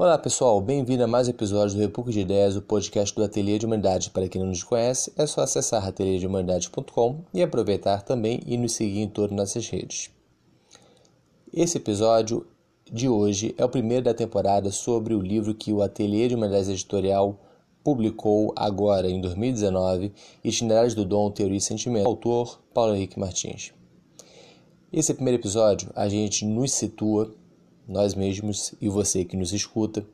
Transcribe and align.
Olá 0.00 0.16
pessoal, 0.16 0.60
bem-vindo 0.60 1.02
a 1.02 1.08
mais 1.08 1.26
um 1.26 1.32
episódio 1.32 1.74
do 1.74 1.80
República 1.80 2.12
de 2.12 2.20
Ideias, 2.20 2.54
o 2.54 2.62
podcast 2.62 3.12
do 3.16 3.24
Ateliê 3.24 3.58
de 3.58 3.66
Humanidade. 3.66 4.10
Para 4.10 4.28
quem 4.28 4.40
não 4.40 4.46
nos 4.46 4.62
conhece, 4.62 5.12
é 5.16 5.26
só 5.26 5.40
acessar 5.40 5.84
ateliêdehumanidade.com 5.84 7.24
e 7.34 7.42
aproveitar 7.42 8.02
também 8.02 8.38
e 8.46 8.56
nos 8.56 8.74
seguir 8.74 9.00
em 9.00 9.08
todas 9.08 9.32
as 9.32 9.36
nossas 9.36 9.68
redes. 9.68 10.08
Esse 11.52 11.78
episódio 11.78 12.46
de 12.84 13.08
hoje 13.08 13.56
é 13.58 13.64
o 13.64 13.68
primeiro 13.68 14.04
da 14.04 14.14
temporada 14.14 14.70
sobre 14.70 15.14
o 15.14 15.20
livro 15.20 15.52
que 15.52 15.72
o 15.72 15.82
Ateliê 15.82 16.28
de 16.28 16.36
Humanidades 16.36 16.68
Editorial 16.68 17.36
publicou 17.82 18.52
agora 18.54 19.10
em 19.10 19.20
2019, 19.20 20.12
Itinerários 20.44 20.94
do 20.94 21.04
Dom, 21.04 21.28
Teoria 21.32 21.58
e 21.58 21.60
Sentimento, 21.60 22.06
autor 22.06 22.60
Paulo 22.72 22.94
Henrique 22.94 23.18
Martins. 23.18 23.72
Esse 24.92 25.12
primeiro 25.12 25.40
episódio 25.40 25.90
a 25.96 26.08
gente 26.08 26.46
nos 26.46 26.70
situa 26.70 27.34
nós 27.88 28.14
mesmos 28.14 28.74
e 28.80 28.88
você 28.88 29.24
que 29.24 29.36
nos 29.36 29.52
escuta, 29.52 30.06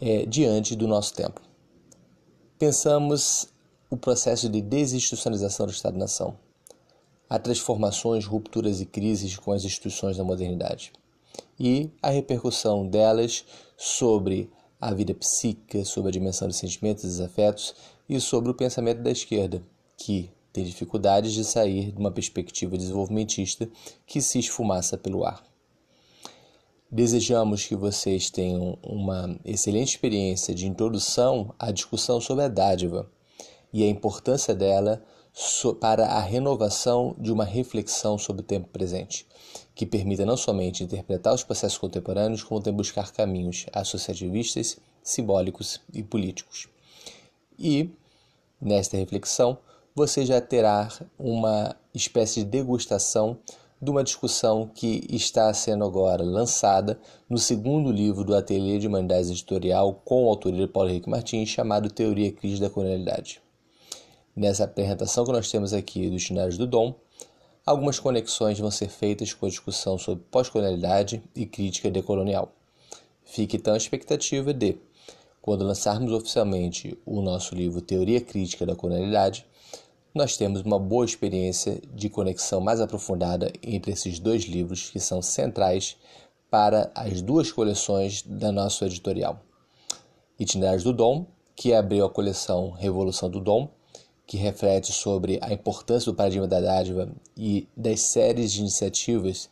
é, 0.00 0.26
diante 0.26 0.74
do 0.74 0.88
nosso 0.88 1.14
tempo. 1.14 1.40
Pensamos 2.58 3.48
o 3.88 3.96
processo 3.96 4.48
de 4.48 4.60
desinstitucionalização 4.60 5.66
do 5.66 5.72
Estado-nação, 5.72 6.36
a 7.30 7.38
transformações, 7.38 8.26
rupturas 8.26 8.80
e 8.80 8.86
crises 8.86 9.36
com 9.36 9.52
as 9.52 9.64
instituições 9.64 10.16
da 10.16 10.24
modernidade 10.24 10.92
e 11.58 11.90
a 12.02 12.10
repercussão 12.10 12.86
delas 12.86 13.44
sobre 13.76 14.50
a 14.80 14.92
vida 14.92 15.14
psíquica, 15.14 15.84
sobre 15.84 16.10
a 16.10 16.12
dimensão 16.12 16.48
dos 16.48 16.56
sentimentos 16.56 17.04
e 17.04 17.06
dos 17.06 17.20
afetos 17.20 17.74
e 18.08 18.20
sobre 18.20 18.50
o 18.50 18.54
pensamento 18.54 19.02
da 19.02 19.10
esquerda, 19.10 19.62
que 19.96 20.30
tem 20.52 20.64
dificuldades 20.64 21.32
de 21.32 21.44
sair 21.44 21.92
de 21.92 21.98
uma 21.98 22.10
perspectiva 22.10 22.76
desenvolvimentista 22.76 23.68
que 24.06 24.20
se 24.20 24.38
esfumaça 24.38 24.96
pelo 24.96 25.24
ar. 25.24 25.44
Desejamos 26.90 27.66
que 27.66 27.74
vocês 27.74 28.30
tenham 28.30 28.78
uma 28.80 29.36
excelente 29.44 29.88
experiência 29.88 30.54
de 30.54 30.68
introdução 30.68 31.52
à 31.58 31.72
discussão 31.72 32.20
sobre 32.20 32.44
a 32.44 32.48
dádiva 32.48 33.10
e 33.72 33.82
a 33.82 33.88
importância 33.88 34.54
dela 34.54 35.02
para 35.80 36.06
a 36.06 36.20
renovação 36.20 37.16
de 37.18 37.32
uma 37.32 37.44
reflexão 37.44 38.16
sobre 38.16 38.42
o 38.42 38.44
tempo 38.44 38.68
presente, 38.68 39.26
que 39.74 39.84
permita 39.84 40.24
não 40.24 40.36
somente 40.36 40.84
interpretar 40.84 41.34
os 41.34 41.42
processos 41.42 41.76
contemporâneos, 41.76 42.44
como 42.44 42.60
também 42.60 42.76
buscar 42.76 43.12
caminhos 43.12 43.66
associativistas, 43.72 44.78
simbólicos 45.02 45.80
e 45.92 46.04
políticos. 46.04 46.68
E, 47.58 47.90
nesta 48.60 48.96
reflexão, 48.96 49.58
você 49.92 50.24
já 50.24 50.40
terá 50.40 50.88
uma 51.18 51.74
espécie 51.92 52.44
de 52.44 52.50
degustação 52.50 53.38
de 53.80 53.90
uma 53.90 54.02
discussão 54.02 54.66
que 54.66 55.06
está 55.10 55.52
sendo 55.52 55.84
agora 55.84 56.22
lançada 56.22 56.98
no 57.28 57.36
segundo 57.36 57.92
livro 57.92 58.24
do 58.24 58.34
Ateliê 58.34 58.78
de 58.78 58.86
Humanidades 58.86 59.30
Editorial 59.30 60.00
com 60.04 60.26
a 60.26 60.30
autoria 60.30 60.66
de 60.66 60.72
Paulo 60.72 60.88
Henrique 60.88 61.10
Martins, 61.10 61.50
chamado 61.50 61.90
Teoria 61.90 62.32
Crítica 62.32 62.68
da 62.68 62.70
Colonialidade. 62.70 63.42
Nessa 64.34 64.64
apresentação 64.64 65.24
que 65.24 65.32
nós 65.32 65.50
temos 65.50 65.72
aqui 65.72 66.08
dos 66.08 66.22
Dicionários 66.22 66.56
do 66.56 66.66
Dom, 66.66 66.94
algumas 67.64 67.98
conexões 67.98 68.58
vão 68.58 68.70
ser 68.70 68.88
feitas 68.88 69.34
com 69.34 69.46
a 69.46 69.50
discussão 69.50 69.98
sobre 69.98 70.24
pós-colonialidade 70.30 71.22
e 71.34 71.44
crítica 71.44 71.90
decolonial. 71.90 72.52
Fique 73.24 73.56
então 73.56 73.74
a 73.74 73.76
expectativa 73.76 74.54
de, 74.54 74.78
quando 75.42 75.64
lançarmos 75.64 76.12
oficialmente 76.12 76.96
o 77.04 77.20
nosso 77.20 77.54
livro 77.54 77.80
Teoria 77.80 78.20
Crítica 78.20 78.64
da 78.64 78.74
Colonialidade, 78.74 79.46
nós 80.16 80.34
temos 80.34 80.62
uma 80.62 80.78
boa 80.78 81.04
experiência 81.04 81.78
de 81.92 82.08
conexão 82.08 82.58
mais 82.58 82.80
aprofundada 82.80 83.52
entre 83.62 83.92
esses 83.92 84.18
dois 84.18 84.44
livros 84.44 84.88
que 84.88 84.98
são 84.98 85.20
centrais 85.20 85.98
para 86.50 86.90
as 86.94 87.20
duas 87.20 87.52
coleções 87.52 88.22
da 88.22 88.50
nossa 88.50 88.86
editorial. 88.86 89.38
Itinerários 90.40 90.82
do 90.82 90.94
Dom, 90.94 91.26
que 91.54 91.74
abriu 91.74 92.02
a 92.06 92.10
coleção 92.10 92.70
Revolução 92.70 93.28
do 93.28 93.40
Dom, 93.40 93.68
que 94.26 94.38
reflete 94.38 94.90
sobre 94.90 95.38
a 95.42 95.52
importância 95.52 96.10
do 96.10 96.16
paradigma 96.16 96.48
da 96.48 96.62
dádiva 96.62 97.10
e 97.36 97.68
das 97.76 98.00
séries 98.00 98.52
de 98.52 98.60
iniciativas 98.60 99.50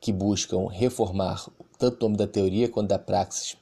que 0.00 0.12
buscam 0.12 0.66
reformar 0.66 1.46
tanto 1.78 2.00
o 2.00 2.08
nome 2.08 2.16
da 2.16 2.26
teoria 2.26 2.70
quanto 2.70 2.88
da 2.88 2.98
praxis 2.98 3.54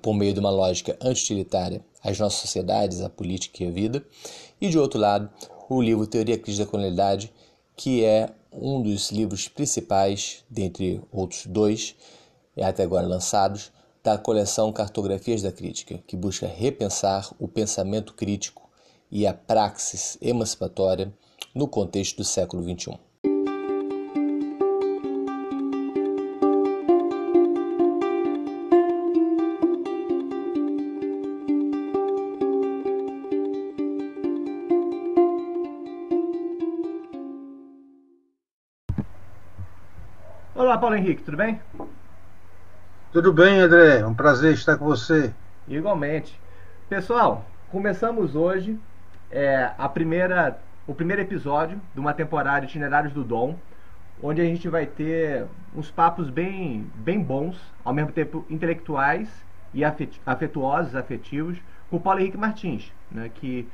por 0.00 0.14
meio 0.14 0.32
de 0.32 0.40
uma 0.40 0.50
lógica 0.50 0.96
anti-utilitária 1.02 1.84
as 2.02 2.18
nossas 2.18 2.40
sociedades, 2.40 3.00
a 3.00 3.08
política 3.08 3.62
e 3.62 3.68
a 3.68 3.70
vida. 3.70 4.04
E 4.60 4.68
de 4.68 4.78
outro 4.78 4.98
lado, 4.98 5.30
o 5.76 5.82
livro 5.82 6.06
Teoria 6.06 6.38
Crítica 6.38 6.64
da 6.64 6.70
Colonialidade, 6.70 7.32
que 7.76 8.04
é 8.04 8.30
um 8.52 8.82
dos 8.82 9.10
livros 9.10 9.48
principais, 9.48 10.44
dentre 10.48 11.00
outros 11.10 11.46
dois, 11.46 11.94
até 12.60 12.82
agora 12.82 13.06
lançados, 13.06 13.72
da 14.02 14.18
coleção 14.18 14.72
Cartografias 14.72 15.42
da 15.42 15.52
Crítica, 15.52 15.98
que 16.06 16.16
busca 16.16 16.46
repensar 16.46 17.32
o 17.38 17.48
pensamento 17.48 18.14
crítico 18.14 18.68
e 19.10 19.26
a 19.26 19.32
praxis 19.32 20.18
emancipatória 20.20 21.12
no 21.54 21.68
contexto 21.68 22.16
do 22.18 22.24
século 22.24 22.62
XXI. 22.62 22.98
Olá, 40.62 40.78
Paulo 40.78 40.94
Henrique, 40.94 41.24
tudo 41.24 41.36
bem? 41.36 41.60
Tudo 43.12 43.32
bem, 43.32 43.58
André. 43.58 43.98
É 43.98 44.06
um 44.06 44.14
prazer 44.14 44.54
estar 44.54 44.76
com 44.76 44.84
você. 44.84 45.34
Igualmente. 45.66 46.40
Pessoal, 46.88 47.44
começamos 47.68 48.36
hoje 48.36 48.78
é, 49.28 49.72
a 49.76 49.88
primeira, 49.88 50.56
o 50.86 50.94
primeiro 50.94 51.20
episódio 51.20 51.80
de 51.92 51.98
uma 51.98 52.14
temporada 52.14 52.64
Itinerários 52.64 53.12
do 53.12 53.24
Dom, 53.24 53.58
onde 54.22 54.40
a 54.40 54.44
gente 54.44 54.68
vai 54.68 54.86
ter 54.86 55.46
uns 55.74 55.90
papos 55.90 56.30
bem, 56.30 56.86
bem 56.94 57.20
bons, 57.20 57.60
ao 57.84 57.92
mesmo 57.92 58.12
tempo 58.12 58.46
intelectuais 58.48 59.28
e 59.74 59.82
afetuosos, 59.84 60.94
afetivos, 60.94 61.58
com 61.90 61.96
o 61.96 62.00
Paulo 62.00 62.20
Henrique 62.20 62.38
Martins, 62.38 62.92
né, 63.10 63.32
que 63.34 63.68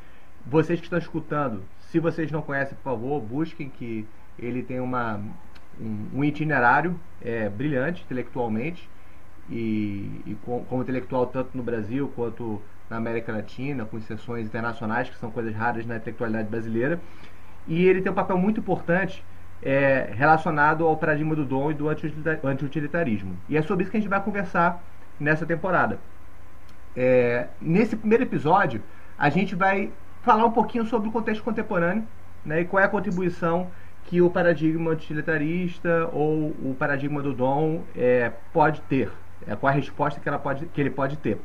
vocês 0.47 0.81
que 0.81 0.87
estão 0.87 0.99
escutando, 0.99 1.63
se 1.81 2.01
vocês 2.01 2.33
não 2.33 2.41
conhecem, 2.41 2.79
por 2.79 2.93
favor, 2.93 3.21
busquem 3.21 3.69
que 3.69 4.09
ele 4.39 4.63
tem 4.63 4.81
uma 4.81 5.21
um, 5.81 6.25
itinerário 6.25 6.99
é, 7.23 7.49
brilhante 7.49 8.03
intelectualmente 8.05 8.89
e, 9.51 10.23
e 10.27 10.37
com, 10.45 10.65
como 10.65 10.83
intelectual 10.83 11.27
tanto 11.27 11.57
no 11.57 11.63
Brasil 11.63 12.13
quanto 12.15 12.61
na 12.91 12.97
América 12.97 13.33
Latina, 13.33 13.85
com 13.85 14.01
sessões 14.01 14.47
internacionais, 14.47 15.11
que 15.11 15.17
são 15.19 15.31
coisas 15.31 15.55
raras 15.55 15.85
na 15.87 15.97
intelectualidade 15.97 16.49
brasileira. 16.49 17.01
E 17.67 17.87
ele 17.87 18.01
tem 18.01 18.11
um 18.11 18.15
papel 18.15 18.39
muito 18.39 18.61
importante 18.61 19.23
é, 19.63 20.11
relacionado 20.15 20.87
ao 20.87 20.97
paradigma 20.97 21.35
do 21.35 21.45
dom 21.45 21.71
e 21.71 21.75
do 21.75 21.89
anti-utilitarismo. 21.89 23.37
E 23.49 23.57
é 23.57 23.63
sobre 23.63 23.83
isso 23.83 23.91
que 23.91 23.99
a 23.99 24.01
gente 24.01 24.09
vai 24.09 24.23
conversar 24.23 24.83
nessa 25.21 25.45
temporada. 25.45 25.99
É, 26.97 27.49
nesse 27.61 27.97
primeiro 27.97 28.25
episódio, 28.25 28.83
a 29.19 29.29
gente 29.29 29.55
vai 29.55 29.93
falar 30.23 30.45
um 30.47 30.51
pouquinho 30.51 30.87
sobre 30.87 31.09
o 31.09 31.13
contexto 31.13 31.43
contemporâneo 31.43 32.05
né, 32.45 32.61
e 32.61 32.65
qual 32.65 32.83
é 32.83 32.87
a 32.87 32.89
contribuição 32.89 33.71
que 34.09 34.23
o 34.23 34.31
paradigma 34.31 34.91
utilitarista 34.91 36.09
ou 36.15 36.49
o 36.63 36.75
paradigma 36.79 37.21
do 37.21 37.35
dom 37.35 37.83
é, 37.95 38.33
pode 38.55 38.81
ter, 38.83 39.13
é, 39.47 39.55
qual 39.55 39.71
a 39.71 39.77
resposta 39.77 40.19
que, 40.19 40.27
ela 40.27 40.39
pode, 40.39 40.65
que 40.65 40.81
ele 40.81 40.89
pode 40.89 41.19
ter. 41.19 41.39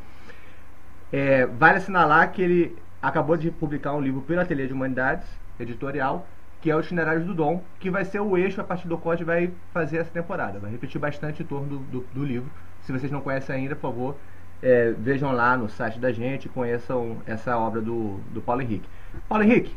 É, 1.12 1.46
vale 1.46 1.80
assinalar 1.80 2.32
que 2.32 2.42
ele 2.42 2.78
acabou 3.02 3.36
de 3.36 3.52
publicar 3.52 3.94
um 3.94 4.00
livro 4.00 4.22
pelo 4.22 4.40
Ateliê 4.40 4.66
de 4.66 4.72
Humanidades, 4.72 5.28
editorial, 5.60 6.26
que 6.62 6.72
é 6.72 6.76
o 6.76 6.80
Itinerários 6.80 7.26
do 7.26 7.34
Dom, 7.34 7.62
que 7.82 7.90
vai 7.90 8.06
ser 8.06 8.22
o 8.22 8.38
eixo 8.38 8.62
a 8.62 8.64
partir 8.64 8.88
do 8.88 8.98
qual 8.98 9.12
a 9.12 9.16
gente 9.18 9.26
vai 9.26 9.52
fazer 9.74 9.98
essa 9.98 10.12
temporada. 10.12 10.58
Vai 10.58 10.72
repetir 10.72 11.02
bastante 11.02 11.44
em 11.44 11.46
torno 11.46 11.68
do, 11.68 11.80
do, 11.80 12.06
do 12.14 12.24
livro. 12.24 12.50
Se 12.84 12.94
vocês 12.94 13.12
não 13.12 13.20
conhecem 13.20 13.54
ainda, 13.54 13.76
por 13.76 13.82
favor, 13.82 14.16
é, 14.62 14.92
vejam 14.98 15.34
lá 15.34 15.58
no 15.58 15.68
site 15.68 16.00
da 16.00 16.14
gente 16.14 16.48
conheçam 16.48 17.18
essa 17.26 17.58
obra 17.58 17.82
do, 17.82 18.22
do 18.32 18.42
Paulo 18.42 18.62
Henrique. 18.62 18.88
Paulo 19.28 19.44
Henrique, 19.44 19.76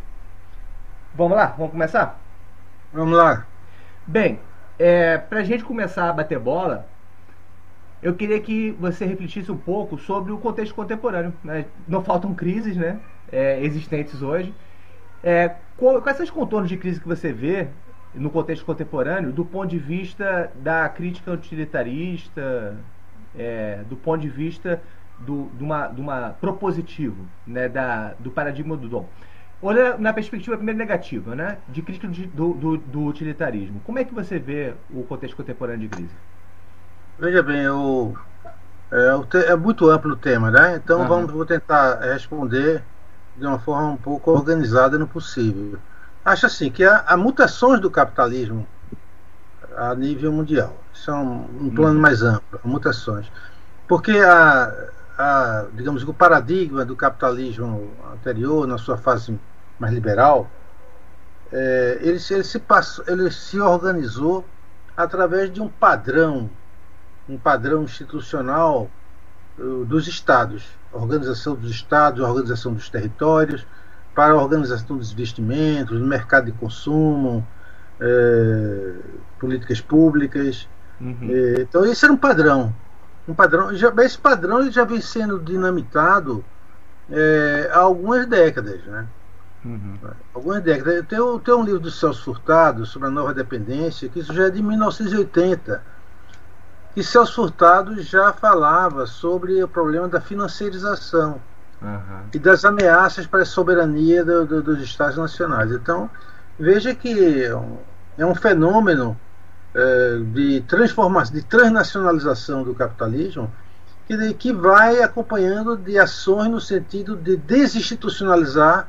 vamos 1.17 1.37
lá? 1.37 1.47
Vamos 1.47 1.73
começar? 1.73 2.26
Vamos 2.93 3.17
lá. 3.17 3.47
Bem, 4.07 4.39
é, 4.79 5.19
para 5.19 5.41
a 5.41 5.45
gente 5.45 5.65
começar 5.65 6.09
a 6.09 6.13
bater 6.13 6.39
bola, 6.39 6.87
eu 8.03 8.15
queria 8.15 8.41
que 8.41 8.71
você 8.73 9.05
refletisse 9.05 9.51
um 9.51 9.57
pouco 9.57 9.99
sobre 9.99 10.33
o 10.33 10.39
contexto 10.39 10.75
contemporâneo. 10.75 11.33
Né? 11.43 11.65
Não 11.89 12.03
faltam 12.03 12.35
crises 12.35 12.77
né, 12.77 13.01
é, 13.33 13.63
existentes 13.65 14.23
hoje. 14.23 14.55
É, 15.23 15.57
quais 15.77 16.17
são 16.17 16.25
os 16.25 16.31
contornos 16.31 16.69
de 16.69 16.77
crise 16.77 17.01
que 17.01 17.09
você 17.09 17.33
vê 17.33 17.69
no 18.15 18.31
contexto 18.31 18.65
contemporâneo 18.65 19.33
do 19.33 19.45
ponto 19.45 19.69
de 19.69 19.79
vista 19.79 20.51
da 20.55 20.89
crítica 20.89 21.33
utilitarista, 21.33 22.77
é, 23.37 23.83
do 23.89 23.97
ponto 23.97 24.21
de 24.21 24.29
vista 24.29 24.81
do, 25.19 25.51
de, 25.55 25.65
uma, 25.65 25.89
de 25.89 26.01
uma 26.01 26.31
propositivo, 26.41 27.27
né, 27.47 27.69
da, 27.69 28.15
do 28.19 28.31
paradigma 28.31 28.77
do 28.77 28.89
dom? 28.89 29.09
Olha 29.63 29.97
na 29.97 30.13
perspectiva 30.13 30.57
primeiro 30.57 30.79
negativa, 30.79 31.35
né? 31.35 31.59
De 31.69 31.81
crítica 31.81 32.07
do, 32.09 32.53
do, 32.53 32.77
do, 32.77 33.05
utilitarismo. 33.05 33.81
Como 33.85 33.99
é 33.99 34.05
que 34.05 34.15
você 34.15 34.39
vê 34.39 34.75
o 34.91 35.03
contexto 35.03 35.37
contemporâneo 35.37 35.81
de 35.81 35.89
crise? 35.89 36.15
Veja 37.19 37.43
bem, 37.43 37.63
eu, 37.63 38.15
É, 38.93 39.53
é, 39.53 39.57
muito 39.57 39.89
amplo 39.89 40.13
o 40.13 40.17
tema, 40.17 40.51
né? 40.51 40.77
Então 40.77 41.09
vamos, 41.09 41.33
vou 41.33 41.47
tentar 41.47 42.01
responder 42.01 42.83
de 43.37 43.47
uma 43.47 43.59
forma 43.59 43.89
um 43.89 43.97
pouco 43.97 44.31
organizada 44.31 44.99
no 44.99 45.07
possível. 45.07 45.79
Acho 46.25 46.47
assim 46.47 46.71
que 46.71 46.85
há, 46.85 47.05
há 47.07 47.17
mutações 47.17 47.81
do 47.81 47.91
capitalismo 47.91 48.67
a 49.77 49.95
nível 49.95 50.33
mundial. 50.33 50.77
São 50.93 51.47
um 51.61 51.71
plano 51.71 51.95
uhum. 51.95 52.03
mais 52.03 52.23
amplo, 52.23 52.61
mutações. 52.65 53.27
Porque 53.89 54.13
a, 54.19 54.73
a, 55.17 55.67
digamos 55.73 56.03
o 56.03 56.15
paradigma 56.15 56.85
do 56.85 56.95
capitalismo 56.95 57.91
anterior, 58.13 58.67
na 58.67 58.79
sua 58.79 58.97
fase 58.97 59.39
mais 59.79 59.93
liberal, 59.93 60.51
é, 61.53 61.99
ele, 62.01 62.19
ele, 62.31 62.45
se 62.45 62.59
passou, 62.59 63.05
ele 63.09 63.31
se 63.31 63.61
organizou 63.61 64.45
através 64.97 65.53
de 65.53 65.61
um 65.61 65.69
padrão, 65.69 66.51
um 67.29 67.39
padrão 67.39 67.83
institucional 67.85 68.91
uh, 69.59 69.85
dos 69.85 70.09
estados, 70.09 70.65
organização 70.93 71.55
dos 71.55 71.71
estados, 71.71 72.21
organização 72.21 72.73
dos 72.73 72.89
territórios, 72.89 73.67
para 74.15 74.33
a 74.33 74.43
organização 74.43 74.97
dos 74.97 75.13
investimentos, 75.13 75.99
do 75.99 76.07
mercado 76.07 76.47
de 76.47 76.53
consumo, 76.53 77.47
é, 78.01 78.95
políticas 79.39 79.81
públicas. 79.81 80.67
Uhum. 80.99 81.29
É, 81.31 81.61
então 81.61 81.85
esse 81.85 82.03
era 82.03 82.15
um 82.15 82.17
padrão, 82.17 82.75
um 83.29 83.35
padrão. 83.35 83.75
Já, 83.75 83.93
esse 83.99 84.19
padrão 84.19 84.71
já 84.71 84.85
vem 84.85 85.01
sendo 85.01 85.39
dinamitado 85.39 86.45
é, 87.11 87.71
há 87.73 87.79
algumas 87.79 88.27
décadas, 88.27 88.85
né? 88.85 89.07
Uhum. 89.65 89.99
Algumas 90.33 90.63
décadas. 90.63 91.07
Tem, 91.07 91.19
tem 91.41 91.55
um 91.55 91.65
livro 91.65 91.81
do 91.81 91.91
Celso 91.91 92.23
Furtado 92.25 92.87
sobre 92.87 93.09
a 93.09 93.11
nova 93.11 93.35
dependência, 93.35 94.09
que 94.09 94.21
isso 94.21 94.33
já 94.33 94.47
é 94.47 94.51
de 94.51 94.63
1980. 94.63 95.83
E 96.95 97.03
Celso 97.03 97.35
Furtado 97.35 98.01
já 98.01 98.33
falava 98.33 99.07
sobre 99.07 99.63
o 99.63 99.69
problema 99.69 100.09
da 100.09 100.21
financiarização 100.21 101.41
uhum. 101.83 102.21
e 102.33 102.39
das 102.39 102.65
ameaças 102.65 103.27
para 103.27 103.43
a 103.43 103.47
soberania 103.47 104.25
do, 104.25 104.47
do, 104.47 104.63
dos 104.63 104.81
Estados 104.81 105.17
nacionais. 105.17 105.71
Então, 105.73 106.09
veja 106.59 106.95
que 106.95 107.45
é 108.17 108.25
um 108.25 108.35
fenômeno 108.35 109.19
é, 109.79 110.19
de 110.33 110.63
transformação, 110.63 111.35
de 111.35 111.43
transnacionalização 111.43 112.63
do 112.63 112.75
capitalismo 112.75 113.53
que, 114.07 114.35
que 114.35 114.53
vai 114.53 115.03
acompanhando 115.03 115.77
de 115.77 115.99
ações 115.99 116.49
no 116.49 116.61
sentido 116.61 117.15
de 117.15 117.37
desinstitucionalizar 117.37 118.89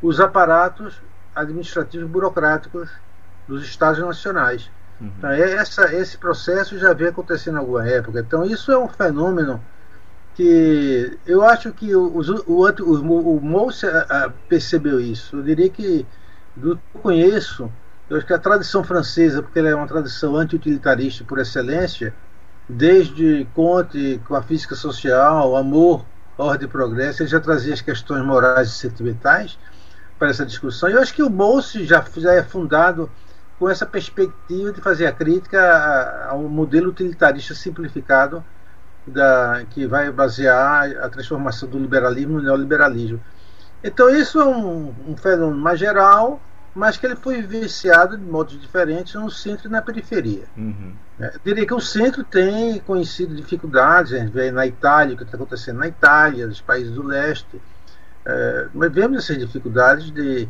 os 0.00 0.20
aparatos 0.20 1.00
administrativos 1.34 2.08
burocráticos 2.08 2.88
dos 3.48 3.64
Estados 3.64 3.98
nacionais. 3.98 4.70
Uhum. 5.00 5.10
Então, 5.18 5.30
é 5.30 5.54
essa, 5.54 5.92
esse 5.92 6.16
processo 6.16 6.78
já 6.78 6.92
vem 6.92 7.08
acontecendo 7.08 7.56
em 7.56 7.58
alguma 7.58 7.88
época. 7.88 8.20
Então, 8.20 8.44
isso 8.44 8.70
é 8.70 8.78
um 8.78 8.88
fenômeno 8.88 9.60
que 10.36 11.18
eu 11.26 11.42
acho 11.42 11.72
que 11.72 11.96
o, 11.96 12.20
o, 12.46 12.68
o, 12.68 13.36
o 13.36 13.40
Mousse 13.40 13.86
percebeu 14.48 15.00
isso. 15.00 15.36
Eu 15.36 15.42
diria 15.42 15.68
que, 15.68 16.06
do 16.54 16.76
que 16.76 16.82
eu 16.94 17.00
conheço, 17.00 17.72
eu 18.08 18.16
acho 18.16 18.26
que 18.26 18.32
a 18.32 18.38
tradição 18.38 18.82
francesa, 18.82 19.42
porque 19.42 19.58
ela 19.58 19.68
é 19.68 19.74
uma 19.74 19.86
tradição 19.86 20.36
anti-utilitarista 20.36 21.24
por 21.24 21.38
excelência, 21.38 22.14
desde 22.68 23.46
Conte 23.54 24.20
com 24.26 24.34
a 24.34 24.42
física 24.42 24.74
social, 24.74 25.56
amor, 25.56 26.04
ordem 26.36 26.68
e 26.68 26.70
progresso, 26.70 27.22
ele 27.22 27.30
já 27.30 27.40
trazia 27.40 27.74
as 27.74 27.80
questões 27.80 28.24
morais 28.24 28.68
e 28.68 28.72
sentimentais 28.72 29.58
para 30.18 30.28
essa 30.28 30.44
discussão. 30.44 30.88
E 30.88 30.92
eu 30.92 31.00
acho 31.00 31.14
que 31.14 31.22
o 31.22 31.28
Bolse 31.28 31.84
já, 31.84 32.04
já 32.16 32.32
é 32.32 32.42
fundado 32.42 33.10
com 33.58 33.68
essa 33.68 33.84
perspectiva 33.84 34.72
de 34.72 34.80
fazer 34.80 35.06
a 35.06 35.12
crítica 35.12 36.26
ao 36.28 36.42
modelo 36.42 36.90
utilitarista 36.90 37.54
simplificado 37.54 38.44
da, 39.06 39.64
que 39.70 39.86
vai 39.86 40.10
basear 40.10 40.90
a 41.02 41.08
transformação 41.08 41.68
do 41.68 41.78
liberalismo 41.78 42.38
no 42.38 42.42
neoliberalismo. 42.42 43.20
Então 43.82 44.08
isso 44.10 44.40
é 44.40 44.44
um, 44.44 44.94
um 45.08 45.16
fenômeno 45.16 45.60
mais 45.60 45.78
geral, 45.78 46.40
mas 46.78 46.96
que 46.96 47.04
ele 47.04 47.16
foi 47.16 47.42
vivenciado 47.42 48.16
de 48.16 48.24
modos 48.24 48.58
diferentes 48.58 49.12
no 49.14 49.28
centro 49.28 49.66
e 49.66 49.70
na 49.70 49.82
periferia. 49.82 50.44
Uhum. 50.56 50.92
É, 51.18 51.32
diria 51.44 51.66
que 51.66 51.74
o 51.74 51.80
centro 51.80 52.22
tem 52.22 52.78
conhecido 52.78 53.34
dificuldades, 53.34 54.12
a 54.12 54.18
gente 54.18 54.30
vê 54.30 54.52
na 54.52 54.64
Itália, 54.64 55.14
o 55.14 55.16
que 55.18 55.24
está 55.24 55.36
acontecendo 55.36 55.80
na 55.80 55.88
Itália, 55.88 56.46
nos 56.46 56.60
países 56.60 56.92
do 56.92 57.02
leste, 57.02 57.60
é, 58.24 58.68
nós 58.72 58.92
vemos 58.92 59.18
essas 59.18 59.38
dificuldades 59.38 60.12
de, 60.12 60.48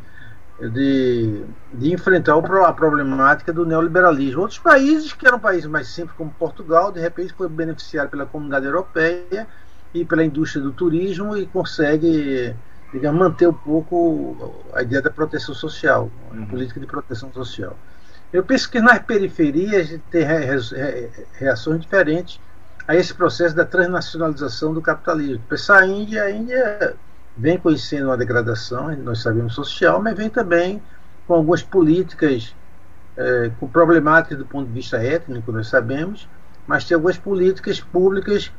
de, 0.60 1.44
de 1.72 1.94
enfrentar 1.94 2.34
a 2.36 2.72
problemática 2.74 3.50
do 3.50 3.64
neoliberalismo. 3.64 4.42
Outros 4.42 4.58
países, 4.58 5.14
que 5.14 5.26
eram 5.26 5.40
países 5.40 5.64
mais 5.64 5.88
simples, 5.88 6.14
como 6.14 6.30
Portugal, 6.32 6.92
de 6.92 7.00
repente 7.00 7.32
foi 7.32 7.48
beneficiado 7.48 8.10
pela 8.10 8.26
comunidade 8.26 8.66
europeia 8.66 9.46
e 9.94 10.04
pela 10.04 10.22
indústria 10.22 10.62
do 10.62 10.72
turismo 10.72 11.38
e 11.38 11.46
consegue 11.46 12.54
digamos, 12.92 13.20
manter 13.20 13.48
um 13.48 13.52
pouco 13.52 14.54
a 14.72 14.82
ideia 14.82 15.02
da 15.02 15.10
proteção 15.10 15.54
social, 15.54 16.10
a 16.30 16.34
uhum. 16.34 16.46
política 16.46 16.80
de 16.80 16.86
proteção 16.86 17.32
social. 17.32 17.76
Eu 18.32 18.42
penso 18.42 18.70
que 18.70 18.80
nas 18.80 18.98
periferias 18.98 19.98
tem 20.10 20.24
reações 21.38 21.80
diferentes 21.80 22.40
a 22.86 22.94
esse 22.94 23.12
processo 23.12 23.54
da 23.54 23.64
transnacionalização 23.64 24.72
do 24.72 24.80
capitalismo. 24.80 25.42
Pensar 25.48 25.80
a 25.80 25.86
Índia, 25.86 26.22
a 26.24 26.30
Índia 26.30 26.96
vem 27.36 27.58
conhecendo 27.58 28.06
uma 28.06 28.16
degradação, 28.16 28.94
nós 28.96 29.22
sabemos, 29.22 29.54
social, 29.54 30.02
mas 30.02 30.16
vem 30.16 30.28
também 30.28 30.82
com 31.26 31.34
algumas 31.34 31.62
políticas 31.62 32.54
é, 33.18 33.50
com 33.58 33.66
problemáticas 33.66 34.38
do 34.38 34.46
ponto 34.46 34.68
de 34.68 34.72
vista 34.72 34.96
étnico, 34.96 35.50
nós 35.50 35.66
sabemos, 35.66 36.28
mas 36.66 36.84
tem 36.84 36.94
algumas 36.94 37.18
políticas 37.18 37.80
públicas 37.80 38.52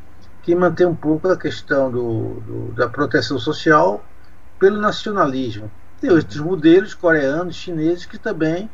que 0.44 0.54
mantêm 0.54 0.86
um 0.86 0.96
pouco 0.96 1.30
a 1.30 1.38
questão 1.38 1.90
do, 1.90 2.42
do, 2.42 2.74
da 2.74 2.90
proteção 2.90 3.40
social 3.40 4.04
pelo 4.60 4.80
nacionalismo. 4.80 5.72
Tem 6.00 6.10
outros 6.12 6.40
modelos 6.40 6.94
coreanos, 6.94 7.56
chineses, 7.56 8.06
que 8.06 8.18
também 8.18 8.70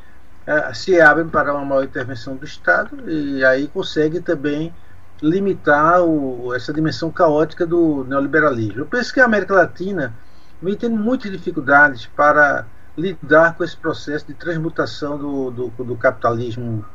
é, 0.45 0.73
se 0.73 0.99
abrem 0.99 1.27
para 1.27 1.53
uma 1.53 1.65
maior 1.65 1.83
intervenção 1.83 2.35
do 2.35 2.45
Estado 2.45 3.09
e 3.09 3.43
aí 3.43 3.67
conseguem 3.67 4.21
também 4.21 4.73
limitar 5.21 6.01
o, 6.01 6.53
essa 6.53 6.73
dimensão 6.73 7.11
caótica 7.11 7.65
do 7.65 8.03
neoliberalismo. 8.03 8.79
Eu 8.79 8.85
penso 8.85 9.13
que 9.13 9.19
a 9.19 9.25
América 9.25 9.53
Latina 9.53 10.13
vem 10.61 10.75
tendo 10.75 10.95
muitas 10.95 11.31
dificuldades 11.31 12.05
para 12.07 12.65
lidar 12.97 13.55
com 13.55 13.63
esse 13.63 13.75
processo 13.75 14.27
de 14.27 14.33
transmutação 14.33 15.17
do, 15.17 15.51
do, 15.51 15.83
do 15.83 15.95
capitalismo 15.97 16.85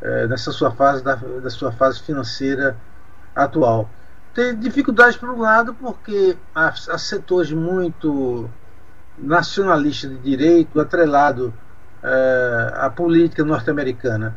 é, 0.00 0.26
nessa 0.26 0.50
sua 0.50 0.70
fase 0.70 1.02
da, 1.02 1.14
da, 1.14 1.50
sua 1.50 1.72
fase 1.72 2.00
financeira 2.00 2.76
atual. 3.34 3.88
Tem 4.34 4.56
dificuldades 4.58 5.16
por 5.16 5.30
um 5.30 5.40
lado 5.40 5.74
porque 5.74 6.36
há, 6.54 6.68
há 6.68 6.98
setores 6.98 7.52
muito 7.52 8.48
nacionalistas 9.18 10.10
de 10.10 10.18
direito 10.18 10.80
atrelado 10.80 11.52
é, 12.02 12.72
à 12.76 12.90
política 12.90 13.44
norte-americana 13.44 14.36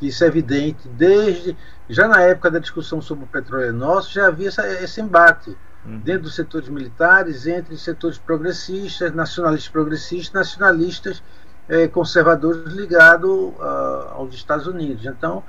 isso 0.00 0.24
é 0.24 0.26
evidente 0.26 0.88
desde 0.88 1.56
já 1.88 2.08
na 2.08 2.20
época 2.22 2.50
da 2.50 2.58
discussão 2.58 3.00
sobre 3.00 3.24
o 3.24 3.26
petróleo 3.26 3.72
nosso 3.72 4.12
já 4.12 4.26
havia 4.26 4.48
essa, 4.48 4.66
esse 4.82 5.00
embate 5.00 5.56
uhum. 5.84 5.98
dentro 5.98 6.22
dos 6.22 6.34
setores 6.34 6.68
militares 6.68 7.46
entre 7.46 7.76
setores 7.76 8.18
progressistas, 8.18 9.12
nacionalistas 9.12 9.70
progressistas, 9.70 10.32
nacionalistas 10.32 11.22
eh, 11.68 11.88
conservadores 11.88 12.72
ligados 12.72 13.30
uh, 13.30 14.10
aos 14.12 14.34
Estados 14.34 14.66
Unidos. 14.66 15.04
Então, 15.06 15.42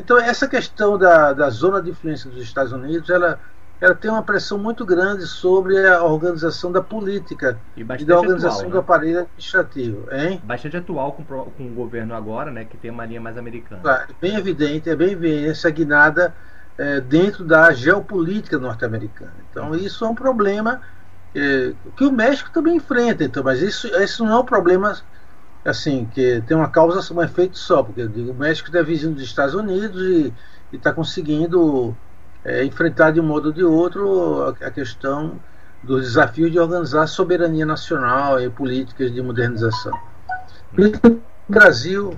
então 0.00 0.18
essa 0.18 0.48
questão 0.48 0.98
da, 0.98 1.32
da 1.32 1.50
zona 1.50 1.80
de 1.80 1.90
influência 1.90 2.28
dos 2.28 2.42
Estados 2.42 2.72
Unidos, 2.72 3.08
ela 3.10 3.38
ela 3.80 3.94
tem 3.94 4.10
uma 4.10 4.22
pressão 4.22 4.58
muito 4.58 4.84
grande 4.84 5.26
sobre 5.26 5.86
a 5.86 6.02
organização 6.04 6.70
da 6.70 6.82
política 6.82 7.58
e, 7.74 7.80
e 7.80 8.04
da 8.04 8.18
organização 8.18 8.50
atual, 8.50 8.64
né? 8.66 8.70
do 8.72 8.78
aparelho 8.78 9.18
administrativo. 9.20 10.06
Hein? 10.12 10.40
Bastante 10.44 10.76
atual 10.76 11.12
com, 11.12 11.24
com 11.24 11.66
o 11.66 11.70
governo 11.70 12.14
agora, 12.14 12.50
né, 12.50 12.66
que 12.66 12.76
tem 12.76 12.90
uma 12.90 13.06
linha 13.06 13.20
mais 13.20 13.38
americana. 13.38 13.80
Claro, 13.80 14.14
bem 14.20 14.36
evidente, 14.36 14.90
é 14.90 14.94
bem 14.94 15.12
evidente 15.12 15.48
essa 15.48 15.70
guinada 15.70 16.34
é, 16.76 17.00
dentro 17.00 17.42
da 17.42 17.72
geopolítica 17.72 18.58
norte-americana. 18.58 19.32
Então, 19.50 19.74
isso 19.74 20.04
é 20.04 20.08
um 20.08 20.14
problema 20.14 20.82
é, 21.34 21.72
que 21.96 22.04
o 22.04 22.12
México 22.12 22.50
também 22.50 22.76
enfrenta, 22.76 23.24
então, 23.24 23.42
mas 23.42 23.62
isso, 23.62 23.86
isso 24.02 24.24
não 24.26 24.32
é 24.32 24.38
um 24.40 24.44
problema 24.44 24.94
assim, 25.64 26.08
que 26.14 26.42
tem 26.46 26.56
uma 26.56 26.68
causa, 26.68 27.12
um 27.12 27.22
efeito 27.22 27.58
só, 27.58 27.82
porque 27.82 28.06
digo, 28.06 28.32
o 28.32 28.34
México 28.34 28.74
é 28.76 28.82
vizinho 28.82 29.14
dos 29.14 29.22
Estados 29.22 29.54
Unidos 29.54 30.00
e 30.02 30.32
está 30.72 30.92
conseguindo 30.92 31.96
é, 32.44 32.64
enfrentar 32.64 33.10
de 33.10 33.20
um 33.20 33.24
modo 33.24 33.46
ou 33.46 33.52
de 33.52 33.64
outro 33.64 34.42
a, 34.44 34.66
a 34.66 34.70
questão 34.70 35.38
do 35.82 36.00
desafio 36.00 36.50
de 36.50 36.58
organizar 36.58 37.06
soberania 37.06 37.64
nacional 37.64 38.40
e 38.40 38.48
políticas 38.50 39.12
de 39.12 39.22
modernização. 39.22 39.98
No 40.72 41.20
Brasil, 41.48 42.14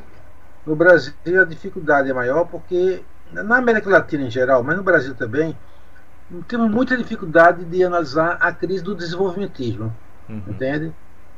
no 0.66 0.76
Brasil 0.76 1.14
a 1.40 1.44
dificuldade 1.44 2.10
é 2.10 2.12
maior 2.12 2.44
porque 2.44 3.02
na 3.32 3.56
América 3.56 3.88
Latina 3.88 4.24
em 4.24 4.30
geral, 4.30 4.62
mas 4.62 4.76
no 4.76 4.82
Brasil 4.82 5.14
também, 5.14 5.56
temos 6.46 6.70
muita 6.70 6.96
dificuldade 6.96 7.64
de 7.64 7.82
analisar 7.82 8.36
a 8.40 8.52
crise 8.52 8.82
do 8.82 8.94
desenvolvimentismo, 8.94 9.94
uhum. 10.28 10.42
entende? 10.48 10.92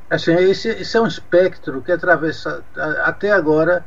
Assim, 0.08 0.34
esse, 0.34 0.68
esse, 0.68 0.96
é 0.96 1.00
um 1.00 1.06
espectro 1.06 1.80
que 1.82 1.90
atravessa 1.90 2.62
até 3.04 3.32
agora 3.32 3.84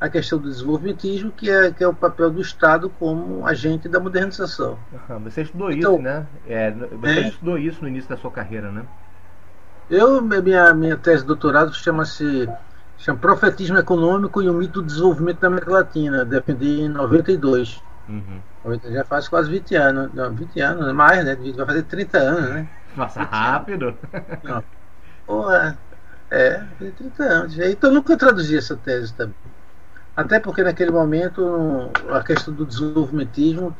a 0.00 0.08
questão 0.08 0.38
do 0.38 0.48
desenvolvimentismo, 0.48 1.30
que 1.30 1.50
é, 1.50 1.70
que 1.70 1.84
é 1.84 1.86
o 1.86 1.94
papel 1.94 2.30
do 2.30 2.40
Estado 2.40 2.90
como 2.98 3.46
agente 3.46 3.88
da 3.88 4.00
modernização. 4.00 4.78
Você 5.24 5.42
estudou 5.42 5.70
então, 5.70 5.94
isso, 5.94 6.02
né? 6.02 6.26
É, 6.48 6.70
você 6.70 7.20
é, 7.20 7.28
estudou 7.28 7.58
isso 7.58 7.82
no 7.82 7.88
início 7.88 8.08
da 8.08 8.16
sua 8.16 8.30
carreira, 8.30 8.72
né? 8.72 8.84
Eu, 9.90 10.22
minha, 10.22 10.72
minha 10.72 10.96
tese 10.96 11.22
de 11.22 11.26
doutorado 11.26 11.74
chama-se 11.74 12.48
chama 12.96 13.18
Profetismo 13.18 13.78
Econômico 13.78 14.40
e 14.40 14.48
o 14.48 14.54
Mito 14.54 14.80
do 14.80 14.86
Desenvolvimento 14.86 15.40
da 15.40 15.48
América 15.48 15.72
Latina. 15.72 16.24
Defendi 16.24 16.82
em 16.82 16.88
92. 16.88 17.82
Uhum. 18.08 18.40
Já 18.92 19.04
faz 19.04 19.28
quase 19.28 19.50
20 19.50 19.74
anos. 19.74 20.14
Não, 20.14 20.32
20 20.32 20.60
anos, 20.60 20.92
mais, 20.92 21.24
né? 21.24 21.36
Vai 21.56 21.66
fazer 21.66 21.82
30 21.84 22.18
anos, 22.18 22.50
né? 22.50 22.68
Nossa, 22.96 23.22
rápido! 23.22 23.94
Não. 24.42 24.62
Porra, 25.30 25.78
é, 26.28 26.60
30 26.80 27.22
anos. 27.22 27.56
Então 27.56 27.92
nunca 27.92 28.16
traduzi 28.16 28.58
essa 28.58 28.74
tese 28.74 29.14
também. 29.14 29.36
Até 30.16 30.40
porque 30.40 30.64
naquele 30.64 30.90
momento 30.90 31.88
a 32.10 32.20
questão 32.20 32.52
do 32.52 32.66
desenvolvimentismo 32.66 33.72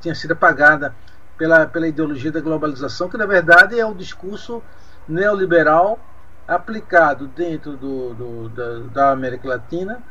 tinha 0.00 0.14
sido 0.14 0.32
apagada 0.32 0.94
pela, 1.36 1.66
pela 1.66 1.86
ideologia 1.86 2.32
da 2.32 2.40
globalização, 2.40 3.10
que 3.10 3.18
na 3.18 3.26
verdade 3.26 3.78
é 3.78 3.84
o 3.84 3.94
discurso 3.94 4.62
neoliberal 5.06 6.00
aplicado 6.48 7.26
dentro 7.26 7.76
do, 7.76 8.14
do 8.14 8.48
da, 8.48 8.78
da, 8.94 9.10
América 9.10 9.48
Latina, 9.48 10.02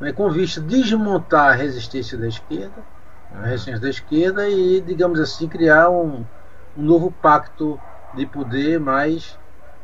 né, 0.00 0.12
com 0.12 0.28
vista 0.30 0.60
a 0.60 0.64
desmontar 0.64 1.50
a 1.50 1.54
resistência 1.54 2.18
da 2.18 2.26
esquerda, 2.26 2.82
a 3.32 3.46
resistência 3.46 3.80
da 3.80 3.88
esquerda 3.88 4.48
e, 4.48 4.80
digamos 4.80 5.20
assim, 5.20 5.46
criar 5.46 5.90
um, 5.90 6.24
um 6.76 6.82
novo 6.82 7.12
pacto 7.12 7.78
de 8.14 8.26
poder 8.26 8.80
mais, 8.80 9.38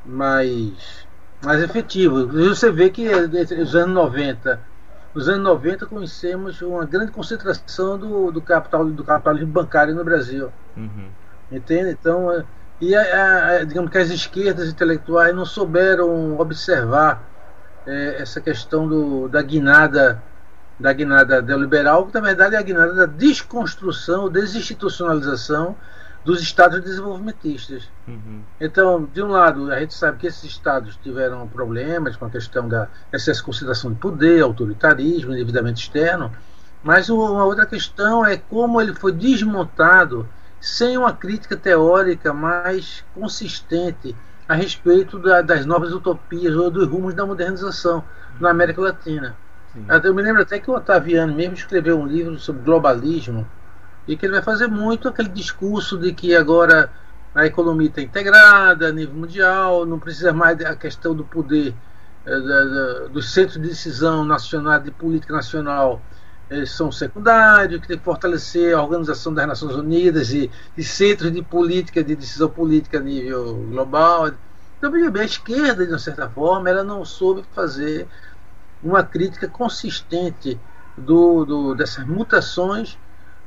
mais, 0.04 1.06
mais 1.42 1.62
efetivo. 1.62 2.26
Você 2.26 2.70
vê 2.70 2.90
que 2.90 3.08
nos 3.56 3.74
anos 3.74 3.94
90 3.94 4.70
nos 5.14 5.28
anos 5.28 5.42
90 5.42 5.86
conhecemos 5.86 6.62
uma 6.62 6.84
grande 6.84 7.10
concentração 7.10 7.98
do, 7.98 8.30
do 8.30 8.40
capital 8.40 8.84
do 8.84 9.02
capitalismo 9.02 9.48
bancário 9.48 9.94
no 9.94 10.04
Brasil. 10.04 10.52
Uhum. 10.76 11.08
Entende? 11.50 11.90
Então, 11.90 12.32
é, 12.32 12.44
e 12.80 12.94
a, 12.94 13.46
a, 13.46 13.64
digamos 13.64 13.90
que 13.90 13.98
as 13.98 14.08
esquerdas 14.08 14.68
intelectuais 14.68 15.34
não 15.34 15.44
souberam 15.44 16.38
observar 16.38 17.24
é, 17.86 18.22
essa 18.22 18.40
questão 18.40 18.86
do, 18.86 19.28
da 19.28 19.42
guinada 19.42 20.22
da 20.78 20.94
guinada 20.94 21.42
neoliberal, 21.42 22.06
que 22.06 22.14
na 22.14 22.20
verdade 22.20 22.54
é 22.54 22.58
a 22.58 22.62
guinada 22.62 22.94
da 22.94 23.04
desconstrução, 23.04 24.30
desinstitucionalização 24.30 25.76
dos 26.24 26.42
estados 26.42 26.82
desenvolvimentistas. 26.82 27.90
Uhum. 28.06 28.42
Então, 28.60 29.08
de 29.12 29.22
um 29.22 29.28
lado, 29.28 29.72
a 29.72 29.80
gente 29.80 29.94
sabe 29.94 30.18
que 30.18 30.26
esses 30.26 30.44
estados 30.44 30.96
tiveram 30.96 31.46
problemas 31.48 32.16
com 32.16 32.26
a 32.26 32.30
questão 32.30 32.68
da 32.68 32.88
excesso 33.12 33.40
de 33.40 33.46
consideração 33.46 33.92
de 33.92 33.98
poder, 33.98 34.42
autoritarismo, 34.42 35.32
endividamento 35.32 35.80
externo, 35.80 36.30
mas 36.82 37.08
uma 37.08 37.44
outra 37.44 37.66
questão 37.66 38.24
é 38.24 38.36
como 38.36 38.80
ele 38.80 38.94
foi 38.94 39.12
desmontado 39.12 40.28
sem 40.60 40.98
uma 40.98 41.12
crítica 41.12 41.56
teórica 41.56 42.34
mais 42.34 43.04
consistente 43.14 44.14
a 44.46 44.54
respeito 44.54 45.18
da, 45.18 45.40
das 45.40 45.64
novas 45.64 45.92
utopias 45.92 46.54
ou 46.54 46.70
dos 46.70 46.86
rumos 46.86 47.14
da 47.14 47.24
modernização 47.24 48.04
na 48.38 48.50
América 48.50 48.80
Latina. 48.80 49.36
Sim. 49.72 49.86
Eu 50.02 50.14
me 50.14 50.22
lembro 50.22 50.42
até 50.42 50.58
que 50.58 50.70
o 50.70 50.74
Otaviano 50.74 51.32
mesmo 51.32 51.54
escreveu 51.54 51.98
um 51.98 52.06
livro 52.06 52.38
sobre 52.38 52.62
globalismo, 52.62 53.46
e 54.06 54.16
que 54.16 54.26
ele 54.26 54.34
vai 54.34 54.42
fazer 54.42 54.66
muito 54.66 55.08
aquele 55.08 55.28
discurso 55.28 55.98
de 55.98 56.12
que 56.12 56.34
agora 56.34 56.90
a 57.34 57.46
economia 57.46 57.88
está 57.88 58.02
integrada 58.02 58.88
a 58.88 58.92
nível 58.92 59.14
mundial, 59.14 59.86
não 59.86 59.98
precisa 59.98 60.32
mais 60.32 60.58
da 60.58 60.74
questão 60.74 61.14
do 61.14 61.24
poder 61.24 61.74
da, 62.24 63.08
dos 63.08 63.32
centros 63.32 63.60
de 63.60 63.68
decisão 63.68 64.24
nacional, 64.24 64.80
de 64.80 64.90
política 64.90 65.32
nacional, 65.32 66.00
eles 66.50 66.70
são 66.72 66.90
secundários, 66.90 67.80
que 67.80 67.88
tem 67.88 67.98
que 67.98 68.04
fortalecer 68.04 68.74
a 68.74 68.82
Organização 68.82 69.32
das 69.32 69.46
Nações 69.46 69.76
Unidas 69.76 70.32
e, 70.32 70.50
e 70.76 70.82
centros 70.82 71.32
de 71.32 71.42
política, 71.42 72.02
de 72.02 72.16
decisão 72.16 72.48
política 72.48 72.98
a 72.98 73.00
nível 73.00 73.54
global. 73.70 74.32
Então, 74.78 74.92
a 74.92 75.24
esquerda, 75.24 75.86
de 75.86 75.92
uma 75.92 75.98
certa 75.98 76.28
forma, 76.28 76.68
ela 76.68 76.82
não 76.82 77.04
soube 77.04 77.44
fazer 77.54 78.08
uma 78.82 79.04
crítica 79.04 79.46
consistente 79.46 80.58
do, 80.96 81.44
do, 81.44 81.74
dessas 81.74 82.04
mutações 82.04 82.98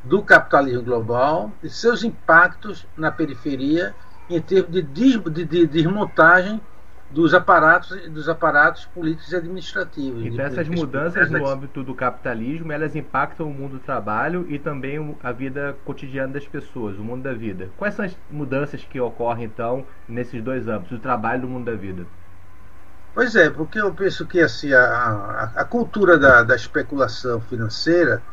do 0.04 0.22
capitalismo 0.22 0.84
global 0.84 1.52
e 1.64 1.70
seus 1.70 2.04
impactos 2.04 2.86
na 2.98 3.12
periferia 3.12 3.96
em 4.30 4.42
termos 4.42 4.72
de, 4.72 4.82
de, 4.82 5.46
de 5.46 5.68
desmontagem 5.68 6.62
dos 7.14 7.34
aparatos 7.34 8.10
dos 8.10 8.28
aparatos 8.28 8.86
políticos 8.86 9.32
e 9.32 9.36
administrativos. 9.36 10.26
Então 10.26 10.44
essas 10.44 10.68
mudanças 10.68 11.30
no 11.30 11.48
âmbito 11.48 11.84
do 11.84 11.94
capitalismo, 11.94 12.72
elas 12.72 12.96
impactam 12.96 13.48
o 13.48 13.54
mundo 13.54 13.74
do 13.74 13.80
trabalho 13.80 14.48
e 14.50 14.58
também 14.58 15.16
a 15.22 15.32
vida 15.32 15.76
cotidiana 15.86 16.34
das 16.34 16.48
pessoas, 16.48 16.98
o 16.98 17.04
mundo 17.04 17.24
da 17.24 17.34
vida. 17.34 17.70
Quais 17.78 17.94
são 17.94 18.04
as 18.04 18.18
mudanças 18.32 18.84
que 18.84 19.00
ocorrem 19.00 19.46
então 19.46 19.86
nesses 20.08 20.42
dois 20.42 20.68
âmbitos, 20.68 20.98
do 20.98 21.00
trabalho 21.00 21.40
e 21.40 21.42
do 21.42 21.48
mundo 21.48 21.66
da 21.66 21.76
vida? 21.76 22.06
Pois 23.14 23.36
é, 23.36 23.48
porque 23.48 23.80
eu 23.80 23.94
penso 23.94 24.26
que 24.26 24.40
assim, 24.40 24.74
a, 24.74 24.82
a, 24.84 25.44
a 25.62 25.64
cultura 25.64 26.18
da, 26.18 26.42
da 26.42 26.56
especulação 26.56 27.40
financeira 27.42 28.24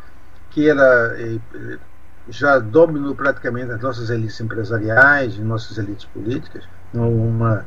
que 0.51 0.69
ela 0.69 1.15
eh, 1.19 1.39
já 2.29 2.59
dominou 2.59 3.15
praticamente 3.15 3.73
as 3.73 3.81
nossas 3.81 4.11
elites 4.11 4.41
empresariais, 4.41 5.39
nossas 5.39 5.79
elites 5.79 6.05
políticas, 6.05 6.65
uma, 6.93 7.65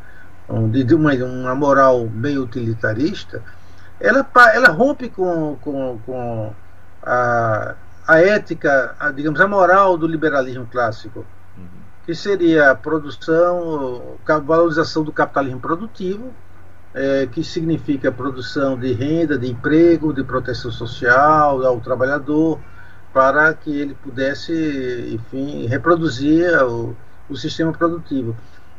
uma, 0.48 1.14
uma 1.14 1.56
moral 1.56 2.06
bem 2.08 2.38
utilitarista, 2.38 3.42
ela, 4.00 4.26
ela 4.54 4.70
rompe 4.70 5.10
com, 5.10 5.58
com, 5.62 6.00
com 6.06 6.54
a, 7.02 7.76
a 8.08 8.20
ética, 8.20 8.96
a, 9.00 9.12
digamos, 9.12 9.40
a 9.40 9.48
moral 9.48 9.98
do 9.98 10.08
liberalismo 10.08 10.68
clássico, 10.70 11.26
uhum. 11.58 11.66
que 12.06 12.14
seria 12.14 12.72
a 12.72 12.76
produção, 12.76 14.18
a 14.28 14.38
valorização 14.40 15.04
do 15.04 15.12
capitalismo 15.12 15.60
produtivo, 15.60 16.34
é, 16.94 17.28
que 17.28 17.44
significa 17.44 18.10
a 18.10 18.12
produção 18.12 18.78
de 18.78 18.94
renda, 18.94 19.38
de 19.38 19.50
emprego, 19.50 20.14
de 20.14 20.24
proteção 20.24 20.72
social 20.72 21.66
ao 21.66 21.80
trabalhador, 21.80 22.60
para 23.14 23.54
que 23.54 23.70
ele 23.70 23.94
pudesse, 23.94 25.12
enfim, 25.14 25.68
reproduzir 25.68 26.52
o, 26.64 26.96
o 27.30 27.38
sistema 27.38 27.72
produtivo. 27.72 28.36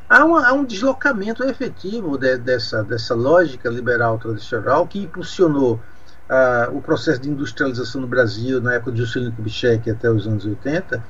Há, 0.09 0.25
uma, 0.25 0.47
há, 0.47 0.53
um 0.53 0.65
deslocamento 0.65 1.45
efetivo 1.45 2.19
de, 2.19 2.37
dessa, 2.37 2.83
dessa 2.83 3.15
lógica 3.15 3.71
liberal 3.71 4.19
tradicional 4.19 4.87
que 4.87 4.99
impulsionou 4.99 5.81
uh, 6.29 6.77
o 6.77 6.83
processo 6.83 7.21
de 7.21 7.31
industrialização 7.31 8.01
no 8.01 8.07
Brasil 8.07 8.61
na 8.61 8.75
época 8.75 8.93
de 8.93 8.99
Juscelino 8.99 9.33
Kubitschek 9.33 9.89
até 9.91 10.11
os 10.11 10.27
anos 10.27 10.45
80, 10.45 11.03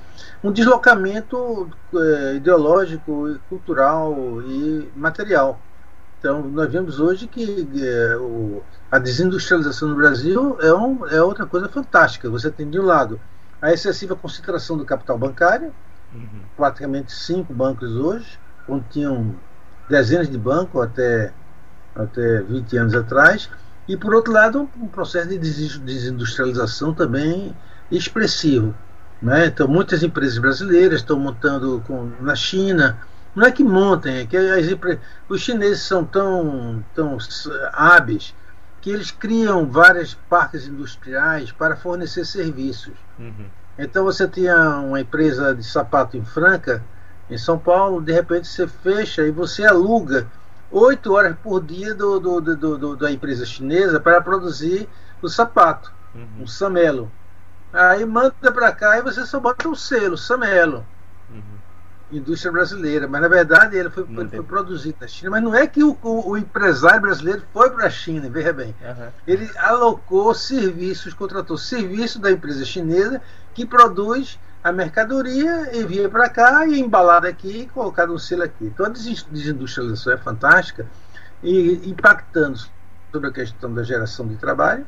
um 0.42 0.52
deslocamento 0.52 1.68
uh, 1.92 2.34
ideológico, 2.36 3.36
cultural 3.48 4.42
e 4.42 4.88
material. 4.94 5.58
Então, 6.24 6.40
nós 6.40 6.72
vemos 6.72 7.00
hoje 7.00 7.26
que 7.26 7.44
uh, 7.44 8.22
o, 8.22 8.62
a 8.90 8.98
desindustrialização 8.98 9.90
no 9.90 9.94
Brasil 9.94 10.56
é, 10.58 10.72
um, 10.72 11.06
é 11.06 11.22
outra 11.22 11.44
coisa 11.44 11.68
fantástica. 11.68 12.30
Você 12.30 12.50
tem, 12.50 12.70
de 12.70 12.80
um 12.80 12.82
lado, 12.82 13.20
a 13.60 13.74
excessiva 13.74 14.16
concentração 14.16 14.78
do 14.78 14.86
capital 14.86 15.18
bancário, 15.18 15.70
uhum. 16.14 16.40
praticamente 16.56 17.12
cinco 17.12 17.52
bancos 17.52 17.94
hoje, 17.94 18.38
onde 18.66 18.86
tinham 18.88 19.36
dezenas 19.86 20.30
de 20.30 20.38
bancos 20.38 20.82
até, 20.82 21.30
até 21.94 22.40
20 22.40 22.74
anos 22.78 22.94
atrás, 22.94 23.50
e, 23.86 23.94
por 23.94 24.14
outro 24.14 24.32
lado, 24.32 24.66
um 24.80 24.88
processo 24.88 25.28
de 25.28 25.36
desindustrialização 25.36 26.94
também 26.94 27.54
expressivo. 27.90 28.74
Né? 29.20 29.44
Então, 29.44 29.68
muitas 29.68 30.02
empresas 30.02 30.38
brasileiras 30.38 31.00
estão 31.00 31.18
montando 31.18 31.82
com, 31.86 32.10
na 32.18 32.34
China. 32.34 32.98
Não 33.34 33.46
é 33.46 33.50
que 33.50 33.64
montem, 33.64 34.18
é 34.18 34.26
que 34.26 34.36
as, 34.36 34.66
os 35.28 35.40
chineses 35.40 35.82
são 35.82 36.04
tão, 36.04 36.84
tão 36.94 37.18
hábeis 37.72 38.34
que 38.80 38.90
eles 38.90 39.10
criam 39.10 39.66
vários 39.66 40.14
parques 40.28 40.68
industriais 40.68 41.50
para 41.50 41.74
fornecer 41.74 42.24
serviços. 42.24 42.94
Uhum. 43.18 43.46
Então 43.78 44.04
você 44.04 44.28
tinha 44.28 44.56
uma 44.78 45.00
empresa 45.00 45.54
de 45.54 45.64
sapato 45.64 46.16
em 46.16 46.24
Franca, 46.24 46.84
em 47.28 47.36
São 47.38 47.58
Paulo, 47.58 48.00
de 48.00 48.12
repente 48.12 48.46
você 48.46 48.68
fecha 48.68 49.22
e 49.22 49.30
você 49.30 49.64
aluga 49.64 50.28
oito 50.70 51.14
horas 51.14 51.36
por 51.42 51.62
dia 51.62 51.94
do, 51.94 52.20
do, 52.20 52.40
do, 52.40 52.78
do, 52.78 52.96
da 52.96 53.10
empresa 53.10 53.44
chinesa 53.44 53.98
para 53.98 54.20
produzir 54.20 54.88
o 55.20 55.28
sapato, 55.28 55.92
uhum. 56.14 56.42
um 56.42 56.46
samelo. 56.46 57.10
Aí 57.72 58.04
manda 58.04 58.52
para 58.52 58.70
cá 58.70 58.98
e 58.98 59.02
você 59.02 59.26
só 59.26 59.40
bota 59.40 59.68
o 59.68 59.74
selo, 59.74 60.16
samelo 60.16 60.86
indústria 62.18 62.52
brasileira, 62.52 63.06
mas 63.08 63.20
na 63.20 63.28
verdade 63.28 63.76
ele 63.76 63.90
foi, 63.90 64.04
foi, 64.04 64.28
foi 64.28 64.42
produzido 64.42 64.96
na 65.00 65.06
China. 65.06 65.30
Mas 65.30 65.42
não 65.42 65.54
é 65.54 65.66
que 65.66 65.82
o, 65.82 65.96
o, 66.02 66.30
o 66.30 66.36
empresário 66.36 67.00
brasileiro 67.00 67.42
foi 67.52 67.70
para 67.70 67.86
a 67.86 67.90
China, 67.90 68.28
veja 68.28 68.52
bem. 68.52 68.74
Uhum. 68.82 69.08
Ele 69.26 69.50
alocou 69.56 70.34
serviços, 70.34 71.14
contratou 71.14 71.56
serviço 71.56 72.18
da 72.18 72.30
empresa 72.30 72.64
chinesa 72.64 73.20
que 73.52 73.64
produz 73.64 74.38
a 74.62 74.72
mercadoria, 74.72 75.76
envia 75.76 76.08
para 76.08 76.28
cá 76.28 76.66
e 76.66 76.74
é 76.74 76.78
embalada 76.78 77.28
aqui 77.28 77.62
e 77.62 77.66
colocado 77.66 78.12
um 78.12 78.18
selo 78.18 78.42
aqui. 78.42 78.64
Então 78.64 78.86
a 78.86 78.88
desindustrialização 78.88 80.12
é 80.12 80.16
fantástica 80.16 80.86
e 81.42 81.88
impactando 81.88 82.58
sobre 83.12 83.28
a 83.28 83.32
questão 83.32 83.72
da 83.72 83.82
geração 83.82 84.26
de 84.26 84.36
trabalho 84.36 84.86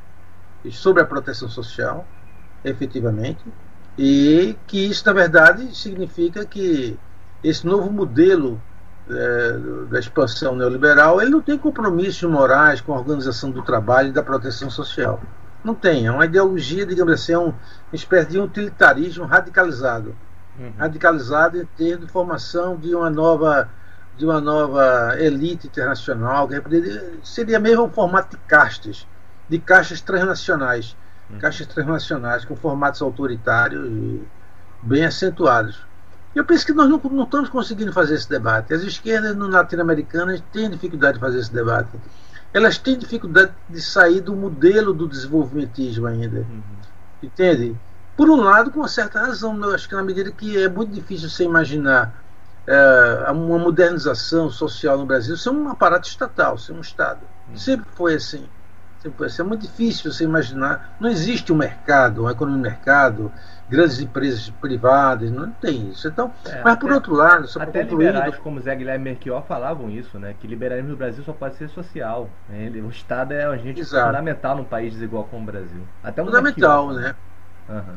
sobre 0.73 1.02
a 1.02 1.06
proteção 1.06 1.49
social, 1.49 2.06
efetivamente, 2.64 3.45
e 3.99 4.56
que 4.66 4.87
isso, 4.87 5.04
na 5.06 5.12
verdade, 5.12 5.75
significa 5.76 6.45
que 6.45 6.99
esse 7.43 7.66
novo 7.66 7.90
modelo 7.90 8.61
é, 9.09 9.59
da 9.88 9.99
expansão 10.00 10.57
neoliberal 10.57 11.21
ele 11.21 11.31
não 11.31 11.40
tem 11.40 11.57
compromissos 11.57 12.28
morais 12.28 12.81
com 12.81 12.93
a 12.93 12.99
organização 12.99 13.50
do 13.50 13.62
trabalho 13.62 14.09
e 14.09 14.12
da 14.12 14.23
proteção 14.23 14.69
social. 14.69 15.21
Não 15.62 15.75
tem, 15.75 16.07
é 16.07 16.11
uma 16.12 16.25
ideologia, 16.25 16.87
digamos 16.87 17.12
assim, 17.12 17.33
é 17.33 17.38
uma 17.38 17.55
espécie 17.93 18.31
de 18.31 18.38
utilitarismo 18.38 19.25
radicalizado. 19.25 20.14
Uhum. 20.59 20.73
Radicalizado 20.78 21.61
em 21.61 21.66
termos 21.76 22.07
de 22.07 22.12
formação 22.12 22.76
de 22.76 22.95
uma 22.95 23.11
nova 23.11 23.69
de 24.16 24.25
uma 24.25 24.40
nova 24.40 25.14
elite 25.19 25.66
internacional, 25.66 26.49
que 26.49 26.57
seria 27.23 27.61
mesmo 27.61 27.85
um 27.85 27.90
formato 27.90 28.35
de 28.35 28.43
castas, 28.45 29.07
de 29.47 29.59
caixas 29.59 30.00
transnacionais, 30.00 30.97
uhum. 31.31 31.38
caixas 31.38 31.66
transnacionais 31.66 32.45
com 32.45 32.57
formatos 32.57 33.02
autoritários 33.02 34.21
bem 34.83 35.05
acentuados. 35.05 35.86
Eu 36.37 36.45
penso 36.45 36.66
que 36.66 36.75
nós 36.75 36.87
não, 36.87 37.00
não 37.11 37.25
estamos 37.25 37.49
conseguindo 37.49 37.90
fazer 37.95 38.14
esse 38.14 38.28
debate. 38.28 38.75
As 38.75 38.83
esquerdas 38.83 39.35
latino-americanas 39.35 40.43
têm 40.52 40.69
dificuldade 40.69 41.14
de 41.14 41.21
fazer 41.21 41.38
esse 41.38 41.50
debate. 41.50 41.88
Elas 42.52 42.76
têm 42.76 42.99
dificuldade 42.99 43.52
de 43.71 43.81
sair 43.81 44.21
do 44.21 44.37
modelo 44.37 44.93
do 44.93 45.09
desenvolvimentismo 45.09 46.07
ainda. 46.07 46.40
Uhum. 46.40 46.62
Entende? 47.23 47.75
Por 48.14 48.28
um 48.28 48.37
lado, 48.37 48.71
com 48.71 48.81
uma 48.81 48.88
certa 48.88 49.19
razão, 49.19 49.59
eu 49.64 49.75
acho 49.75 49.88
que 49.88 49.95
na 49.95 50.02
medida 50.02 50.31
que 50.31 50.62
é 50.62 50.69
muito 50.69 50.93
difícil 50.93 51.31
você 51.31 51.45
imaginar 51.45 52.23
é, 52.66 53.31
uma 53.31 53.59
modernização 53.59 54.50
social 54.50 54.99
no 54.99 55.07
Brasil 55.07 55.38
ser 55.38 55.49
um 55.49 55.71
aparato 55.71 56.07
estatal, 56.07 56.59
ser 56.59 56.73
um 56.73 56.83
Estado. 56.83 57.21
Uhum. 57.49 57.57
Sempre 57.57 57.88
foi 57.95 58.14
assim. 58.14 58.47
Sempre 59.02 59.16
foi 59.16 59.28
assim. 59.28 59.40
É 59.40 59.45
muito 59.45 59.62
difícil 59.62 60.12
você 60.12 60.25
imaginar. 60.25 60.97
Não 61.00 61.09
existe 61.09 61.50
um 61.50 61.57
mercado, 61.57 62.23
uma 62.23 62.33
economia 62.33 62.62
de 62.62 62.69
mercado, 62.76 63.33
grandes 63.68 64.00
empresas 64.00 64.49
privadas, 64.61 65.30
não 65.30 65.50
tem 65.50 65.90
isso. 65.90 66.06
Então, 66.06 66.32
é, 66.44 66.62
mas 66.62 66.76
por 66.76 66.92
outro 66.92 67.14
lado, 67.14 67.49
só 67.49 67.61
até 67.61 67.82
liberais 67.82 68.37
como 68.37 68.61
Zé 68.61 68.75
Guilherme 68.75 69.04
Merchior 69.04 69.42
falavam 69.42 69.90
isso, 69.90 70.18
né? 70.18 70.35
Que 70.40 70.46
liberalismo 70.46 70.90
no 70.90 70.96
Brasil 70.96 71.25
só 71.25 71.32
pode 71.32 71.56
ser 71.56 71.68
social. 71.70 72.30
Né? 72.49 72.70
O 72.80 72.88
Estado 72.88 73.32
é 73.32 73.49
um 73.49 73.52
agente 73.52 73.80
Exato. 73.80 74.06
fundamental 74.06 74.56
num 74.56 74.64
país 74.64 74.92
desigual 74.92 75.25
como 75.25 75.42
o 75.42 75.46
Brasil. 75.46 75.82
Até 76.02 76.25
fundamental, 76.25 76.92
né? 76.92 77.14
Uhum. 77.68 77.96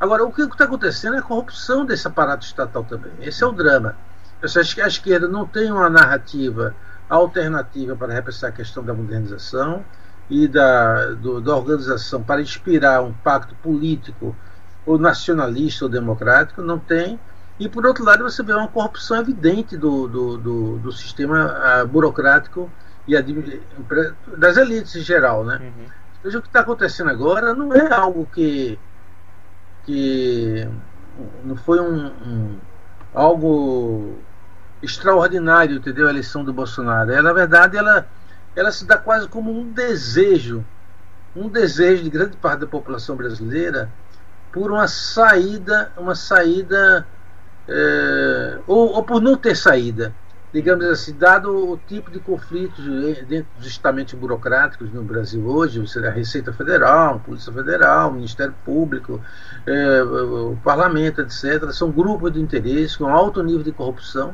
Agora, 0.00 0.24
o 0.24 0.32
que 0.32 0.42
está 0.42 0.64
acontecendo 0.64 1.14
é 1.14 1.18
a 1.18 1.22
corrupção 1.22 1.86
desse 1.86 2.06
aparato 2.06 2.44
estatal 2.44 2.82
também. 2.84 3.12
Esse 3.20 3.44
é 3.44 3.46
o 3.46 3.52
drama. 3.52 3.96
acho 4.42 4.74
que 4.74 4.80
a 4.80 4.88
esquerda 4.88 5.28
não 5.28 5.46
tem 5.46 5.70
uma 5.70 5.88
narrativa 5.88 6.74
alternativa 7.08 7.94
para 7.94 8.12
repressar 8.12 8.48
a 8.48 8.52
questão 8.52 8.82
da 8.82 8.92
modernização 8.92 9.84
e 10.28 10.48
da, 10.48 11.10
do, 11.12 11.40
da 11.40 11.54
organização 11.54 12.22
para 12.22 12.40
inspirar 12.40 13.02
um 13.02 13.12
pacto 13.12 13.54
político 13.56 14.34
ou 14.86 14.98
nacionalista 14.98 15.84
ou 15.84 15.90
democrático, 15.90 16.62
não 16.62 16.78
tem. 16.78 17.18
E, 17.58 17.68
por 17.68 17.86
outro 17.86 18.04
lado, 18.04 18.24
você 18.24 18.42
vê 18.42 18.52
uma 18.52 18.68
corrupção 18.68 19.18
evidente 19.18 19.76
do, 19.76 20.08
do, 20.08 20.36
do, 20.36 20.78
do 20.78 20.92
sistema 20.92 21.82
uh, 21.82 21.86
burocrático 21.86 22.70
e 23.06 23.14
das 24.36 24.56
elites 24.56 24.96
em 24.96 25.00
geral. 25.00 25.44
Né? 25.44 25.60
Uhum. 25.62 25.86
Veja 26.24 26.38
o 26.38 26.42
que 26.42 26.48
está 26.48 26.60
acontecendo 26.60 27.10
agora 27.10 27.54
não 27.54 27.72
é 27.72 27.92
algo 27.92 28.26
que 28.32 28.78
que 29.84 30.66
não 31.44 31.54
foi 31.54 31.78
um, 31.80 32.06
um 32.06 32.58
algo 33.12 34.18
extraordinário, 34.82 35.76
entendeu? 35.76 36.06
A 36.06 36.10
eleição 36.10 36.44
do 36.44 36.52
Bolsonaro. 36.52 37.12
Ela, 37.12 37.22
na 37.22 37.32
verdade, 37.32 37.76
ela, 37.76 38.06
ela 38.56 38.72
se 38.72 38.86
dá 38.86 38.96
quase 38.96 39.28
como 39.28 39.52
um 39.52 39.70
desejo, 39.70 40.64
um 41.36 41.48
desejo 41.48 42.02
de 42.02 42.10
grande 42.10 42.36
parte 42.36 42.60
da 42.60 42.66
população 42.66 43.16
brasileira 43.16 43.90
por 44.54 44.72
uma 44.72 44.88
saída, 44.88 45.92
uma 45.98 46.14
saída, 46.14 47.06
é, 47.68 48.58
ou, 48.66 48.92
ou 48.92 49.02
por 49.02 49.20
não 49.20 49.36
ter 49.36 49.54
saída 49.54 50.14
digamos 50.54 50.84
assim, 50.84 51.12
dado 51.18 51.72
o 51.72 51.76
tipo 51.76 52.12
de 52.12 52.20
conflitos 52.20 52.84
dentro 53.26 53.48
dos 53.58 53.66
estamentos 53.66 54.14
burocráticos 54.14 54.92
no 54.92 55.02
Brasil 55.02 55.44
hoje, 55.44 55.82
a 56.06 56.10
Receita 56.10 56.52
Federal, 56.52 57.16
a 57.16 57.18
Polícia 57.18 57.52
Federal, 57.52 58.10
o 58.10 58.14
Ministério 58.14 58.54
Público, 58.64 59.20
é, 59.66 60.02
o 60.04 60.56
Parlamento, 60.62 61.22
etc., 61.22 61.72
são 61.72 61.90
grupos 61.90 62.32
de 62.32 62.40
interesse 62.40 62.96
com 62.96 63.08
alto 63.08 63.42
nível 63.42 63.64
de 63.64 63.72
corrupção 63.72 64.32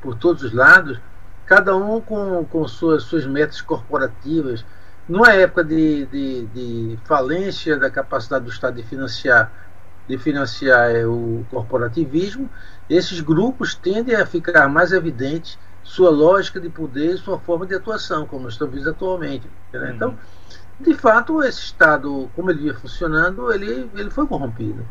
por 0.00 0.14
todos 0.14 0.42
os 0.42 0.54
lados, 0.54 0.98
cada 1.44 1.76
um 1.76 2.00
com, 2.00 2.46
com 2.46 2.66
suas, 2.66 3.02
suas 3.02 3.26
metas 3.26 3.60
corporativas. 3.60 4.64
Numa 5.08 5.32
época 5.32 5.64
de, 5.64 6.06
de, 6.06 6.46
de 6.46 6.98
falência 7.04 7.76
da 7.78 7.90
capacidade 7.90 8.44
do 8.44 8.50
Estado 8.50 8.76
de 8.76 8.82
financiar 8.82 9.50
de 10.08 10.16
financiar 10.16 10.90
é, 10.90 11.06
o 11.06 11.44
corporativismo, 11.50 12.48
esses 12.88 13.20
grupos 13.20 13.74
tendem 13.74 14.16
a 14.16 14.24
ficar 14.24 14.66
mais 14.66 14.90
evidentes 14.90 15.58
sua 15.84 16.10
lógica 16.10 16.58
de 16.58 16.68
poder 16.68 17.14
e 17.14 17.18
sua 17.18 17.38
forma 17.38 17.66
de 17.66 17.74
atuação, 17.74 18.26
como 18.26 18.44
nós 18.44 18.54
estamos 18.54 18.74
vendo 18.74 18.90
atualmente. 18.90 19.46
Né? 19.72 19.80
Uhum. 19.80 19.94
Então, 19.94 20.18
de 20.80 20.94
fato, 20.94 21.42
esse 21.42 21.60
Estado, 21.60 22.30
como 22.34 22.50
ele 22.50 22.66
ia 22.66 22.74
funcionando, 22.74 23.52
ele, 23.52 23.90
ele 23.94 24.10
foi 24.10 24.26
corrompido. 24.26 24.84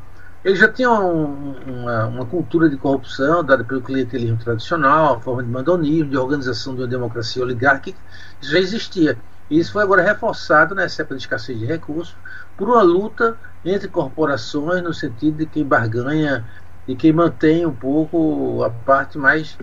Ele 0.43 0.56
já 0.56 0.71
tinha 0.71 0.91
um, 0.91 1.56
uma, 1.65 2.06
uma, 2.06 2.25
cultura 2.25 2.69
de 2.69 2.77
corrupção 2.77 3.43
dada 3.43 3.63
pelo 3.63 3.82
clientelismo 3.82 4.38
tradicional, 4.38 5.15
a 5.15 5.19
forma 5.19 5.43
de 5.43 5.49
mandonismo, 5.49 6.10
de 6.10 6.17
organização 6.17 6.75
de 6.75 6.82
uma 6.82 6.88
democracia 6.88 7.41
oligárquica, 7.41 7.97
já 8.39 8.60
existia. 8.60 9.17
E 9.49 9.60
isso 9.60 9.71
foi 9.71 9.83
agora 9.83 10.01
reforçado 10.01 10.75
nessa 10.75 11.01
época 11.01 11.15
de 11.15 11.21
escassez 11.21 11.57
de 11.57 11.65
recursos 11.65 12.15
por 12.57 12.69
uma 12.69 12.81
luta 12.81 13.38
entre 13.63 13.88
corporações 13.88 14.81
no 14.81 14.93
sentido 14.93 15.38
de 15.38 15.45
quem 15.45 15.63
barganha 15.63 16.45
e 16.88 16.95
quem 16.95 17.13
mantém 17.13 17.65
um 17.65 17.73
pouco 17.73 18.63
a 18.63 18.69
parte 18.69 19.17
mais, 19.17 19.57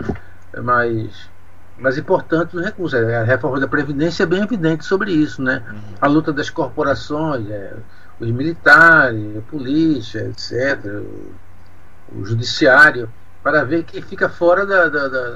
mais, 0.62 1.29
mais 1.79 1.99
importante 1.99 2.53
dos 2.53 2.64
recursos. 2.64 2.99
A 2.99 3.25
reforma 3.25 3.59
da 3.59 3.68
Previdência 3.68 4.23
é 4.23 4.27
bem 4.27 4.42
evidente 4.42 4.85
sobre 4.85 5.12
isso. 5.12 5.42
Né? 5.42 5.62
Uhum. 5.68 5.81
A 6.01 6.07
luta 6.07 6.33
das 6.33 6.51
corporações, 6.51 7.49
é, 7.51 7.75
os 8.20 8.31
militares, 8.31 9.37
a 9.37 9.40
polícia, 9.42 10.20
etc., 10.29 10.85
o, 10.87 12.20
o 12.20 12.25
judiciário, 12.25 13.11
para 13.42 13.64
ver 13.64 13.85
quem 13.85 14.01
fica 14.01 14.29
fora 14.29 14.64
da, 14.64 14.88
da, 14.88 15.09
da, 15.09 15.29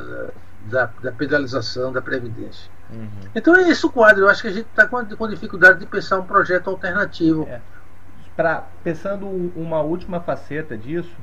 da, 0.68 0.90
da 1.02 1.12
pedalização 1.12 1.92
da 1.92 2.00
Previdência. 2.00 2.70
Uhum. 2.90 3.08
Então 3.34 3.56
é 3.56 3.68
esse 3.68 3.84
o 3.84 3.90
quadro. 3.90 4.24
Eu 4.24 4.28
acho 4.28 4.42
que 4.42 4.48
a 4.48 4.52
gente 4.52 4.66
está 4.66 4.86
com, 4.86 5.04
com 5.04 5.28
dificuldade 5.28 5.80
de 5.80 5.86
pensar 5.86 6.18
um 6.18 6.24
projeto 6.24 6.70
alternativo. 6.70 7.46
É. 7.48 7.60
Pra, 8.36 8.64
pensando 8.84 9.26
uma 9.56 9.80
última 9.80 10.20
faceta 10.20 10.76
disso, 10.76 11.14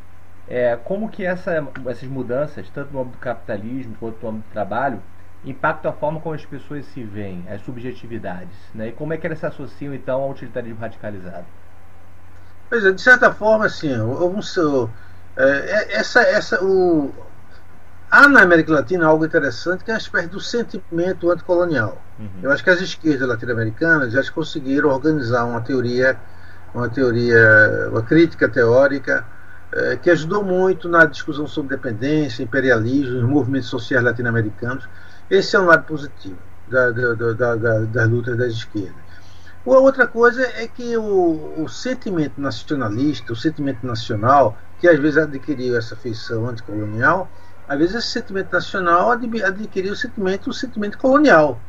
é, 0.48 0.78
como 0.84 1.10
que 1.10 1.26
essa, 1.26 1.66
essas 1.88 2.10
mudanças, 2.10 2.70
tanto 2.70 2.92
no 2.92 3.02
âmbito 3.02 3.18
do 3.18 3.22
capitalismo 3.22 3.96
quanto 4.00 4.22
no 4.22 4.30
âmbito 4.30 4.50
do 4.50 4.52
trabalho, 4.52 5.02
impactam 5.46 5.92
a 5.92 5.94
forma 5.94 6.20
como 6.20 6.36
as 6.36 6.46
pessoas 6.46 6.86
se 6.88 7.04
veem, 7.04 7.46
as 7.50 7.62
subjetividades, 7.62 8.58
né? 8.74 8.90
E 8.90 8.92
como 8.92 9.14
é 9.14 9.18
que 9.18 9.26
elas 9.26 9.40
se 9.40 9.46
associam 9.46 9.94
então 9.94 10.22
ao 10.22 10.32
utilitarismo 10.32 10.80
radicalizado? 10.80 11.46
Pois 12.70 12.84
é, 12.84 12.92
de 12.92 13.02
certa 13.02 13.32
forma, 13.32 13.66
assim, 13.66 13.90
eu, 13.90 14.90
é, 15.38 15.98
essa, 15.98 16.22
essa, 16.22 16.64
o, 16.64 17.14
há 18.16 18.30
na 18.30 18.42
América 18.42 18.72
Latina 18.72 19.08
algo 19.08 19.26
interessante 19.26 19.84
que 19.84 19.92
é 19.92 19.94
a 19.94 19.98
espécie 19.98 20.28
do 20.28 20.40
sentimento 20.40 21.30
anticolonial. 21.30 22.02
Uhum. 22.18 22.30
Eu 22.44 22.52
acho 22.52 22.64
que 22.64 22.70
as 22.70 22.80
esquerdas 22.80 23.28
latino-americanas 23.28 24.14
já 24.14 24.32
conseguiram 24.32 24.90
organizar 24.90 25.44
uma 25.44 25.60
teoria, 25.60 26.18
uma 26.74 26.88
teoria, 26.88 27.90
uma 27.92 28.02
crítica 28.02 28.48
teórica 28.48 29.26
é, 29.74 29.98
que 29.98 30.10
ajudou 30.10 30.44
muito 30.44 30.88
na 30.88 31.04
discussão 31.06 31.46
sobre 31.46 31.76
dependência, 31.76 32.42
imperialismo, 32.42 33.18
os 33.18 33.24
movimentos 33.24 33.68
sociais 33.68 34.04
latino-americanos. 34.04 34.88
Esse 35.30 35.58
é 35.58 35.60
um 35.60 35.66
lado 35.66 35.84
positivo 35.84 36.38
da, 36.70 36.92
da, 36.92 37.34
da, 37.34 37.80
das 37.80 38.10
lutas 38.10 38.38
das 38.38 38.54
esquerdas. 38.54 39.06
A 39.66 39.70
outra 39.72 40.08
coisa 40.08 40.42
é 40.42 40.68
que 40.68 40.96
o, 40.96 41.56
o, 41.58 41.68
sentimento 41.68 42.40
nacionalista, 42.40 43.34
o 43.34 43.36
sentimento 43.36 43.86
nacional, 43.86 44.56
que 44.80 44.88
às 44.88 45.00
vezes 45.00 45.18
adquiriu 45.18 45.76
essa 45.76 45.96
feição 45.96 46.48
anticolonial, 46.48 47.30
às 47.68 47.78
vezes 47.78 47.96
esse 47.96 48.08
sentimento 48.08 48.52
nacional 48.52 49.12
adquiriu 49.12 49.94
o 49.94 49.96
sentimento, 49.96 50.50
o 50.50 50.54
sentimento 50.54 50.98
colonial. 50.98 51.60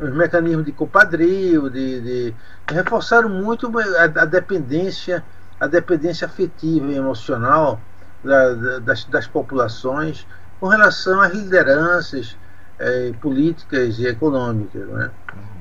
Os 0.00 0.12
mecanismos 0.12 0.64
de 0.64 0.72
compadrio, 0.72 1.70
de, 1.70 2.00
de, 2.00 2.34
reforçaram 2.68 3.28
muito 3.28 3.70
a, 3.78 4.04
a 4.04 4.24
dependência 4.24 5.22
a 5.60 5.68
dependência 5.68 6.26
afetiva 6.26 6.86
e 6.86 6.96
emocional 6.96 7.80
da, 8.24 8.52
da, 8.52 8.78
das, 8.80 9.04
das, 9.04 9.28
populações 9.28 10.26
com 10.58 10.66
relação 10.66 11.20
às 11.20 11.32
lideranças 11.32 12.36
é, 12.80 13.12
políticas 13.20 13.96
e 14.00 14.06
econômicas. 14.08 14.88
Né? 14.88 15.08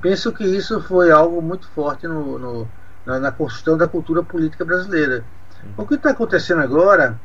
Penso 0.02 0.32
que 0.32 0.44
isso 0.44 0.82
foi 0.82 1.12
algo 1.12 1.40
muito 1.40 1.68
forte 1.70 2.08
no, 2.08 2.40
no, 2.40 2.68
na, 3.06 3.20
na, 3.20 3.32
construção 3.32 3.78
da 3.78 3.88
cultura 3.88 4.24
política 4.24 4.66
brasileira. 4.66 5.24
O 5.78 5.86
que 5.86 5.94
está 5.94 6.10
acontecendo 6.10 6.62
agora 6.62 7.20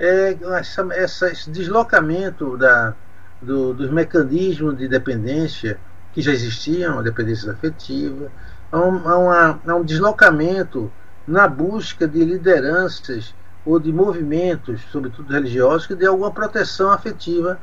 é 0.00 0.36
essa, 0.58 0.88
essa, 0.92 1.30
esse 1.30 1.50
deslocamento 1.50 2.56
da, 2.56 2.94
do, 3.40 3.74
dos 3.74 3.90
mecanismos 3.90 4.76
de 4.76 4.88
dependência 4.88 5.78
que 6.12 6.22
já 6.22 6.32
existiam, 6.32 6.98
a 6.98 7.02
dependência 7.02 7.52
afetiva, 7.52 8.32
há 8.72 8.78
um, 8.78 9.08
há 9.08 9.18
uma, 9.18 9.60
há 9.66 9.74
um 9.74 9.84
deslocamento 9.84 10.90
na 11.26 11.46
busca 11.46 12.08
de 12.08 12.24
lideranças 12.24 13.34
ou 13.64 13.78
de 13.78 13.92
movimentos, 13.92 14.80
sobretudo 14.90 15.32
religiosos, 15.32 15.86
que 15.86 15.94
dê 15.94 16.06
alguma 16.06 16.30
proteção 16.30 16.90
afetiva, 16.90 17.58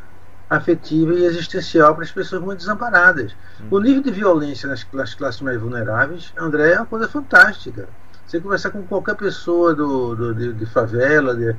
afetiva 0.50 1.14
e 1.14 1.26
existencial 1.26 1.94
para 1.96 2.04
as 2.04 2.12
pessoas 2.12 2.42
muito 2.42 2.60
desamparadas. 2.60 3.36
Hum. 3.60 3.68
O 3.72 3.80
nível 3.80 4.02
de 4.02 4.12
violência 4.12 4.70
nas, 4.70 4.86
nas, 4.94 5.14
classes 5.14 5.42
mais 5.42 5.60
vulneráveis, 5.60 6.32
André, 6.38 6.74
é 6.74 6.78
uma 6.78 6.86
coisa 6.86 7.08
fantástica. 7.08 7.90
Você 8.26 8.40
conversar 8.40 8.70
com 8.70 8.84
qualquer 8.84 9.16
pessoa 9.16 9.74
do, 9.74 10.16
do 10.16 10.36
de, 10.36 10.54
de, 10.54 10.66
favela 10.66 11.36
de, 11.36 11.56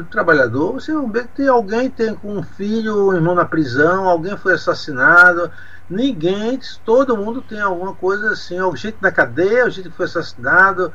de 0.00 0.06
trabalhador, 0.06 0.74
você 0.74 0.92
ver 1.08 1.26
que 1.26 1.36
tem 1.36 1.48
alguém 1.48 1.90
tem 1.90 2.14
com 2.14 2.36
um 2.36 2.42
filho, 2.42 3.08
um 3.08 3.14
irmão 3.14 3.34
na 3.34 3.44
prisão, 3.44 4.08
alguém 4.08 4.36
foi 4.36 4.54
assassinado. 4.54 5.50
Ninguém, 5.90 6.60
todo 6.84 7.16
mundo 7.16 7.42
tem 7.42 7.60
alguma 7.60 7.92
coisa 7.92 8.30
assim, 8.30 8.60
o 8.60 8.74
gente 8.76 8.96
na 9.00 9.10
cadeia, 9.10 9.66
o 9.66 9.70
gente 9.70 9.90
que 9.90 9.96
foi 9.96 10.06
assassinado 10.06 10.92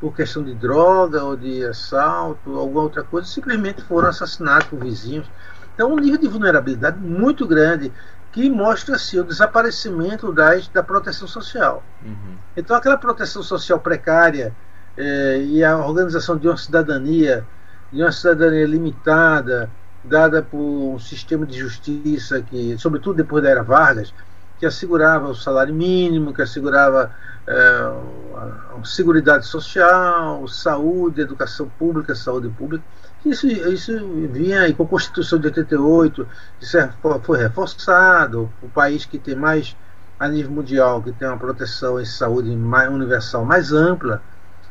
por 0.00 0.14
questão 0.14 0.42
de 0.42 0.54
droga 0.54 1.22
ou 1.22 1.36
de 1.36 1.64
assalto, 1.66 2.58
alguma 2.58 2.82
outra 2.82 3.04
coisa, 3.04 3.28
simplesmente 3.28 3.82
foram 3.82 4.08
assassinados 4.08 4.66
por 4.68 4.78
vizinhos. 4.78 5.30
Então, 5.74 5.92
um 5.92 5.96
nível 5.96 6.18
de 6.18 6.28
vulnerabilidade 6.28 6.98
muito 6.98 7.46
grande 7.46 7.92
que 8.32 8.48
mostra 8.48 8.96
assim, 8.96 9.18
o 9.18 9.24
desaparecimento 9.24 10.32
das, 10.32 10.68
da 10.68 10.82
proteção 10.82 11.28
social. 11.28 11.82
Uhum. 12.02 12.36
Então, 12.56 12.76
aquela 12.76 12.96
proteção 12.96 13.42
social 13.42 13.78
precária 13.78 14.54
eh, 14.96 15.42
e 15.42 15.64
a 15.64 15.76
organização 15.76 16.36
de 16.36 16.48
uma 16.48 16.56
cidadania, 16.56 17.44
de 17.92 18.02
uma 18.02 18.12
cidadania 18.12 18.66
limitada, 18.66 19.70
dada 20.04 20.42
por 20.42 20.58
um 20.58 20.98
sistema 20.98 21.44
de 21.44 21.58
justiça 21.58 22.40
que, 22.40 22.76
sobretudo 22.78 23.16
depois 23.16 23.42
da 23.42 23.50
era 23.50 23.62
Vargas, 23.62 24.12
que 24.58 24.66
assegurava 24.66 25.28
o 25.28 25.34
salário 25.34 25.74
mínimo, 25.74 26.34
que 26.34 26.42
assegurava 26.42 27.10
é, 27.46 27.54
a 27.54 28.84
Seguridade 28.84 29.46
Social, 29.46 30.46
saúde, 30.46 31.22
educação 31.22 31.68
pública, 31.78 32.14
saúde 32.14 32.48
pública. 32.50 32.84
Isso, 33.24 33.46
isso 33.46 33.92
vinha 34.30 34.62
aí 34.62 34.74
com 34.74 34.84
a 34.84 34.86
Constituição 34.86 35.38
de 35.38 35.46
88, 35.48 36.26
isso 36.60 36.78
é, 36.78 36.90
foi 37.22 37.38
reforçado. 37.38 38.50
O 38.62 38.68
país 38.68 39.04
que 39.04 39.18
tem 39.18 39.34
mais, 39.34 39.76
a 40.18 40.28
nível 40.28 40.52
mundial, 40.52 41.02
que 41.02 41.12
tem 41.12 41.28
uma 41.28 41.36
proteção 41.36 42.00
em 42.00 42.04
saúde 42.04 42.54
mais 42.54 42.90
universal 42.90 43.44
mais 43.44 43.72
ampla. 43.72 44.22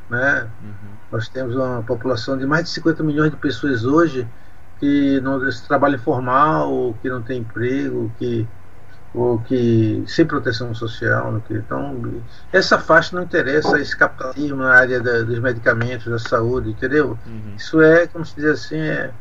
Né? 0.10 0.47
Uhum. 0.63 0.98
Nós 1.12 1.28
temos 1.28 1.56
uma 1.56 1.82
população 1.84 2.38
de 2.38 2.45
mais 2.45 2.65
de 2.65 2.69
50 2.72 3.04
milhões 3.04 3.32
de 3.32 3.38
pessoas 3.38 3.84
hoje 3.84 4.28
que 4.80 5.19
não 5.22 5.39
trabalho 5.67 5.95
informal, 5.95 6.95
que 7.02 7.10
não 7.10 7.22
tem 7.22 7.39
emprego, 7.39 8.12
que 8.17 8.48
ou 9.13 9.39
que 9.39 10.04
sem 10.08 10.24
proteção 10.26 10.74
social, 10.76 11.41
que 11.48 11.56
então 11.56 12.22
essa 12.54 12.78
faixa 12.78 13.15
não 13.15 13.24
interessa 13.24 13.80
esse 13.80 13.98
capitalismo 13.98 14.58
na 14.58 14.72
área 14.72 15.02
da, 15.02 15.24
dos 15.24 15.39
medicamentos, 15.39 16.06
da 16.06 16.19
saúde, 16.19 16.69
entendeu? 16.69 17.17
Uhum. 17.26 17.56
Isso 17.58 17.82
é, 17.82 18.06
como 18.06 18.24
se 18.24 18.36
diz 18.36 18.45
assim, 18.45 18.80
é, 18.80 19.12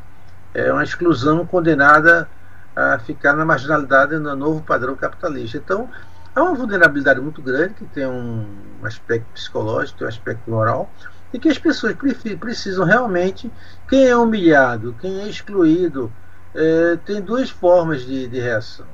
é 0.53 0.73
uma 0.73 0.85
exclusão 0.85 1.45
condenada 1.47 2.29
a 2.77 2.99
ficar 2.99 3.33
na 3.33 3.45
marginalidade 3.47 4.17
no 4.19 4.37
novo 4.37 4.63
padrão 4.63 4.95
capitalista. 4.95 5.57
Então 5.57 5.89
há 6.35 6.43
uma 6.43 6.55
vulnerabilidade 6.55 7.21
muito 7.21 7.41
grande 7.41 7.75
que 7.75 7.85
tem 7.87 8.07
um 8.07 8.47
aspecto 8.83 9.27
psicológico, 9.33 9.99
tem 9.99 10.07
um 10.07 10.11
aspecto 10.11 10.51
moral 10.51 10.91
e 11.33 11.39
que 11.39 11.49
as 11.49 11.59
pessoas 11.59 11.95
precisam 12.39 12.85
realmente 12.85 13.51
quem 13.89 14.07
é 14.07 14.17
humilhado, 14.17 14.95
quem 15.01 15.21
é 15.21 15.29
excluído 15.29 16.11
é, 16.55 16.99
tem 17.05 17.21
duas 17.21 17.51
formas 17.51 18.05
de, 18.05 18.27
de 18.27 18.41
reação 18.41 18.87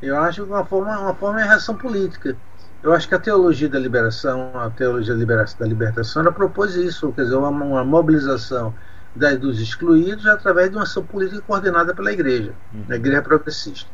eu 0.00 0.16
acho 0.18 0.44
que 0.44 0.50
uma 0.50 0.64
forma, 0.64 0.98
uma 0.98 1.14
forma 1.14 1.40
é 1.40 1.44
a 1.44 1.46
reação 1.46 1.74
política. 1.76 2.36
Eu 2.82 2.92
acho 2.92 3.08
que 3.08 3.14
a 3.14 3.18
teologia 3.18 3.68
da 3.68 3.78
liberação, 3.78 4.52
a 4.54 4.70
teologia 4.70 5.14
da 5.14 5.66
libertação, 5.66 6.22
ela 6.22 6.32
propôs 6.32 6.76
isso, 6.76 7.12
quer 7.12 7.22
dizer, 7.22 7.36
uma, 7.36 7.48
uma 7.48 7.84
mobilização 7.84 8.74
da, 9.14 9.34
dos 9.34 9.60
excluídos 9.60 10.26
através 10.26 10.70
de 10.70 10.76
uma 10.76 10.82
ação 10.82 11.02
política 11.04 11.42
coordenada 11.46 11.94
pela 11.94 12.12
igreja, 12.12 12.52
uhum. 12.72 12.84
a 12.90 12.96
igreja 12.96 13.22
progressista. 13.22 13.88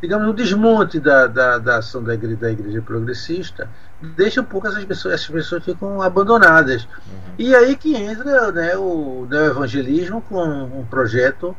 Digamos, 0.00 0.28
o 0.28 0.32
desmonte 0.32 1.00
da, 1.00 1.26
da, 1.26 1.58
da 1.58 1.78
ação 1.78 2.02
da 2.02 2.14
igreja, 2.14 2.36
da 2.36 2.50
igreja 2.52 2.82
progressista 2.82 3.68
deixa 4.00 4.40
um 4.40 4.44
pouco 4.44 4.68
essas 4.68 4.84
pessoas, 4.84 5.14
essas 5.14 5.28
pessoas 5.28 5.64
ficam 5.64 6.00
abandonadas. 6.00 6.84
Uhum. 6.84 7.34
E 7.38 7.54
aí 7.54 7.76
que 7.76 7.96
entra 7.96 8.52
né, 8.52 8.76
o, 8.76 9.26
o 9.28 9.34
evangelismo 9.34 10.22
com 10.22 10.44
um 10.44 10.84
projeto, 10.84 11.56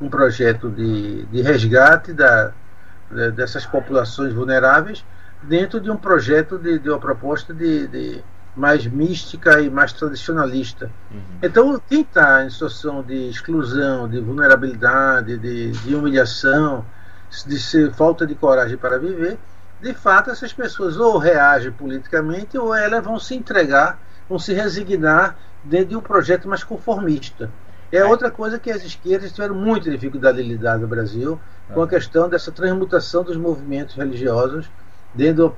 um 0.00 0.08
projeto 0.08 0.70
de, 0.70 1.24
de 1.26 1.42
resgate 1.42 2.12
da, 2.12 2.52
né, 3.10 3.30
dessas 3.30 3.66
populações 3.66 4.32
vulneráveis 4.32 5.04
dentro 5.42 5.80
de 5.80 5.90
um 5.90 5.96
projeto 5.96 6.58
de, 6.58 6.78
de 6.78 6.88
uma 6.88 6.98
proposta 6.98 7.52
de, 7.52 7.86
de, 7.88 8.24
mais 8.54 8.86
mística 8.86 9.60
e 9.60 9.70
mais 9.70 9.92
tradicionalista. 9.92 10.90
Uhum. 11.10 11.20
Então, 11.42 11.82
quem 11.88 12.02
está 12.02 12.44
em 12.44 12.50
situação 12.50 13.02
de 13.02 13.28
exclusão, 13.28 14.08
de 14.08 14.20
vulnerabilidade, 14.20 15.36
de, 15.38 15.72
de 15.72 15.94
humilhação, 15.94 16.84
de 17.46 17.58
ser 17.58 17.92
falta 17.92 18.26
de 18.26 18.34
coragem 18.34 18.76
para 18.76 18.98
viver, 18.98 19.38
de 19.80 19.94
fato 19.94 20.30
essas 20.30 20.52
pessoas 20.52 20.96
ou 20.96 21.18
reagem 21.18 21.72
politicamente 21.72 22.56
ou 22.56 22.74
elas 22.74 23.02
vão 23.04 23.18
se 23.18 23.34
entregar, 23.34 23.98
vão 24.28 24.38
se 24.38 24.52
resignar 24.52 25.36
dentro 25.64 25.88
de 25.88 25.96
um 25.96 26.00
projeto 26.00 26.48
mais 26.48 26.62
conformista. 26.62 27.50
É 27.90 28.04
outra 28.04 28.30
coisa 28.30 28.58
que 28.58 28.70
as 28.70 28.82
esquerdas 28.82 29.32
tiveram 29.32 29.54
muita 29.54 29.90
dificuldade 29.90 30.42
de 30.42 30.48
lidar 30.48 30.78
no 30.78 30.86
Brasil, 30.86 31.38
com 31.74 31.82
a 31.82 31.88
questão 31.88 32.28
dessa 32.28 32.50
transmutação 32.50 33.22
dos 33.22 33.36
movimentos 33.36 33.94
religiosos 33.94 34.70
dentro, 35.14 35.54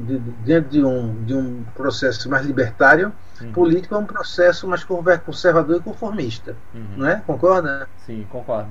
de, 0.00 0.18
dentro 0.44 0.70
de, 0.70 0.84
um, 0.84 1.24
de 1.24 1.34
um 1.34 1.62
processo 1.74 2.28
mais 2.28 2.44
libertário 2.44 3.12
uhum. 3.40 3.52
político 3.52 3.94
a 3.94 3.98
um 3.98 4.06
processo 4.06 4.66
mais 4.66 4.84
conservador 5.24 5.76
e 5.76 5.80
conformista. 5.80 6.56
Uhum. 6.74 6.86
Não 6.96 7.08
é? 7.08 7.22
Concorda? 7.26 7.88
Sim, 8.04 8.26
concordo. 8.30 8.68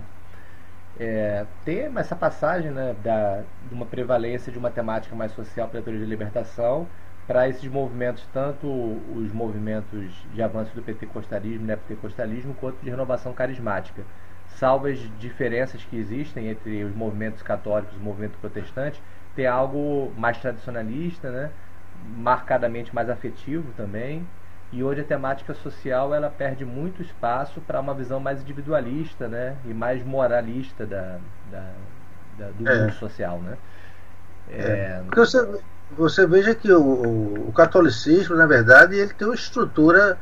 É, 0.96 1.48
tem 1.64 1.80
essa 1.98 2.16
passagem 2.16 2.72
né, 2.72 2.94
da, 2.94 3.46
de 3.64 3.74
uma 3.74 3.86
prevalência 3.86 4.52
de 4.52 4.58
uma 4.60 4.72
temática 4.72 5.16
mais 5.16 5.32
social 5.32 5.70
para 5.70 5.80
a 5.80 5.84
teoria 5.84 6.02
de 6.02 6.06
libertação 6.08 6.92
para 7.26 7.48
esses 7.48 7.66
movimentos, 7.70 8.28
tanto 8.28 8.68
os 8.68 9.32
movimentos 9.32 10.28
de 10.34 10.42
avanço 10.42 10.76
do 10.76 10.84
pentecostalismo, 10.84 11.66
neopentecostalismo, 11.66 12.54
quanto 12.56 12.82
de 12.84 12.90
renovação 12.90 13.34
carismática 13.34 14.06
salvo 14.56 14.88
as 14.88 15.00
diferenças 15.18 15.84
que 15.86 15.96
existem 15.98 16.48
entre 16.48 16.84
os 16.84 16.94
movimentos 16.96 17.42
católicos 17.42 17.96
e 17.96 18.00
o 18.00 18.04
movimento 18.04 18.38
protestante, 18.40 19.02
tem 19.36 19.48
algo 19.48 20.14
mais 20.18 20.38
tradicionalista, 20.40 21.32
né? 21.32 21.52
marcadamente 21.94 22.94
mais 22.94 23.10
afetivo 23.10 23.72
também. 23.74 24.28
E 24.72 24.84
hoje 24.84 25.02
a 25.02 25.04
temática 25.04 25.54
social 25.54 26.14
ela 26.14 26.30
perde 26.30 26.64
muito 26.64 27.02
espaço 27.02 27.60
para 27.62 27.80
uma 27.80 27.94
visão 27.94 28.20
mais 28.20 28.42
individualista 28.42 29.28
né? 29.28 29.56
e 29.66 29.74
mais 29.74 30.04
moralista 30.04 30.86
da, 30.86 31.18
da, 31.52 31.72
da 32.38 32.50
do 32.52 32.68
é. 32.68 32.82
mundo 32.82 32.94
social. 32.94 33.40
Né? 33.42 33.58
É. 34.50 34.62
É... 34.62 35.04
Você, 35.16 35.62
você 35.92 36.26
veja 36.26 36.56
que 36.56 36.72
o, 36.72 37.48
o 37.50 37.54
catolicismo, 37.54 38.36
na 38.36 38.46
verdade, 38.46 38.96
ele 38.96 39.14
tem 39.14 39.28
uma 39.28 39.36
estrutura 39.36 40.18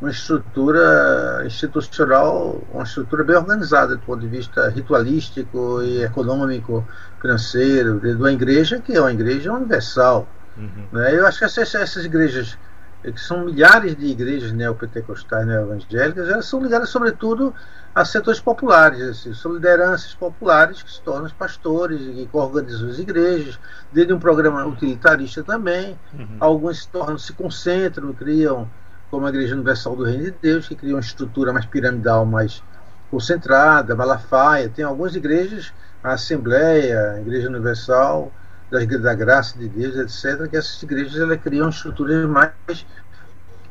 uma 0.00 0.10
estrutura 0.10 1.42
institucional, 1.44 2.62
uma 2.72 2.84
estrutura 2.84 3.22
bem 3.22 3.36
organizada 3.36 3.96
do 3.96 4.00
ponto 4.00 4.20
de 4.20 4.28
vista 4.28 4.68
ritualístico 4.70 5.82
e 5.82 6.02
econômico, 6.02 6.86
financeiro, 7.20 8.00
de 8.00 8.14
uma 8.14 8.32
igreja 8.32 8.80
que 8.80 8.96
é 8.96 9.00
uma 9.00 9.12
igreja 9.12 9.52
universal. 9.52 10.26
Uhum. 10.56 10.86
Né? 10.90 11.14
Eu 11.14 11.26
acho 11.26 11.38
que 11.38 11.44
essas, 11.44 11.74
essas 11.74 12.04
igrejas, 12.04 12.56
que 13.02 13.20
são 13.20 13.46
milhares 13.46 13.96
de 13.96 14.06
igrejas 14.06 14.52
neopentecostais, 14.52 15.46
neoevangélicas, 15.46 16.28
elas 16.28 16.46
são 16.46 16.62
ligadas 16.62 16.90
sobretudo 16.90 17.54
a 17.94 18.04
setores 18.04 18.40
populares, 18.40 19.00
assim, 19.02 19.34
são 19.34 19.54
lideranças 19.54 20.14
populares 20.14 20.82
que 20.82 20.92
se 20.92 21.00
tornam 21.00 21.28
pastores 21.30 22.00
e 22.00 22.28
que 22.30 22.36
organizam 22.36 22.88
as 22.88 22.98
igrejas, 22.98 23.58
dentro 23.90 24.08
de 24.08 24.14
um 24.14 24.20
programa 24.20 24.64
utilitarista 24.66 25.42
também. 25.42 25.98
Uhum. 26.12 26.36
Alguns 26.38 26.82
se 26.82 26.88
tornam, 26.88 27.18
se 27.18 27.32
concentram, 27.32 28.12
criam 28.12 28.70
como 29.10 29.26
a 29.26 29.28
Igreja 29.30 29.54
Universal 29.54 29.96
do 29.96 30.04
Reino 30.04 30.24
de 30.24 30.34
Deus, 30.40 30.68
que 30.68 30.76
cria 30.76 30.94
uma 30.94 31.00
estrutura 31.00 31.52
mais 31.52 31.66
piramidal, 31.66 32.24
mais 32.24 32.62
concentrada, 33.10 33.96
Malafaia. 33.96 34.68
Tem 34.68 34.84
algumas 34.84 35.16
igrejas, 35.16 35.72
a 36.02 36.12
Assembleia, 36.12 37.14
a 37.14 37.20
Igreja 37.20 37.48
Universal, 37.48 38.32
das, 38.70 38.86
da 38.86 39.14
Graça 39.14 39.58
de 39.58 39.68
Deus, 39.68 39.96
etc., 39.96 40.48
que 40.48 40.56
essas 40.56 40.82
igrejas 40.82 41.20
elas 41.20 41.40
criam 41.40 41.68
estruturas 41.68 42.28
mais, 42.28 42.86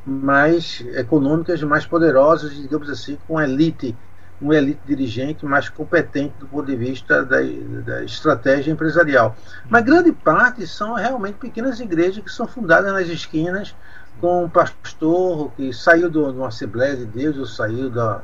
mais 0.06 0.86
econômicas, 0.94 1.64
mais 1.64 1.86
poderosas, 1.86 2.54
digamos 2.56 2.90
assim, 2.90 3.18
com 3.28 3.40
elite, 3.40 3.96
uma 4.42 4.56
elite 4.56 4.82
dirigente 4.86 5.46
mais 5.46 5.70
competente 5.70 6.34
do 6.40 6.48
ponto 6.48 6.66
de 6.66 6.76
vista 6.76 7.24
da, 7.24 7.38
da 7.86 8.04
estratégia 8.04 8.72
empresarial. 8.72 9.36
Mas 9.70 9.84
grande 9.84 10.12
parte 10.12 10.66
são 10.68 10.94
realmente 10.94 11.36
pequenas 11.36 11.80
igrejas 11.80 12.24
que 12.24 12.32
são 12.32 12.48
fundadas 12.48 12.92
nas 12.94 13.08
esquinas, 13.08 13.76
com 14.20 14.44
um 14.46 14.50
pastor 14.50 15.52
que 15.52 15.72
saiu 15.72 16.10
de 16.10 16.18
uma 16.18 16.50
Assembleia 16.50 16.96
de 16.96 17.06
Deus, 17.06 17.38
ou 17.38 17.46
saiu 17.46 17.90
da, 17.90 18.22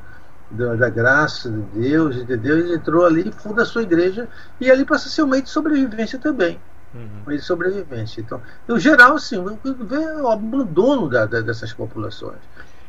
da, 0.52 0.90
graça 0.90 1.50
de 1.50 1.62
Deus, 1.80 2.18
entendeu? 2.18 2.58
Ele 2.60 2.76
entrou 2.76 3.06
ali, 3.06 3.32
funda 3.32 3.64
a 3.64 3.66
sua 3.66 3.84
igreja 3.84 4.28
e 4.60 4.70
ali 4.70 4.86
passa 4.86 5.08
a 5.08 5.12
ser 5.12 5.24
um 5.24 5.28
meio 5.28 5.44
de 5.44 5.50
sobrevivência 5.50 6.20
também. 6.20 6.60
uhum. 6.94 7.36
de 7.36 7.42
sobrevivência. 7.42 8.22
Então, 8.22 8.42
no 8.68 8.80
geral, 8.80 9.16
assim, 9.16 9.44
vê 9.64 9.98
o 10.22 10.30
abandono 10.30 11.10
da, 11.10 11.26
da, 11.26 11.42
dessas 11.42 11.74
populações. 11.74 12.40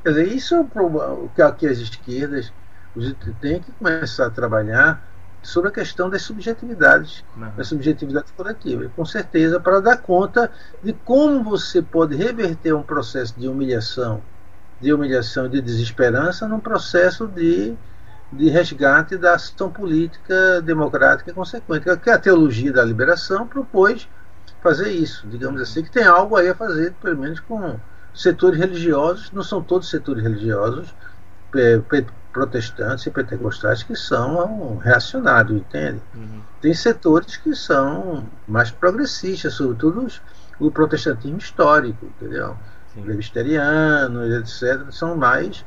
Quer 0.03 0.11
dizer, 0.11 0.29
isso 0.29 0.55
é 0.55 0.61
o 0.61 1.29
que 1.57 1.67
as 1.67 1.79
esquerdas 1.79 2.53
têm 3.41 3.61
que 3.61 3.73
começar 3.73 4.27
a 4.27 4.31
trabalhar 4.31 5.03
sobre 5.43 5.69
a 5.69 5.73
questão 5.73 6.11
das 6.11 6.23
subjetividades, 6.23 7.25
uhum. 7.37 7.51
das 7.57 7.69
subjetividades 7.69 8.33
coletivas, 8.33 8.91
com 8.95 9.05
certeza, 9.05 9.61
para 9.61 9.81
dar 9.81 9.97
conta 9.99 10.51
de 10.83 10.93
como 10.93 11.43
você 11.43 11.81
pode 11.81 12.17
reverter 12.17 12.73
um 12.75 12.83
processo 12.83 13.39
de 13.39 13.49
humilhação, 13.49 14.23
de 14.81 14.93
humilhação 14.93 15.47
e 15.47 15.49
de 15.49 15.61
desesperança 15.61 16.47
num 16.47 16.61
processo 16.61 17.27
de, 17.27 17.75
de 18.33 18.49
resgate 18.49 19.17
da 19.17 19.35
ação 19.35 19.71
política 19.71 20.61
democrática 20.63 21.33
consequente. 21.33 21.85
Que 21.99 22.11
a 22.11 22.19
teologia 22.19 22.73
da 22.73 22.85
liberação 22.85 23.47
propôs 23.47 24.09
fazer 24.63 24.91
isso, 24.91 25.27
digamos 25.29 25.61
assim, 25.61 25.83
que 25.83 25.91
tem 25.91 26.05
algo 26.05 26.37
aí 26.37 26.49
a 26.49 26.55
fazer, 26.55 26.93
pelo 27.01 27.19
menos 27.19 27.41
com 27.41 27.79
setores 28.15 28.59
religiosos, 28.59 29.31
não 29.33 29.43
são 29.43 29.63
todos 29.63 29.89
setores 29.89 30.23
religiosos, 30.23 30.95
protestantes 32.33 33.07
e 33.07 33.11
pentecostais 33.11 33.83
que 33.83 33.95
são 33.95 34.77
reacionários, 34.79 35.59
entende? 35.59 36.03
Uhum. 36.15 36.41
Tem 36.61 36.75
setores 36.75 37.37
que 37.37 37.55
são 37.55 38.27
mais 38.47 38.71
progressistas, 38.71 39.55
sobretudo 39.55 40.05
os, 40.05 40.21
o 40.59 40.71
protestantismo 40.71 41.39
histórico, 41.39 42.05
entendeu? 42.05 42.57
Presbiterianos, 43.03 44.61
etc., 44.61 44.91
são 44.91 45.17
mais 45.17 45.65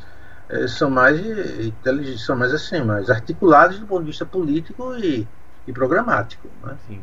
eh, 0.49 0.67
são 0.67 0.89
mais 0.89 1.21
são 2.17 2.35
mais 2.35 2.53
assim, 2.53 2.81
mais 2.81 3.09
articulados 3.09 3.79
do 3.79 3.85
ponto 3.85 4.01
de 4.01 4.07
vista 4.07 4.25
político 4.25 4.95
e, 4.95 5.27
e 5.67 5.73
programático. 5.73 6.47
Né? 6.63 6.75
Sim, 6.87 7.01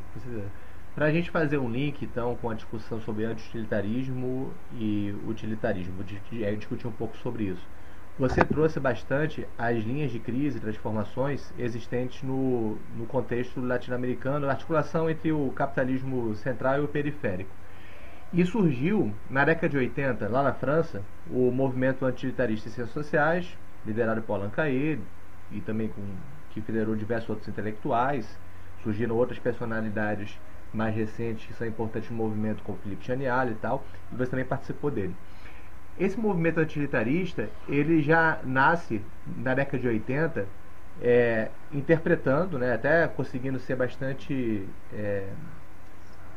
para 0.95 1.07
a 1.07 1.13
gente 1.13 1.31
fazer 1.31 1.59
um 1.59 1.71
link 1.71 2.03
então 2.03 2.35
com 2.37 2.51
a 2.51 2.55
discussão 2.55 3.01
sobre 3.03 3.25
anti-utilitarismo 3.25 4.51
e 4.73 5.15
utilitarismo, 5.29 6.03
discutir 6.03 6.87
um 6.87 6.93
pouco 6.93 7.17
sobre 7.19 7.45
isso. 7.45 7.63
Você 8.19 8.41
trouxe 8.41 8.81
bastante 8.81 9.47
as 9.59 9.77
linhas 9.85 10.11
de 10.11 10.19
crise 10.19 10.57
e 10.57 10.61
transformações 10.61 11.53
existentes 11.59 12.23
no, 12.23 12.79
no 12.97 13.05
contexto 13.05 13.61
latino-americano, 13.61 14.49
a 14.49 14.53
articulação 14.53 15.11
entre 15.11 15.33
o 15.33 15.53
capitalismo 15.55 16.35
central 16.37 16.79
e 16.79 16.85
o 16.85 16.89
periférico. 16.89 17.51
E 18.33 18.45
surgiu, 18.45 19.15
na 19.31 19.45
década 19.45 19.69
de 19.69 19.77
80, 19.77 20.29
lá 20.29 20.43
na 20.43 20.53
França, 20.53 21.03
o 21.31 21.51
movimento 21.51 22.05
antilitarista 22.05 22.69
em 22.69 22.73
ciências 22.73 22.93
sociais, 22.93 23.57
liderado 23.87 24.21
por 24.23 24.35
Alain 24.35 24.51
Cahier, 24.51 24.99
e 25.51 25.61
também 25.61 25.89
com, 25.89 26.03
que 26.51 26.61
federou 26.61 26.97
diversos 26.97 27.31
outros 27.31 27.49
intelectuais. 27.49 28.39
Surgiram 28.83 29.15
outras 29.15 29.39
personalidades 29.39 30.39
mais 30.73 30.95
recentes 30.95 31.47
que 31.47 31.55
são 31.55 31.67
importantes 31.67 32.11
no 32.11 32.17
movimento, 32.17 32.63
como 32.63 32.79
Felipe 32.79 33.05
Chanial 33.05 33.49
e 33.49 33.55
tal, 33.55 33.85
e 34.13 34.17
você 34.17 34.31
também 34.31 34.45
participou 34.45 34.91
dele. 34.91 35.15
Esse 35.99 36.19
movimento 36.19 36.61
utilitarista, 36.61 37.49
ele 37.69 38.03
já 38.03 38.39
nasce 38.45 39.01
na 39.39 39.55
década 39.55 39.79
de 39.79 39.89
80, 39.89 40.47
é, 41.01 41.49
interpretando, 41.73 42.59
né, 42.59 42.75
até 42.75 43.07
conseguindo 43.09 43.59
ser 43.59 43.77
bastante 43.77 44.69
é, 44.93 45.29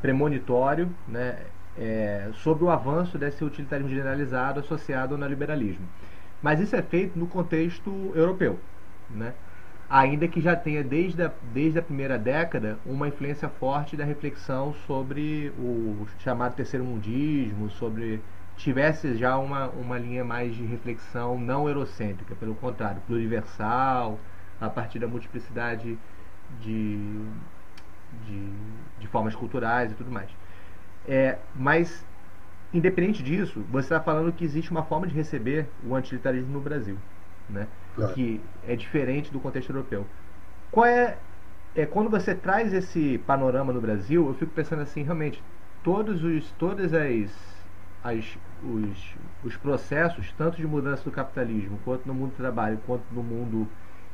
premonitório, 0.01 0.89
né, 1.07 1.39
é, 1.79 2.29
sobre 2.33 2.63
o 2.63 2.69
avanço 2.69 3.17
desse 3.17 3.43
utilitarismo 3.43 3.89
generalizado 3.89 4.59
associado 4.59 5.13
ao 5.13 5.19
neoliberalismo. 5.19 5.87
Mas 6.41 6.59
isso 6.59 6.75
é 6.75 6.81
feito 6.81 7.17
no 7.17 7.27
contexto 7.27 8.11
europeu, 8.13 8.59
né? 9.09 9.33
ainda 9.89 10.27
que 10.27 10.39
já 10.39 10.55
tenha 10.55 10.83
desde 10.83 11.23
a, 11.23 11.31
desde 11.51 11.79
a 11.79 11.81
primeira 11.81 12.17
década 12.17 12.77
uma 12.85 13.07
influência 13.07 13.49
forte 13.49 13.97
da 13.97 14.05
reflexão 14.05 14.73
sobre 14.85 15.51
o 15.57 16.05
chamado 16.19 16.55
terceiro 16.55 16.85
mundismo, 16.85 17.69
sobre 17.71 18.21
tivesse 18.55 19.15
já 19.15 19.37
uma, 19.37 19.69
uma 19.69 19.97
linha 19.97 20.23
mais 20.23 20.53
de 20.53 20.63
reflexão 20.63 21.39
não 21.39 21.67
eurocêntrica, 21.67 22.35
pelo 22.35 22.53
contrário, 22.55 23.01
pluriversal, 23.07 24.19
a 24.61 24.69
partir 24.69 24.99
da 24.99 25.07
multiplicidade 25.07 25.97
de, 26.59 26.97
de, 28.25 28.49
de 28.99 29.07
formas 29.07 29.33
culturais 29.33 29.91
e 29.91 29.95
tudo 29.95 30.11
mais. 30.11 30.29
É, 31.07 31.37
mas, 31.55 32.05
independente 32.73 33.23
disso, 33.23 33.63
você 33.71 33.87
está 33.87 33.99
falando 33.99 34.31
que 34.31 34.43
existe 34.43 34.71
uma 34.71 34.83
forma 34.83 35.07
de 35.07 35.13
receber 35.13 35.67
o 35.85 35.95
antilitarismo 35.95 36.51
no 36.51 36.61
Brasil, 36.61 36.97
né? 37.49 37.67
Claro. 37.95 38.13
que 38.13 38.39
é 38.67 38.75
diferente 38.75 39.31
do 39.31 39.39
contexto 39.39 39.71
europeu. 39.71 40.05
Qual 40.71 40.85
é, 40.85 41.17
é 41.75 41.85
quando 41.85 42.09
você 42.09 42.35
traz 42.35 42.73
esse 42.73 43.17
panorama 43.25 43.73
no 43.73 43.81
Brasil, 43.81 44.27
eu 44.27 44.33
fico 44.35 44.51
pensando 44.53 44.81
assim, 44.81 45.03
realmente, 45.03 45.41
todos 45.83 46.23
os, 46.23 46.51
todas 46.51 46.93
as 46.93 47.49
as, 48.03 48.37
os, 48.63 49.15
os 49.43 49.57
processos, 49.57 50.31
tanto 50.37 50.57
de 50.57 50.65
mudança 50.65 51.03
do 51.03 51.11
capitalismo, 51.11 51.79
quanto 51.83 52.07
no 52.07 52.13
mundo 52.13 52.31
do 52.31 52.37
trabalho, 52.37 52.79
quanto 52.85 53.03
no 53.11 53.21
mundo 53.21 53.67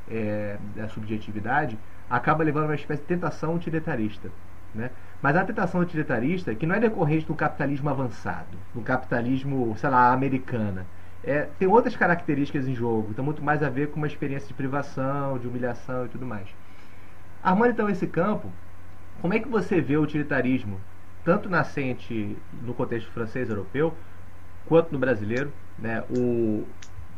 é, 0.09 0.57
da 0.75 0.87
subjetividade, 0.89 1.77
acaba 2.09 2.43
levando 2.43 2.63
a 2.63 2.67
uma 2.67 2.75
espécie 2.75 3.01
de 3.01 3.07
tentação 3.07 3.55
utilitarista. 3.55 4.31
Né? 4.75 4.91
Mas 5.21 5.35
a 5.37 5.45
tentação 5.45 5.81
utilitarista, 5.81 6.53
que 6.53 6.65
não 6.65 6.75
é 6.75 6.79
decorrente 6.79 7.25
do 7.25 7.33
capitalismo 7.33 7.89
avançado, 7.89 8.57
do 8.73 8.81
capitalismo, 8.81 9.73
sei 9.77 9.89
lá, 9.89 10.11
americana, 10.11 10.85
é, 11.23 11.47
tem 11.57 11.67
outras 11.67 11.95
características 11.95 12.67
em 12.67 12.75
jogo, 12.75 13.07
então 13.09 13.23
muito 13.25 13.41
mais 13.43 13.63
a 13.63 13.69
ver 13.69 13.89
com 13.89 13.97
uma 13.97 14.05
experiência 14.05 14.47
de 14.47 14.53
privação, 14.53 15.39
de 15.39 15.47
humilhação 15.47 16.05
e 16.05 16.09
tudo 16.09 16.25
mais. 16.25 16.47
Armando 17.41 17.71
então 17.71 17.89
esse 17.89 18.05
campo, 18.05 18.51
como 19.21 19.33
é 19.33 19.39
que 19.39 19.47
você 19.47 19.81
vê 19.81 19.97
o 19.97 20.01
utilitarismo 20.01 20.79
tanto 21.23 21.49
nascente 21.49 22.37
no 22.61 22.73
contexto 22.73 23.11
francês 23.11 23.49
europeu 23.49 23.93
quanto 24.67 24.91
no 24.91 24.99
brasileiro, 24.99 25.51
né? 25.77 26.03
O, 26.09 26.67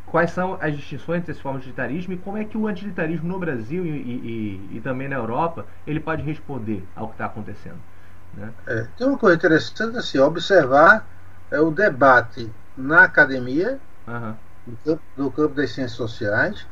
quais 0.08 0.32
são 0.32 0.58
as 0.62 0.76
distinções 0.76 1.20
entre 1.20 1.32
essas 1.32 1.42
formas 1.42 1.62
de 1.62 1.70
utilitarismo 1.70 2.14
e 2.14 2.18
como 2.18 2.38
é 2.38 2.46
que 2.46 2.58
o 2.58 2.68
antilitarismo 2.68 3.28
no 3.28 3.40
Brasil 3.40 3.86
e, 3.86 3.90
e, 3.90 4.78
e 4.78 4.82
também 4.82 5.08
na 5.08 5.18
Europa 5.18 5.66
ele 5.86 6.00
pode 6.00 6.24
responder 6.24 6.84
ao 6.96 7.08
que 7.08 7.14
está 7.14 7.26
acontecendo. 7.26 7.78
Né? 8.34 8.52
É, 8.68 8.88
tem 8.98 9.08
uma 9.08 9.18
coisa 9.18 9.36
interessante 9.36 9.98
assim, 9.98 10.18
observar 10.20 11.06
é, 11.52 11.60
o 11.60 11.72
debate 11.72 12.52
na 12.76 13.04
academia, 13.04 13.80
uhum. 14.08 14.36
no, 14.66 14.78
campo, 14.78 15.02
no, 15.18 15.32
campo, 15.32 15.56
das 15.56 15.72
ciências 15.72 15.98
sociais, 15.98 16.66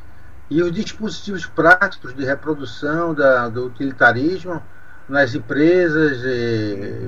e 0.50 0.62
os 0.62 0.72
dispositivos 0.72 1.46
práticos 1.46 2.16
de 2.16 2.24
reprodução 2.24 3.14
da, 3.14 3.50
do 3.50 3.66
utilitarismo 3.66 4.62
nas 5.10 5.34
empresas, 5.34 6.20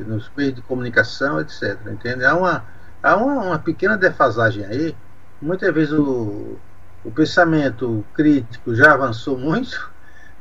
nos 0.08 0.32
meios 0.36 0.56
de 0.56 0.62
comunicação, 0.64 1.40
etc. 1.40 1.78
Entende? 1.88 2.26
Há 2.26 2.36
uma, 2.36 2.64
há 3.02 3.16
uma, 3.16 3.44
uma 3.44 3.60
pequena 3.60 3.96
defasagem 3.96 4.66
aí. 4.66 4.96
Muitas 5.42 5.74
vezes 5.74 5.94
o, 5.94 6.58
o 7.04 7.12
pensamento 7.12 8.04
crítico 8.14 8.74
já 8.74 8.94
avançou 8.94 9.38
muito 9.38 9.92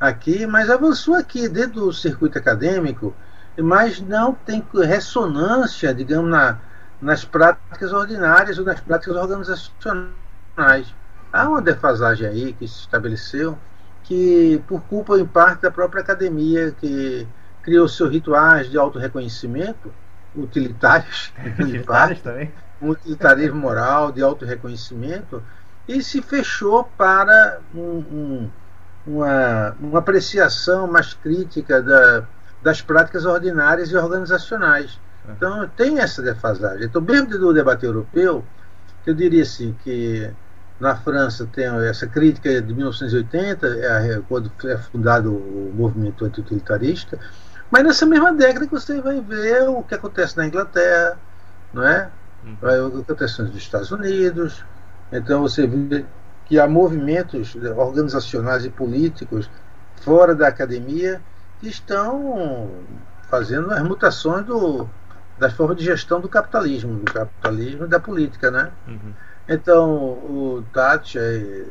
aqui, 0.01 0.47
mas 0.47 0.71
avançou 0.71 1.15
aqui 1.15 1.49
dentro 1.49 1.81
do 1.81 1.93
circuito 1.93 2.39
acadêmico, 2.39 3.15
mas 3.59 4.01
não 4.01 4.33
tem 4.35 4.65
ressonância, 4.85 5.95
digamos, 5.95 6.31
na, 6.31 6.59
nas 7.01 7.25
práticas 7.25 7.93
ordinárias 7.93 8.59
ou 8.59 8.65
nas 8.65 8.81
práticas 8.81 9.17
organizacionais. 9.17 10.95
Há 11.33 11.49
uma 11.49 11.61
defasagem 11.61 12.27
aí 12.27 12.53
que 12.53 12.67
se 12.67 12.81
estabeleceu, 12.81 13.59
que 14.03 14.63
por 14.67 14.81
culpa 14.83 15.19
em 15.19 15.27
parte 15.27 15.63
da 15.63 15.71
própria 15.71 16.03
academia, 16.03 16.71
que 16.73 17.27
criou 17.63 17.89
seus 17.89 18.11
rituais 18.11 18.71
de 18.71 18.79
autorreconhecimento, 18.79 19.93
utilitários, 20.35 21.33
utilitários 21.59 22.21
também. 22.21 22.53
Um 22.81 22.91
utilitarismo 22.91 23.59
moral, 23.59 24.13
de 24.13 24.23
autorreconhecimento, 24.23 25.43
e 25.89 26.03
se 26.03 26.21
fechou 26.21 26.85
para 26.97 27.61
um, 27.75 27.81
um, 27.81 28.51
uma, 29.07 29.77
uma 29.81 29.99
apreciação 30.01 30.87
mais 30.87 31.15
crítica 31.15 31.81
da, 31.81 32.25
das 32.63 32.83
práticas 32.83 33.25
ordinárias 33.25 33.91
e 33.91 33.97
organizacionais. 33.97 34.99
É. 35.29 35.33
Então 35.33 35.69
tem 35.77 36.01
essa 36.01 36.23
defasagem. 36.23 36.85
Então, 36.85 37.01
mesmo 37.01 37.29
do 37.29 37.53
debate 37.53 37.85
europeu, 37.85 38.45
eu 39.07 39.15
diria 39.15 39.43
assim 39.43 39.75
que 39.85 40.29
na 40.81 40.95
França 40.97 41.49
tem 41.51 41.65
essa 41.89 42.07
crítica 42.07 42.61
de 42.61 42.75
1980, 42.75 43.67
é, 43.67 44.21
quando 44.29 44.51
é 44.65 44.77
fundado 44.77 45.33
o 45.33 45.73
movimento 45.75 46.25
anti-utilitarista, 46.25 47.19
mas 47.71 47.83
nessa 47.83 48.05
mesma 48.05 48.33
década 48.33 48.67
que 48.67 48.73
você 48.73 49.01
vai 49.01 49.21
ver 49.21 49.69
o 49.69 49.83
que 49.83 49.95
acontece 49.95 50.37
na 50.37 50.47
Inglaterra, 50.47 51.19
não 51.73 51.87
é? 51.87 52.11
Uhum. 52.45 52.87
O 52.87 52.91
que 52.91 53.13
acontece 53.13 53.43
nos 53.43 53.55
Estados 53.57 53.91
Unidos. 53.91 54.65
Então 55.13 55.43
você 55.43 55.67
vê 55.67 56.05
que 56.47 56.59
há 56.59 56.69
movimentos 56.69 57.57
organizacionais 57.77 58.65
e 58.65 58.71
políticos 58.71 59.51
fora 60.03 60.35
da 60.35 60.49
academia 60.49 61.21
que 61.61 61.69
estão 61.69 62.71
fazendo 63.29 63.73
as 63.73 63.83
mutações 63.83 64.45
do, 64.47 64.89
das 65.39 65.53
formas 65.53 65.77
de 65.77 65.85
gestão 65.85 66.21
do 66.21 66.29
capitalismo, 66.29 67.01
do 67.01 67.13
capitalismo 67.13 67.85
e 67.85 67.89
da 67.89 67.99
política, 67.99 68.51
né? 68.51 68.71
Uhum. 68.87 69.13
Então, 69.49 69.91
o 69.91 70.65
Thatcher, 70.73 71.67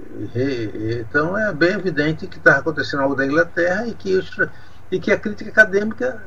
então 1.01 1.37
é 1.37 1.53
bem 1.53 1.73
evidente 1.73 2.25
que 2.25 2.37
está 2.37 2.57
acontecendo 2.57 3.03
algo 3.03 3.15
da 3.15 3.25
Inglaterra 3.25 3.85
e 3.85 3.93
que 3.93 4.15
os, 4.15 4.31
e 4.89 4.97
que 4.97 5.11
a 5.11 5.19
crítica 5.19 5.49
acadêmica 5.49 6.21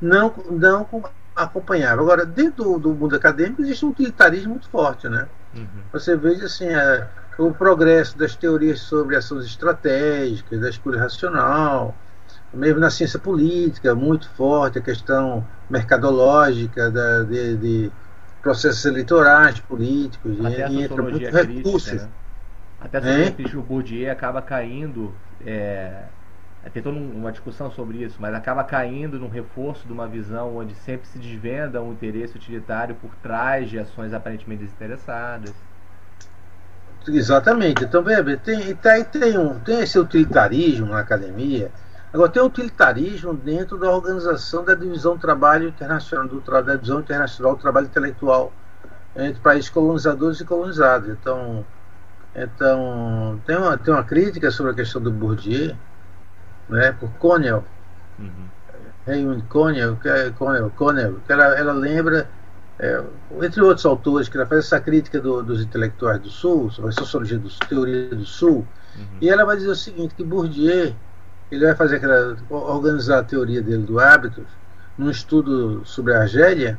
não, 0.00 0.34
não 0.50 0.86
acompanhava. 1.34 2.02
Agora, 2.02 2.24
dentro 2.24 2.64
do, 2.64 2.78
do 2.78 2.94
mundo 2.94 3.16
acadêmico 3.16 3.62
existe 3.62 3.84
um 3.84 3.90
utilitarismo 3.90 4.50
muito 4.50 4.68
forte, 4.68 5.08
né? 5.08 5.26
Uhum. 5.54 5.66
Você 5.92 6.16
veja 6.16 6.46
assim, 6.46 6.66
é, 6.66 7.06
o 7.38 7.52
progresso 7.52 8.16
das 8.16 8.34
teorias 8.36 8.80
sobre 8.80 9.16
ações 9.16 9.46
estratégicas, 9.46 10.60
da 10.60 10.68
escolha 10.68 11.00
racional, 11.00 11.94
mesmo 12.52 12.80
na 12.80 12.90
ciência 12.90 13.18
política, 13.18 13.94
muito 13.94 14.28
forte 14.30 14.78
a 14.78 14.82
questão 14.82 15.46
mercadológica 15.70 16.90
da, 16.90 17.22
de, 17.22 17.56
de 17.56 17.92
processos 18.42 18.84
eleitorais, 18.84 19.60
políticos, 19.60 20.38
Até 20.44 20.68
e, 20.68 20.82
entra 20.82 21.02
muito 21.02 21.18
crítica, 21.18 21.42
recursos. 21.42 21.92
Né? 21.92 22.08
Até 22.80 22.98
a 22.98 23.02
sociologia 23.02 23.60
Bourdieu 23.60 24.12
acaba 24.12 24.42
caindo, 24.42 25.14
é, 25.46 26.02
tem 26.70 26.82
toda 26.82 26.96
uma 26.96 27.32
discussão 27.32 27.70
sobre 27.70 27.98
isso, 27.98 28.16
mas 28.20 28.34
acaba 28.34 28.62
caindo 28.62 29.18
num 29.18 29.28
reforço 29.28 29.86
de 29.86 29.92
uma 29.92 30.06
visão 30.06 30.56
onde 30.56 30.74
sempre 30.74 31.08
se 31.08 31.18
desvenda 31.18 31.82
um 31.82 31.92
interesse 31.92 32.36
utilitário 32.36 32.94
por 32.94 33.10
trás 33.16 33.68
de 33.68 33.78
ações 33.78 34.12
aparentemente 34.12 34.62
desinteressadas. 34.62 35.52
Exatamente. 37.08 37.84
Então, 37.84 38.02
veja, 38.02 38.36
tem, 38.36 38.76
tem, 38.76 39.04
tem, 39.04 39.36
um, 39.36 39.58
tem 39.58 39.80
esse 39.80 39.98
utilitarismo 39.98 40.86
na 40.86 41.00
academia, 41.00 41.70
Agora, 42.12 42.30
tem 42.30 42.42
utilitarismo 42.42 43.32
dentro 43.32 43.78
da 43.78 43.90
organização 43.90 44.62
da 44.62 44.74
divisão 44.74 45.16
trabalho 45.16 45.68
internacional, 45.68 46.28
do, 46.28 46.40
da 46.40 46.74
divisão 46.74 47.00
internacional 47.00 47.56
do 47.56 47.62
trabalho 47.62 47.86
intelectual 47.86 48.52
entre 49.16 49.40
países 49.40 49.70
colonizadores 49.70 50.38
e 50.38 50.44
colonizados. 50.44 51.08
Então, 51.08 51.64
então 52.36 53.40
tem, 53.46 53.56
uma, 53.56 53.78
tem 53.78 53.94
uma 53.94 54.04
crítica 54.04 54.50
sobre 54.50 54.72
a 54.72 54.74
questão 54.74 55.00
do 55.00 55.10
Bourdieu, 55.10 55.74
né, 56.68 56.92
por 56.92 57.10
Connell, 57.14 57.64
uhum. 58.18 58.48
Raymond 59.06 59.42
Connell, 59.48 59.98
é, 60.04 60.30
Connell, 60.30 60.70
Connell, 60.70 61.20
que 61.26 61.32
ela, 61.32 61.44
ela 61.58 61.72
lembra, 61.72 62.28
é, 62.78 63.02
entre 63.42 63.60
outros 63.62 63.84
autores, 63.84 64.28
que 64.28 64.36
ela 64.36 64.46
faz 64.46 64.66
essa 64.66 64.80
crítica 64.80 65.20
do, 65.20 65.42
dos 65.42 65.62
intelectuais 65.62 66.20
do 66.20 66.28
Sul, 66.28 66.70
sobre 66.70 66.90
a 66.90 66.92
sociologia 66.92 67.38
do 67.38 67.48
teoria 67.68 68.08
do 68.10 68.24
Sul, 68.24 68.66
uhum. 68.96 69.18
e 69.20 69.28
ela 69.28 69.44
vai 69.44 69.56
dizer 69.56 69.70
o 69.70 69.76
seguinte, 69.76 70.14
que 70.14 70.24
Bourdieu 70.24 70.94
ele 71.52 71.66
vai 71.66 71.74
fazer 71.74 71.96
aquela 71.96 72.36
organizar 72.48 73.18
a 73.18 73.22
teoria 73.22 73.60
dele 73.60 73.82
do 73.82 74.00
hábito 74.00 74.44
num 74.96 75.10
estudo 75.10 75.82
sobre 75.84 76.14
a 76.14 76.22
Argélia, 76.22 76.78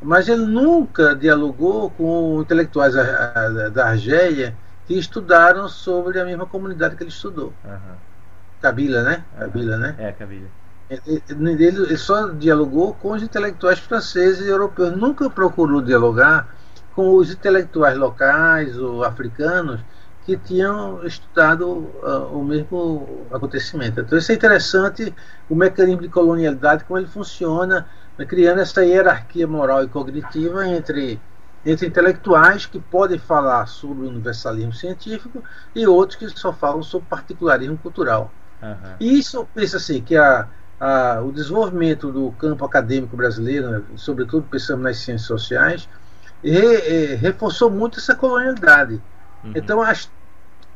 mas 0.00 0.28
ele 0.28 0.46
nunca 0.46 1.16
dialogou 1.16 1.90
com 1.90 2.40
intelectuais 2.40 2.94
da 2.94 3.88
Argélia 3.88 4.56
que 4.86 4.94
estudaram 4.94 5.68
sobre 5.68 6.20
a 6.20 6.24
mesma 6.24 6.46
comunidade 6.46 6.94
que 6.94 7.02
ele 7.02 7.10
estudou. 7.10 7.52
Uhum. 7.64 8.07
Kabila, 8.60 9.02
né? 9.02 9.24
Kabila, 9.38 9.76
né? 9.76 9.94
É, 9.98 10.12
Kabila. 10.12 10.48
Ele, 10.90 11.22
ele, 11.28 11.64
ele, 11.64 11.96
só 11.98 12.28
dialogou 12.28 12.94
com 12.94 13.12
os 13.12 13.22
intelectuais 13.22 13.78
franceses 13.78 14.46
e 14.46 14.48
europeus, 14.48 14.96
nunca 14.96 15.28
procurou 15.28 15.82
dialogar 15.82 16.48
com 16.94 17.14
os 17.14 17.30
intelectuais 17.30 17.96
locais 17.96 18.76
ou 18.78 19.04
africanos 19.04 19.80
que 20.24 20.36
tinham 20.36 21.06
estudado 21.06 21.66
uh, 21.66 22.38
o 22.38 22.44
mesmo 22.44 23.26
acontecimento. 23.30 24.00
Então, 24.00 24.18
isso 24.18 24.30
é 24.30 24.34
interessante, 24.34 25.14
o 25.48 25.54
mecanismo 25.54 26.02
de 26.02 26.08
colonialidade, 26.08 26.84
como 26.84 26.98
ele 26.98 27.06
funciona, 27.06 27.88
né, 28.18 28.26
criando 28.26 28.60
essa 28.60 28.84
hierarquia 28.84 29.46
moral 29.46 29.84
e 29.84 29.88
cognitiva 29.88 30.66
entre, 30.66 31.18
entre 31.64 31.86
intelectuais 31.86 32.66
que 32.66 32.78
podem 32.78 33.18
falar 33.18 33.66
sobre 33.66 34.04
o 34.04 34.08
universalismo 34.10 34.74
científico 34.74 35.42
e 35.74 35.86
outros 35.86 36.18
que 36.18 36.28
só 36.38 36.52
falam 36.52 36.82
sobre 36.82 37.08
particularismo 37.08 37.78
cultural. 37.78 38.30
Uhum. 38.62 38.94
E 39.00 39.18
isso, 39.18 39.46
pensa 39.54 39.76
assim, 39.76 40.00
que 40.00 40.16
a, 40.16 40.48
a, 40.80 41.20
o 41.22 41.32
desenvolvimento 41.32 42.10
do 42.10 42.32
campo 42.32 42.64
acadêmico 42.64 43.16
brasileiro, 43.16 43.70
né, 43.70 43.82
sobretudo 43.96 44.46
pensando 44.50 44.82
nas 44.82 44.98
ciências 44.98 45.26
sociais, 45.26 45.88
re, 46.42 47.14
reforçou 47.16 47.70
muito 47.70 47.98
essa 47.98 48.14
colonialidade. 48.14 49.00
Uhum. 49.44 49.52
Então, 49.54 49.82
as 49.82 50.10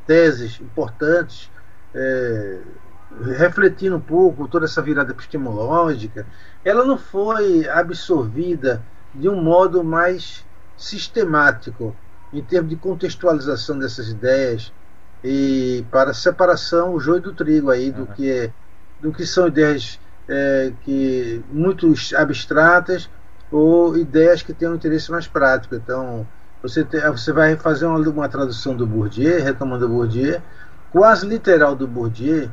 teses 0.07 0.61
importantes, 0.61 1.51
é, 1.95 2.59
refletindo 3.37 3.97
um 3.97 4.01
pouco 4.01 4.49
toda 4.49 4.64
essa 4.64 4.81
virada 4.81 5.12
epistemológica, 5.12 6.27
ela 6.64 6.85
não 6.85 6.97
foi 6.97 7.68
absorvida 7.68 8.83
de 9.14 9.29
um 9.29 9.40
modo 9.40 9.85
mais 9.85 10.45
sistemático 10.77 11.95
em 12.33 12.42
termos 12.42 12.71
de 12.71 12.77
contextualização 12.77 13.79
dessas 13.79 14.09
ideias 14.09 14.73
e 15.22 15.85
para 15.90 16.14
separação 16.14 16.94
o 16.94 17.00
joio 17.00 17.20
do 17.20 17.32
trigo 17.32 17.70
aí 17.70 17.90
do 17.90 18.06
que 18.06 18.50
do 19.00 19.12
que 19.12 19.26
são 19.26 19.48
ideias 19.48 19.98
é, 20.28 20.72
que 20.82 21.44
muito 21.50 21.92
abstratas 22.16 23.08
ou 23.50 23.96
ideias 23.96 24.42
que 24.42 24.52
têm 24.52 24.68
um 24.68 24.74
interesse 24.74 25.11
mais 25.11 25.26
prático 25.26 25.74
então 25.74 26.26
você, 26.62 26.85
te, 26.85 27.00
você 27.11 27.32
vai 27.32 27.56
fazer 27.56 27.87
uma, 27.87 27.98
uma 27.98 28.28
tradução 28.28 28.76
do 28.76 28.87
Bourdieu, 28.87 29.42
retomando 29.42 29.85
o 29.85 29.88
Bourdieu, 29.88 30.40
quase 30.92 31.26
literal 31.26 31.74
do 31.74 31.88
Bourdieu, 31.88 32.48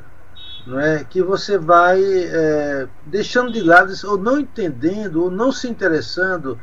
não 0.66 0.80
é? 0.80 1.04
que 1.04 1.22
você 1.22 1.60
vai 1.60 2.02
é, 2.04 2.88
deixando 3.06 3.52
de 3.52 3.62
lado 3.62 3.94
ou 4.06 4.18
não 4.18 4.40
entendendo 4.40 5.24
ou 5.24 5.32
não 5.32 5.52
se 5.52 5.70
interessando 5.70 6.60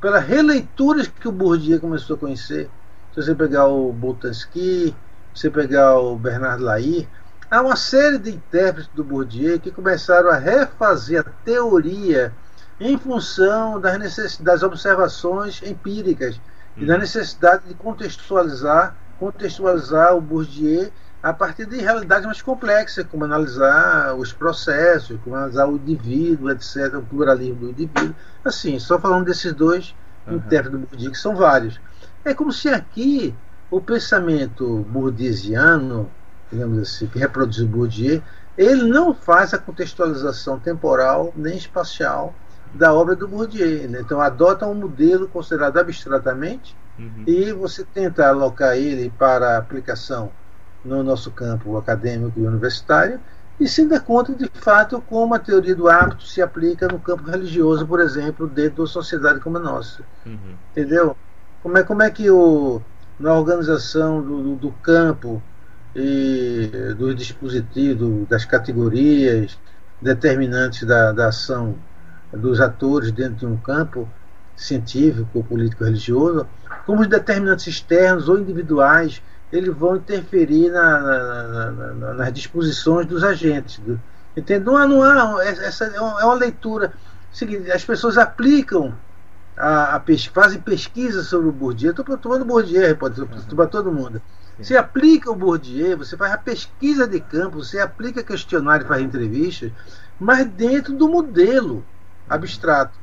pelas 0.00 0.24
releituras 0.24 1.06
que 1.06 1.28
o 1.28 1.32
Bourdieu 1.32 1.80
começou 1.80 2.16
a 2.16 2.18
conhecer. 2.18 2.68
Se 3.14 3.22
você 3.22 3.34
pegar 3.34 3.66
o 3.66 3.92
Boltanski, 3.92 4.94
você 5.34 5.50
pegar 5.50 5.98
o 5.98 6.16
Bernard 6.16 6.62
Lahire, 6.62 7.08
há 7.50 7.60
uma 7.60 7.76
série 7.76 8.18
de 8.18 8.30
intérpretes 8.30 8.90
do 8.94 9.04
Bourdieu 9.04 9.58
que 9.60 9.70
começaram 9.70 10.30
a 10.30 10.36
refazer 10.36 11.20
a 11.20 11.30
teoria 11.44 12.32
em 12.80 12.96
função 12.96 13.80
das, 13.80 13.98
necessidades, 13.98 14.38
das 14.38 14.62
observações 14.62 15.62
empíricas 15.62 16.40
e 16.76 16.86
da 16.86 16.96
necessidade 16.96 17.64
de 17.66 17.74
contextualizar, 17.74 18.96
contextualizar 19.18 20.16
o 20.16 20.20
Bourdieu 20.20 20.90
a 21.20 21.32
partir 21.32 21.66
de 21.66 21.78
realidades 21.78 22.24
mais 22.24 22.40
complexas, 22.40 23.04
como 23.10 23.24
analisar 23.24 24.14
os 24.14 24.32
processos, 24.32 25.18
como 25.24 25.34
analisar 25.34 25.66
o 25.66 25.76
indivíduo, 25.76 26.50
etc., 26.50 26.94
o 26.94 27.02
pluralismo 27.02 27.56
do 27.56 27.70
indivíduo. 27.70 28.14
Assim, 28.44 28.78
só 28.78 28.98
falando 29.00 29.24
desses 29.24 29.52
dois 29.52 29.94
uhum. 30.26 30.36
intérpretes 30.36 30.80
do 30.80 30.86
Bourdieu, 30.86 31.10
que 31.10 31.18
são 31.18 31.34
vários. 31.34 31.80
É 32.24 32.32
como 32.32 32.52
se 32.52 32.68
aqui 32.68 33.34
o 33.70 33.80
pensamento 33.80 34.86
bourdieusiano, 34.88 36.10
digamos 36.50 36.78
assim, 36.78 37.06
que 37.06 37.18
reproduz 37.18 37.58
o 37.58 37.66
Bourdieu, 37.66 38.22
ele 38.56 38.84
não 38.84 39.14
faz 39.14 39.52
a 39.54 39.58
contextualização 39.58 40.58
temporal 40.58 41.32
nem 41.36 41.56
espacial 41.56 42.34
da 42.74 42.92
obra 42.92 43.14
do 43.14 43.28
Bourdieu. 43.28 43.88
Né? 43.88 44.00
Então, 44.00 44.20
adota 44.20 44.66
um 44.66 44.74
modelo 44.74 45.28
considerado 45.28 45.78
abstratamente 45.78 46.76
uhum. 46.98 47.24
e 47.26 47.52
você 47.52 47.84
tenta 47.84 48.26
alocar 48.26 48.76
ele 48.76 49.12
para 49.18 49.56
aplicação 49.56 50.30
no 50.84 51.02
nosso 51.02 51.30
campo 51.30 51.76
acadêmico 51.76 52.38
e 52.40 52.46
universitário 52.46 53.20
e 53.60 53.66
se 53.66 53.84
dá 53.86 53.98
conta 53.98 54.32
de 54.32 54.48
fato 54.54 55.02
como 55.08 55.34
a 55.34 55.38
teoria 55.38 55.74
do 55.74 55.88
hábito 55.88 56.24
se 56.24 56.40
aplica 56.40 56.86
no 56.86 56.98
campo 57.00 57.28
religioso, 57.28 57.86
por 57.86 58.00
exemplo, 58.00 58.46
dentro 58.46 58.76
de 58.76 58.80
uma 58.82 58.86
sociedade 58.86 59.40
como 59.40 59.56
a 59.56 59.60
nossa. 59.60 60.02
Uhum. 60.24 60.54
Entendeu? 60.70 61.16
Como 61.62 61.76
é, 61.76 61.82
como 61.82 62.02
é 62.02 62.10
que 62.10 62.30
o, 62.30 62.80
na 63.18 63.34
organização 63.34 64.22
do, 64.22 64.42
do, 64.42 64.56
do 64.56 64.72
campo 64.72 65.42
e 65.94 66.70
dos 66.96 67.16
dispositivos, 67.16 68.28
das 68.28 68.44
categorias 68.44 69.58
determinantes 70.00 70.84
da, 70.84 71.12
da 71.12 71.28
ação 71.28 71.76
dos 72.32 72.60
atores 72.60 73.10
dentro 73.10 73.36
de 73.36 73.46
um 73.46 73.56
campo 73.56 74.08
científico, 74.56 75.42
político, 75.44 75.84
religioso, 75.84 76.46
como 76.84 77.02
os 77.02 77.06
determinantes 77.06 77.66
externos 77.66 78.28
ou 78.28 78.38
individuais, 78.38 79.22
eles 79.52 79.74
vão 79.74 79.96
interferir 79.96 80.70
na, 80.70 81.00
na, 81.00 81.70
na, 81.70 82.14
nas 82.14 82.32
disposições 82.32 83.06
dos 83.06 83.24
agentes. 83.24 83.80
Entende? 84.36 84.64
Não 84.64 84.76
há, 84.76 84.86
não 84.86 85.02
há 85.02 85.44
essa 85.44 85.84
é 85.86 86.00
uma 86.00 86.34
leitura 86.34 86.92
seguinte, 87.32 87.70
as 87.70 87.84
pessoas 87.84 88.18
aplicam 88.18 88.94
a, 89.58 89.96
a 89.96 90.00
pesquisa, 90.00 90.34
fazem 90.34 90.60
pesquisa 90.60 91.22
sobre 91.22 91.48
o 91.48 91.52
Bourdieu. 91.52 91.90
Estou 91.90 92.16
tomando 92.16 92.44
Bourdieu, 92.44 92.96
pode 92.96 93.20
para 93.26 93.66
todo 93.66 93.92
mundo. 93.92 94.22
Você 94.60 94.76
aplica 94.76 95.30
o 95.30 95.36
Bourdieu, 95.36 95.98
você 95.98 96.16
faz 96.16 96.32
a 96.32 96.38
pesquisa 96.38 97.06
de 97.06 97.20
campo, 97.20 97.62
você 97.62 97.78
aplica 97.78 98.22
questionário, 98.22 98.86
faz 98.86 99.02
entrevistas, 99.02 99.70
mas 100.18 100.46
dentro 100.46 100.94
do 100.94 101.08
modelo 101.08 101.84
abstrato. 102.28 102.98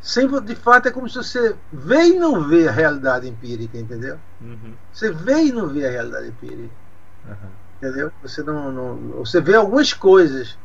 Sem, 0.00 0.28
de 0.42 0.54
fato, 0.54 0.88
é 0.88 0.90
como 0.90 1.08
se 1.08 1.16
você 1.16 1.54
vê 1.72 2.08
e 2.08 2.18
não 2.18 2.42
vê 2.42 2.68
a 2.68 2.72
realidade 2.72 3.28
empírica, 3.28 3.78
entendeu? 3.78 4.18
Uhum. 4.40 4.72
Você 4.92 5.10
vê 5.10 5.44
e 5.44 5.52
não 5.52 5.68
vê 5.68 5.86
a 5.86 5.90
realidade 5.90 6.28
empírica. 6.28 6.70
Uhum. 7.28 7.50
Entendeu? 7.76 8.12
Você, 8.22 8.42
não, 8.42 8.72
não, 8.72 8.96
você 9.18 9.40
vê 9.40 9.56
algumas 9.56 9.92
coisas, 9.92 10.56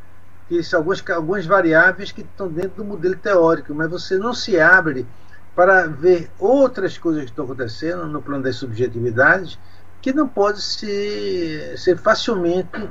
que 0.48 0.62
são 0.62 0.80
algumas, 0.80 1.02
algumas 1.10 1.46
variáveis 1.46 2.12
que 2.12 2.22
estão 2.22 2.48
dentro 2.48 2.76
do 2.76 2.84
modelo 2.84 3.16
teórico, 3.16 3.74
mas 3.74 3.90
você 3.90 4.16
não 4.16 4.32
se 4.32 4.58
abre 4.58 5.06
para 5.56 5.86
ver 5.86 6.30
outras 6.38 6.98
coisas 6.98 7.24
que 7.24 7.30
estão 7.30 7.46
acontecendo 7.46 8.06
no 8.06 8.20
plano 8.20 8.44
das 8.44 8.56
subjetividades 8.56 9.58
que 10.02 10.12
não 10.12 10.28
pode 10.28 10.60
ser, 10.60 11.78
ser 11.78 11.96
facilmente 11.96 12.88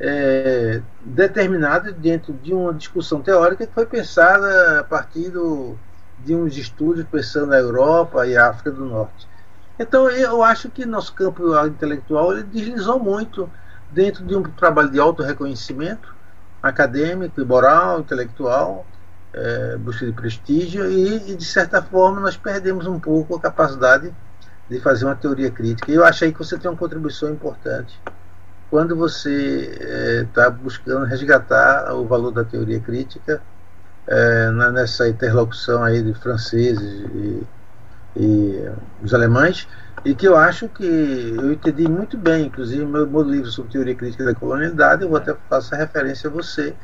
é, 0.00 0.80
determinada 1.02 1.92
dentro 1.92 2.32
de 2.32 2.54
uma 2.54 2.72
discussão 2.72 3.20
teórica 3.20 3.66
que 3.66 3.74
foi 3.74 3.84
pensada 3.84 4.80
a 4.80 4.84
partir 4.84 5.28
do, 5.28 5.76
de 6.24 6.34
uns 6.34 6.56
estudos 6.56 7.04
pensando 7.04 7.48
na 7.48 7.58
Europa 7.58 8.26
e 8.26 8.34
África 8.34 8.70
do 8.70 8.86
Norte. 8.86 9.28
Então 9.78 10.08
eu 10.10 10.42
acho 10.42 10.70
que 10.70 10.86
nosso 10.86 11.12
campo 11.12 11.54
intelectual 11.66 12.32
ele 12.32 12.44
deslizou 12.44 12.98
muito 12.98 13.50
dentro 13.90 14.24
de 14.24 14.34
um 14.34 14.42
trabalho 14.42 14.90
de 14.90 14.98
auto-reconhecimento 14.98 16.16
acadêmico, 16.62 17.44
moral, 17.44 18.00
intelectual, 18.00 18.86
é, 19.36 19.76
busca 19.76 20.06
de 20.06 20.12
prestígio 20.12 20.90
e, 20.90 21.32
e, 21.32 21.36
de 21.36 21.44
certa 21.44 21.82
forma, 21.82 22.20
nós 22.20 22.36
perdemos 22.36 22.86
um 22.86 22.98
pouco 22.98 23.36
a 23.36 23.40
capacidade 23.40 24.12
de 24.68 24.80
fazer 24.80 25.04
uma 25.04 25.14
teoria 25.14 25.50
crítica. 25.50 25.92
E 25.92 25.94
eu 25.94 26.04
achei 26.04 26.32
que 26.32 26.38
você 26.38 26.58
tem 26.58 26.70
uma 26.70 26.76
contribuição 26.76 27.30
importante 27.30 28.00
quando 28.70 28.96
você 28.96 30.24
está 30.28 30.44
é, 30.44 30.50
buscando 30.50 31.04
resgatar 31.04 31.94
o 31.94 32.04
valor 32.06 32.32
da 32.32 32.44
teoria 32.44 32.80
crítica 32.80 33.40
é, 34.06 34.50
nessa 34.72 35.08
interlocução 35.08 35.84
aí 35.84 36.02
de 36.02 36.14
franceses 36.14 37.04
e, 37.14 37.46
e 38.16 38.70
os 39.02 39.12
alemães, 39.12 39.68
e 40.04 40.14
que 40.14 40.26
eu 40.26 40.36
acho 40.36 40.68
que 40.68 40.84
eu 40.84 41.52
entendi 41.52 41.88
muito 41.88 42.16
bem, 42.16 42.46
inclusive 42.46 42.84
meu, 42.84 43.06
meu 43.06 43.22
livro 43.22 43.50
sobre 43.50 43.72
teoria 43.72 43.94
crítica 43.94 44.24
da 44.24 44.34
colonialidade, 44.34 45.02
eu 45.02 45.08
vou 45.08 45.18
até 45.18 45.34
fazer 45.48 45.76
referência 45.76 46.28
a 46.28 46.32
você 46.32 46.74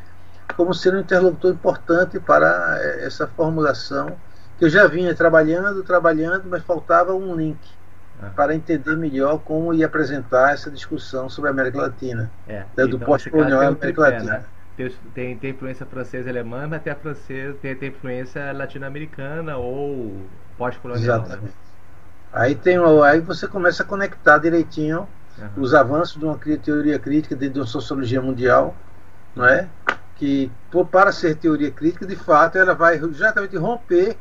como 0.54 0.74
sendo 0.74 0.98
um 0.98 1.00
interlocutor 1.00 1.52
importante 1.52 2.20
para 2.20 2.78
é, 2.80 3.06
essa 3.06 3.26
formulação 3.26 4.16
que 4.58 4.64
eu 4.64 4.70
já 4.70 4.86
vinha 4.86 5.14
trabalhando, 5.14 5.82
trabalhando, 5.82 6.44
mas 6.48 6.62
faltava 6.62 7.14
um 7.14 7.34
link 7.34 7.58
para 8.30 8.54
entender 8.54 8.96
melhor 8.96 9.38
como 9.38 9.74
ia 9.74 9.86
apresentar 9.86 10.52
essa 10.52 10.70
discussão 10.70 11.28
sobre 11.28 11.48
a 11.48 11.52
América 11.52 11.78
Latina, 11.78 12.30
é, 12.46 12.60
né, 12.60 12.66
do 12.76 12.96
então, 12.96 13.00
pós-colonial 13.00 13.60
América 13.62 14.00
Latina. 14.00 14.32
Né? 14.32 14.44
Tem, 14.76 14.90
tem, 15.14 15.36
tem, 15.36 15.50
influência 15.50 15.84
francesa 15.84 16.28
e 16.28 16.30
alemã, 16.30 16.66
mas 16.68 16.82
tem 16.82 16.92
a 16.92 16.96
francesa, 16.96 17.56
tem, 17.60 17.74
tem 17.74 17.88
influência 17.88 18.52
latino-americana 18.52 19.56
ou 19.56 20.22
pós-colonial. 20.56 21.18
Né? 21.18 21.24
Exatamente. 21.24 21.46
Né? 21.46 21.62
Aí, 22.32 22.54
tem, 22.54 22.78
aí 23.04 23.20
você 23.20 23.46
começa 23.46 23.82
a 23.82 23.86
conectar 23.86 24.38
direitinho 24.38 25.06
uhum. 25.38 25.62
os 25.62 25.74
avanços 25.74 26.18
de 26.18 26.24
uma 26.24 26.38
teoria 26.38 26.98
crítica 26.98 27.36
dentro 27.36 27.54
de 27.54 27.60
uma 27.60 27.66
sociologia 27.66 28.22
mundial, 28.22 28.74
não 29.36 29.46
é? 29.46 29.68
Que 30.16 30.50
para 30.90 31.12
ser 31.12 31.36
teoria 31.36 31.70
crítica, 31.70 32.06
de 32.06 32.16
fato, 32.16 32.56
ela 32.58 32.74
vai 32.74 32.96
exatamente 32.96 33.56
romper 33.56 34.16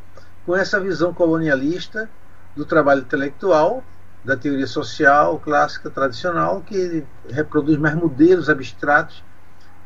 com 0.45 0.55
essa 0.55 0.79
visão 0.79 1.13
colonialista 1.13 2.09
do 2.55 2.65
trabalho 2.65 3.01
intelectual, 3.01 3.83
da 4.23 4.35
teoria 4.35 4.67
social 4.67 5.39
clássica 5.39 5.89
tradicional, 5.89 6.61
que 6.61 7.05
reproduz 7.29 7.77
mais 7.77 7.95
modelos 7.95 8.49
abstratos 8.49 9.23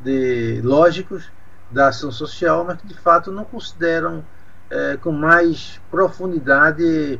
de 0.01 0.61
lógicos 0.63 1.31
da 1.71 1.87
ação 1.87 2.11
social, 2.11 2.63
mas 2.63 2.79
que 2.79 2.87
de 2.87 2.97
fato 2.97 3.31
não 3.31 3.43
consideram 3.43 4.23
é, 4.69 4.97
com 4.97 5.11
mais 5.11 5.79
profundidade, 5.89 7.19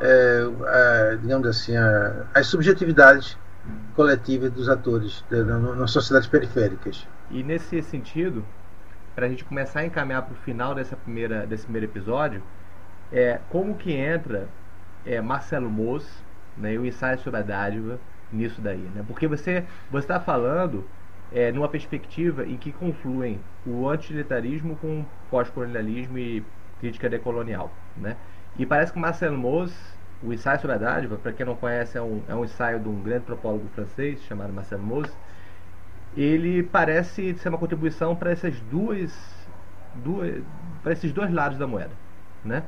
é, 0.00 1.16
digamos 1.20 1.46
assim, 1.48 1.72
as 2.34 2.46
subjetividades 2.46 3.36
coletivas 3.94 4.50
dos 4.52 4.68
atores 4.68 5.24
nas 5.76 5.90
sociedades 5.90 6.28
periféricas. 6.28 7.06
E 7.30 7.42
nesse 7.42 7.80
sentido, 7.82 8.44
para 9.14 9.26
a 9.26 9.28
gente 9.28 9.44
começar 9.44 9.80
a 9.80 9.84
encaminhar 9.84 10.22
para 10.22 10.32
o 10.32 10.36
final 10.36 10.74
dessa 10.74 10.96
primeira, 10.96 11.46
desse 11.46 11.64
primeiro 11.64 11.86
episódio, 11.86 12.42
é 13.12 13.40
como 13.50 13.74
que 13.74 13.92
entra 13.92 14.48
é, 15.06 15.20
Marcelo 15.20 15.70
Moss 15.70 16.24
né, 16.56 16.74
e 16.74 16.78
o 16.78 16.84
ensaio 16.84 17.18
sobre 17.18 17.40
a 17.40 17.42
dádiva 17.42 17.98
nisso 18.32 18.60
daí, 18.60 18.90
né? 18.94 19.04
Porque 19.06 19.26
você 19.26 19.64
está 19.94 20.20
falando 20.20 20.84
é, 21.32 21.50
numa 21.52 21.68
perspectiva 21.68 22.44
em 22.44 22.56
que 22.56 22.72
confluem 22.72 23.40
o 23.66 23.88
antilitarismo 23.88 24.76
com 24.76 25.00
o 25.00 25.06
pós-colonialismo 25.30 26.18
e 26.18 26.44
crítica 26.80 27.08
decolonial, 27.08 27.72
né? 27.96 28.16
E 28.58 28.66
parece 28.66 28.92
que 28.92 28.98
Marcelo 28.98 29.38
Moss, 29.38 29.72
o 30.22 30.32
ensaio 30.32 30.60
sobre 30.60 30.76
a 30.76 30.78
dádiva, 30.78 31.16
para 31.16 31.32
quem 31.32 31.46
não 31.46 31.54
conhece, 31.54 31.96
é 31.96 32.02
um, 32.02 32.22
é 32.28 32.34
um 32.34 32.44
ensaio 32.44 32.80
de 32.80 32.88
um 32.88 33.00
grande 33.00 33.22
antropólogo 33.22 33.68
francês 33.74 34.20
chamado 34.22 34.52
Marcelo 34.52 34.82
Moss, 34.82 35.10
ele 36.16 36.62
parece 36.62 37.34
ser 37.38 37.48
uma 37.48 37.58
contribuição 37.58 38.16
para 38.16 38.30
essas 38.30 38.54
duas, 38.70 39.12
duas 39.96 40.42
para 40.82 40.92
esses 40.92 41.12
dois 41.12 41.32
lados 41.32 41.58
da 41.58 41.66
moeda, 41.66 41.92
né? 42.44 42.64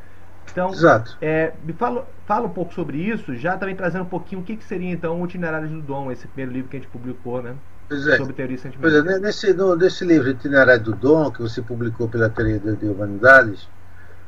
Então, 0.51 0.71
Exato. 0.71 1.17
É, 1.21 1.53
me 1.65 1.73
fala, 1.73 2.07
fala 2.27 2.47
um 2.47 2.51
pouco 2.51 2.75
sobre 2.75 2.99
isso, 2.99 3.35
já 3.37 3.57
também 3.57 3.77
trazendo 3.77 4.03
um 4.03 4.09
pouquinho 4.09 4.43
o 4.43 4.45
que, 4.45 4.57
que 4.57 4.65
seria 4.65 4.91
então 4.91 5.21
o 5.21 5.25
Itinerário 5.25 5.69
do 5.69 5.81
Dom, 5.81 6.11
esse 6.11 6.27
primeiro 6.27 6.53
livro 6.53 6.69
que 6.69 6.77
a 6.77 6.81
gente 6.81 6.91
publicou, 6.91 7.43
né? 7.43 7.55
Pois 7.89 8.07
é. 8.07 8.17
Sobre 8.17 8.33
teoria 8.33 8.57
e 8.57 8.79
Pois 8.79 8.95
é, 8.95 9.19
nesse, 9.19 9.53
no, 9.55 9.77
nesse 9.77 10.05
livro 10.05 10.31
Itinerário 10.31 10.83
do 10.83 10.95
Dom, 10.95 11.31
que 11.31 11.43
você 11.43 11.63
publicou 11.63 12.09
pela 12.09 12.29
Teoria 12.29 12.59
de 12.59 12.87
Humanidades, 12.87 13.69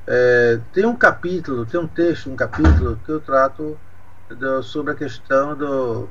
é, 0.07 0.61
tem 0.73 0.85
um 0.85 0.97
capítulo, 0.97 1.65
tem 1.65 1.81
um 1.81 1.87
texto, 1.87 2.31
um 2.31 2.37
capítulo 2.37 2.99
que 3.05 3.11
eu 3.11 3.21
trato 3.21 3.79
do, 4.29 4.63
sobre 4.63 4.93
a 4.93 4.95
questão 4.95 5.57
do, 5.57 6.09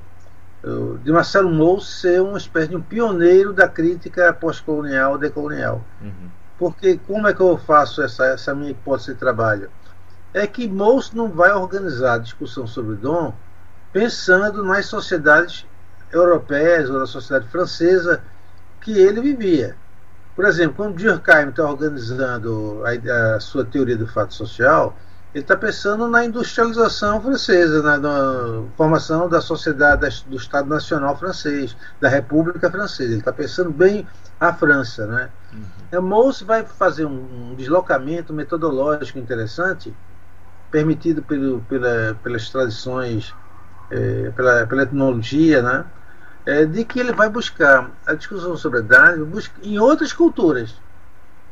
de 1.03 1.11
Marcelo 1.11 1.49
Mous 1.49 1.99
ser 1.99 2.21
uma 2.21 2.37
espécie 2.37 2.69
de 2.69 2.77
um 2.77 2.81
pioneiro 2.81 3.51
da 3.51 3.67
crítica 3.67 4.31
pós-colonial 4.31 5.17
decolonial. 5.17 5.83
Uhum. 6.01 6.29
Porque 6.57 6.99
como 7.05 7.27
é 7.27 7.33
que 7.33 7.41
eu 7.41 7.57
faço 7.57 8.01
essa, 8.01 8.25
essa 8.27 8.55
minha 8.55 8.71
hipótese 8.71 9.13
de 9.13 9.19
trabalho? 9.19 9.69
é 10.33 10.47
que 10.47 10.67
Mous 10.67 11.13
não 11.13 11.29
vai 11.29 11.53
organizar 11.53 12.15
a 12.15 12.17
discussão 12.17 12.65
sobre 12.65 12.95
Dom 12.95 13.33
pensando 13.91 14.63
nas 14.63 14.87
sociedades 14.87 15.65
europeias 16.11 16.89
ou 16.89 16.99
na 16.99 17.05
sociedade 17.05 17.47
francesa 17.49 18.23
que 18.81 18.97
ele 18.97 19.21
vivia. 19.21 19.75
Por 20.35 20.45
exemplo, 20.45 20.77
quando 20.77 20.95
Durkheim 20.95 21.49
está 21.49 21.69
organizando 21.69 22.81
a, 22.83 23.35
a, 23.35 23.39
sua 23.39 23.63
teoria 23.63 23.95
do 23.95 24.07
fato 24.07 24.33
social, 24.33 24.97
ele 25.33 25.43
está 25.43 25.57
pensando 25.57 26.07
na 26.07 26.23
industrialização 26.23 27.19
francesa, 27.19 27.81
na, 27.81 27.97
na 27.97 28.63
formação 28.77 29.27
da 29.27 29.41
sociedade 29.41 30.23
do 30.27 30.37
Estado 30.37 30.69
Nacional 30.69 31.17
francês, 31.17 31.75
da 31.99 32.07
República 32.07 32.69
Francesa. 32.69 33.11
Ele 33.11 33.19
está 33.19 33.33
pensando 33.33 33.71
bem 33.71 34.07
a 34.39 34.53
França. 34.53 35.07
Né? 35.07 35.29
Uhum. 35.91 36.01
Mous 36.03 36.41
vai 36.41 36.63
fazer 36.63 37.05
um, 37.05 37.51
um 37.51 37.55
deslocamento 37.55 38.31
metodológico 38.31 39.17
interessante 39.17 39.93
permitido 40.69 41.23
pelo, 41.23 41.61
pela, 41.61 42.15
pelas 42.21 42.49
tradições, 42.49 43.33
é, 43.89 44.31
pela, 44.35 44.67
pela 44.67 44.83
etnologia, 44.83 45.61
né? 45.61 45.85
É, 46.45 46.65
de 46.65 46.83
que 46.83 46.99
ele 46.99 47.13
vai 47.13 47.29
buscar 47.29 47.89
a 48.05 48.13
discussão 48.13 48.57
sobre 48.57 48.79
a 48.79 48.81
idade 48.81 49.21
em 49.61 49.79
outras 49.79 50.11
culturas. 50.11 50.75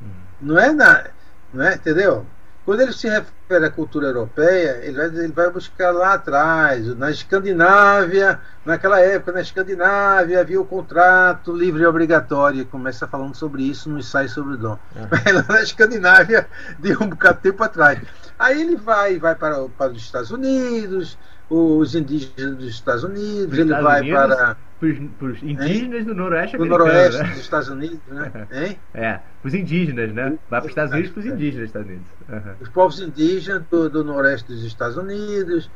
Hum. 0.02 0.10
Não 0.42 0.60
é 0.60 0.74
na, 0.74 1.06
não 1.54 1.64
é, 1.64 1.76
entendeu? 1.76 2.26
Quando 2.64 2.82
ele 2.82 2.94
se 2.94 3.10
refere 3.10 3.66
à 3.66 3.72
cultura 3.72 4.08
europeia, 4.08 4.80
ele 4.84 4.96
vai, 4.96 5.06
ele 5.08 5.34
vai 5.34 5.50
buscar 5.50 5.92
lá 5.92 6.14
atrás, 6.14 6.86
na 6.96 7.10
Escandinávia, 7.10 8.40
naquela 8.64 9.00
época, 9.00 9.32
na 9.32 9.42
Escandinávia 9.42 10.40
havia 10.40 10.62
o 10.62 10.66
contrato 10.66 11.56
livre 11.56 11.82
e 11.82 11.86
obrigatório, 11.86 12.66
começa 12.68 13.08
falando 13.08 13.36
sobre 13.36 13.64
isso 13.64 13.90
no 13.90 13.98
ensaio 13.98 14.30
sobre 14.30 14.54
o 14.54 14.58
dom. 14.58 14.78
Uhum. 14.96 15.08
na 15.50 15.62
Escandinávia, 15.62 16.48
de 16.78 16.94
um 16.94 17.10
bocado 17.10 17.38
de 17.38 17.44
tempo 17.44 17.64
atrás. 17.64 18.00
Aí 18.38 18.62
ele 18.62 18.76
vai, 18.76 19.18
vai 19.18 19.34
para, 19.34 19.68
para 19.70 19.92
os 19.92 19.98
Estados 19.98 20.30
Unidos, 20.30 21.18
os 21.52 21.96
indígenas 21.96 22.56
dos 22.56 22.70
Estados 22.70 23.04
Unidos, 23.04 23.52
ele 23.52 23.64
Estados 23.64 23.84
vai 23.84 24.02
Unidos, 24.02 24.20
para. 24.20 24.58
Para 24.80 25.28
os 25.28 25.44
indígenas 25.44 26.00
hein? 26.00 26.06
do 26.06 26.16
Noroeste 26.16 26.58
do 26.58 26.66
Noroeste 26.66 27.22
né? 27.22 27.30
dos 27.30 27.38
Estados 27.38 27.70
Unidos, 27.70 28.00
né? 28.08 28.32
Hein? 28.52 28.80
É, 28.96 29.20
os 29.44 29.54
indígenas, 29.54 30.12
né? 30.12 30.40
Vai 30.50 30.60
para 30.60 30.66
os 30.66 30.72
Estados 30.72 30.92
Unidos 30.94 31.12
para 31.12 31.20
os 31.20 31.26
indígenas 31.26 31.56
dos 31.56 31.66
Estados 31.70 31.88
Unidos. 31.88 32.08
Uhum. 32.30 32.54
Os 32.62 32.70
povos 32.70 33.00
indígenas 33.00 33.64
do, 33.70 33.90
do 33.90 34.04
Noroeste 34.04 34.48
dos 34.48 34.64
Estados 34.64 34.98
Unidos 34.98 35.70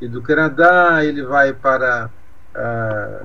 e 0.00 0.08
do 0.08 0.22
Canadá, 0.22 1.04
ele 1.04 1.22
vai 1.22 1.52
para 1.52 2.10
a, 2.54 3.20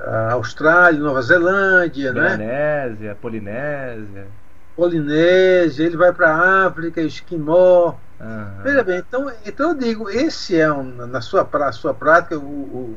a 0.00 0.32
Austrália, 0.32 1.00
Nova 1.00 1.20
Zelândia, 1.20 2.12
Melanésia, 2.12 3.08
né? 3.10 3.16
Polinésia. 3.20 4.26
Polinésia, 4.76 5.84
ele 5.84 5.96
vai 5.96 6.12
para 6.12 6.30
a 6.30 6.66
África, 6.68 7.02
Esquimó. 7.02 7.94
Uhum. 8.24 8.62
Veja 8.62 8.82
bem, 8.82 8.98
então, 8.98 9.30
então 9.44 9.68
eu 9.70 9.74
digo, 9.74 10.08
esse 10.08 10.58
é, 10.58 10.72
um, 10.72 11.06
na 11.06 11.20
sua, 11.20 11.44
pra, 11.44 11.70
sua 11.72 11.92
prática, 11.92 12.38
o, 12.38 12.96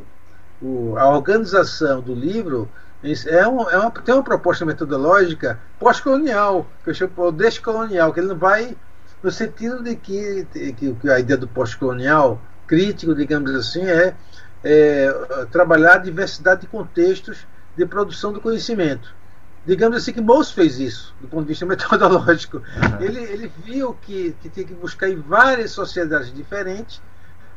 o, 0.62 0.66
o, 0.66 0.98
a 0.98 1.10
organização 1.10 2.00
do 2.00 2.16
livro 2.16 2.70
é, 3.04 3.46
um, 3.46 3.70
é 3.70 3.78
uma, 3.78 3.92
tem 3.92 4.16
uma 4.16 4.24
proposta 4.24 4.66
metodológica 4.66 5.60
pós-colonial, 5.78 6.66
que 6.82 6.92
eu 6.92 6.94
chamo 6.94 7.32
de 7.32 7.38
descolonial, 7.44 8.14
que 8.14 8.22
ele 8.22 8.30
não 8.30 8.38
vai 8.38 8.78
no 9.22 9.30
sentido 9.30 9.84
de 9.84 9.98
que, 9.98 10.48
que, 10.54 10.94
que 10.94 11.10
a 11.10 11.20
ideia 11.20 11.38
do 11.38 11.48
pós-colonial 11.48 12.42
crítico, 12.66 13.14
digamos 13.14 13.54
assim, 13.54 13.86
é, 13.86 14.16
é 14.64 15.12
trabalhar 15.52 15.96
a 15.96 15.98
diversidade 15.98 16.62
de 16.62 16.68
contextos 16.68 17.46
de 17.76 17.86
produção 17.86 18.32
do 18.32 18.40
conhecimento 18.40 19.17
digamos 19.68 19.98
assim 19.98 20.14
que 20.14 20.22
Mous 20.22 20.50
fez 20.50 20.80
isso, 20.80 21.14
do 21.20 21.28
ponto 21.28 21.42
de 21.42 21.50
vista 21.50 21.66
metodológico. 21.68 22.58
Uhum. 22.58 23.02
Ele, 23.02 23.22
ele 23.22 23.52
viu 23.64 23.94
que, 24.02 24.34
que 24.42 24.50
tinha 24.50 24.66
que 24.66 24.74
buscar 24.74 25.10
em 25.10 25.18
várias 25.18 25.72
sociedades 25.72 26.34
diferentes 26.34 27.02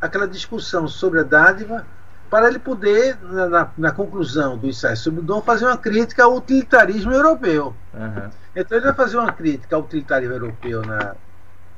aquela 0.01 0.27
discussão 0.27 0.89
sobre 0.89 1.21
a 1.21 1.23
dádiva 1.23 1.87
para 2.29 2.49
ele 2.49 2.59
poder, 2.59 3.19
na, 3.23 3.71
na 3.77 3.93
conclusão 3.93 4.57
do 4.57 4.67
ensaio 4.67 4.97
sobre 4.97 5.21
o 5.21 5.23
dom, 5.23 5.43
fazer 5.43 5.67
uma 5.67 5.77
crítica 5.77 6.25
ao 6.25 6.37
utilitarismo 6.37 7.13
europeu. 7.13 7.75
Uhum. 7.95 8.31
Então 8.55 8.79
ele 8.79 8.87
vai 8.87 8.95
fazer 8.95 9.17
uma 9.17 9.33
crítica 9.33 9.77
ao 9.77 9.83
utilitarismo 9.83 10.35
europeu 10.35 10.83
na, 10.83 11.15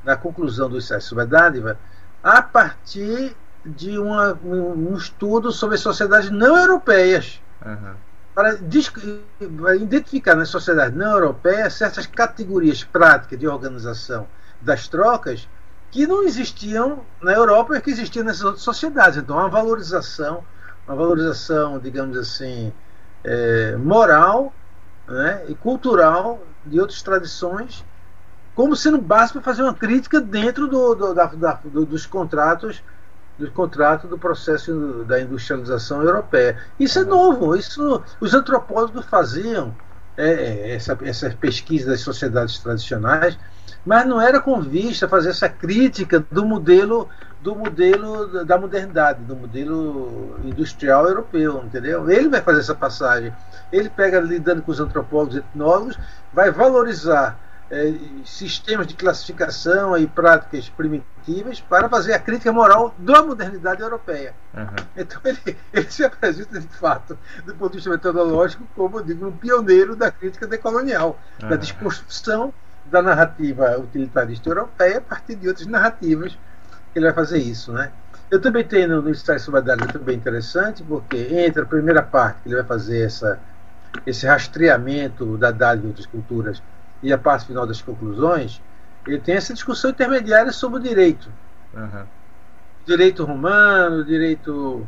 na 0.04 0.16
conclusão 0.16 0.68
do 0.68 0.78
ensaio 0.78 1.00
sobre 1.00 1.24
a 1.24 1.26
dádiva 1.26 1.78
a 2.22 2.40
partir 2.40 3.34
de 3.64 3.98
uma, 3.98 4.38
um, 4.44 4.92
um 4.92 4.96
estudo 4.96 5.52
sobre 5.52 5.76
sociedades 5.76 6.30
não 6.30 6.56
europeias. 6.56 7.40
Uhum. 7.64 7.94
Para, 8.34 8.58
identificar 9.76 10.34
nas 10.34 10.48
sociedades 10.48 10.96
não 10.96 11.10
europeias 11.10 11.74
certas 11.74 12.06
categorias 12.06 12.82
práticas 12.82 13.38
de 13.38 13.46
organização 13.46 14.26
das 14.60 14.88
trocas 14.88 15.48
que 15.90 16.06
não 16.06 16.22
existiam 16.22 17.00
na 17.20 17.32
Europa 17.32 17.76
e 17.76 17.80
que 17.80 17.90
existiam 17.90 18.24
nessas 18.24 18.44
outras 18.44 18.62
sociedades. 18.62 19.18
Então, 19.18 19.36
uma 19.36 19.48
valorização, 19.48 20.42
uma 20.86 20.96
valorização, 20.96 21.78
digamos 21.78 22.16
assim, 22.16 22.72
é, 23.22 23.76
moral 23.76 24.52
né, 25.06 25.44
e 25.48 25.54
cultural 25.54 26.42
de 26.64 26.80
outras 26.80 27.02
tradições, 27.02 27.84
como 28.54 28.74
sendo 28.74 28.98
base 28.98 29.32
para 29.32 29.42
fazer 29.42 29.62
uma 29.62 29.74
crítica 29.74 30.20
dentro 30.20 30.66
do, 30.66 30.94
do, 30.94 31.14
da, 31.14 31.26
da, 31.26 31.60
do, 31.64 31.84
dos 31.84 32.06
contratos 32.06 32.82
do 33.44 33.50
contrato 33.52 34.06
do 34.06 34.18
processo 34.18 35.04
da 35.04 35.20
industrialização 35.20 36.02
europeia. 36.02 36.58
Isso 36.78 36.98
é 36.98 37.04
novo, 37.04 37.54
isso 37.56 38.02
os 38.20 38.34
antropólogos 38.34 39.04
faziam 39.06 39.74
é, 40.16 40.30
é 40.30 40.74
essa, 40.74 40.98
essa 41.02 41.30
pesquisa 41.30 41.90
das 41.90 42.00
sociedades 42.00 42.58
tradicionais 42.58 43.38
mas 43.84 44.06
não 44.06 44.20
era 44.20 44.40
com 44.40 44.60
vista 44.60 45.08
fazer 45.08 45.30
essa 45.30 45.48
crítica 45.48 46.24
do 46.30 46.44
modelo 46.44 47.08
do 47.40 47.56
modelo 47.56 48.44
da 48.44 48.56
modernidade, 48.56 49.24
do 49.24 49.34
modelo 49.34 50.36
industrial 50.44 51.08
europeu, 51.08 51.60
entendeu? 51.64 52.08
Ele 52.08 52.28
vai 52.28 52.40
fazer 52.40 52.60
essa 52.60 52.74
passagem. 52.74 53.32
Ele 53.72 53.90
pega 53.90 54.20
lidando 54.20 54.62
com 54.62 54.70
os 54.70 54.78
antropólogos 54.78 55.34
e 55.34 55.38
etnólogos, 55.40 55.98
vai 56.32 56.52
valorizar 56.52 57.36
é, 57.72 57.94
sistemas 58.26 58.86
de 58.86 58.94
classificação 58.94 59.96
e 59.96 60.06
práticas 60.06 60.68
primitivas 60.68 61.58
para 61.58 61.88
fazer 61.88 62.12
a 62.12 62.18
crítica 62.18 62.52
moral 62.52 62.94
da 62.98 63.22
modernidade 63.22 63.80
europeia. 63.80 64.34
Uhum. 64.52 64.84
Então 64.94 65.18
ele, 65.24 65.56
ele, 65.72 65.90
se 65.90 66.04
apresenta 66.04 66.60
de 66.60 66.68
fato, 66.68 67.18
do 67.46 67.54
ponto 67.54 67.70
de 67.70 67.78
vista 67.78 67.88
metodológico, 67.88 68.62
como 68.76 68.98
eu 68.98 69.02
digo, 69.02 69.26
um 69.26 69.32
pioneiro 69.32 69.96
da 69.96 70.10
crítica 70.10 70.46
decolonial, 70.46 71.18
uhum. 71.42 71.48
da 71.48 71.56
desconstrução 71.56 72.52
da 72.84 73.00
narrativa 73.00 73.78
utilitarista 73.78 74.50
europeia 74.50 74.98
a 74.98 75.00
partir 75.00 75.36
de 75.36 75.48
outras 75.48 75.66
narrativas 75.66 76.32
que 76.92 76.98
ele 76.98 77.06
vai 77.06 77.14
fazer 77.14 77.38
isso, 77.38 77.72
né? 77.72 77.90
Eu 78.30 78.38
também 78.38 78.64
tenho 78.64 78.88
no, 78.88 79.02
no 79.02 79.10
Estágio 79.10 79.46
sobre 79.46 79.60
a 79.60 79.62
Dálica 79.62 79.98
também 79.98 80.16
interessante, 80.16 80.82
porque 80.82 81.16
entre 81.16 81.62
a 81.62 81.66
primeira 81.66 82.02
parte, 82.02 82.42
que 82.42 82.48
ele 82.48 82.56
vai 82.56 82.64
fazer 82.64 83.06
essa, 83.06 83.38
esse 84.06 84.26
rastreamento 84.26 85.38
da 85.38 85.50
dádiva 85.50 85.86
e 85.86 85.88
outras 85.88 86.06
culturas, 86.06 86.62
e 87.02 87.12
a 87.12 87.18
parte 87.18 87.46
final 87.46 87.66
das 87.66 87.82
conclusões, 87.82 88.60
ele 89.06 89.18
tem 89.18 89.34
essa 89.34 89.52
discussão 89.52 89.90
intermediária 89.90 90.52
sobre 90.52 90.78
o 90.78 90.82
direito. 90.82 91.30
Uhum. 91.74 92.04
Direito 92.86 93.24
romano, 93.24 94.04
direito 94.04 94.86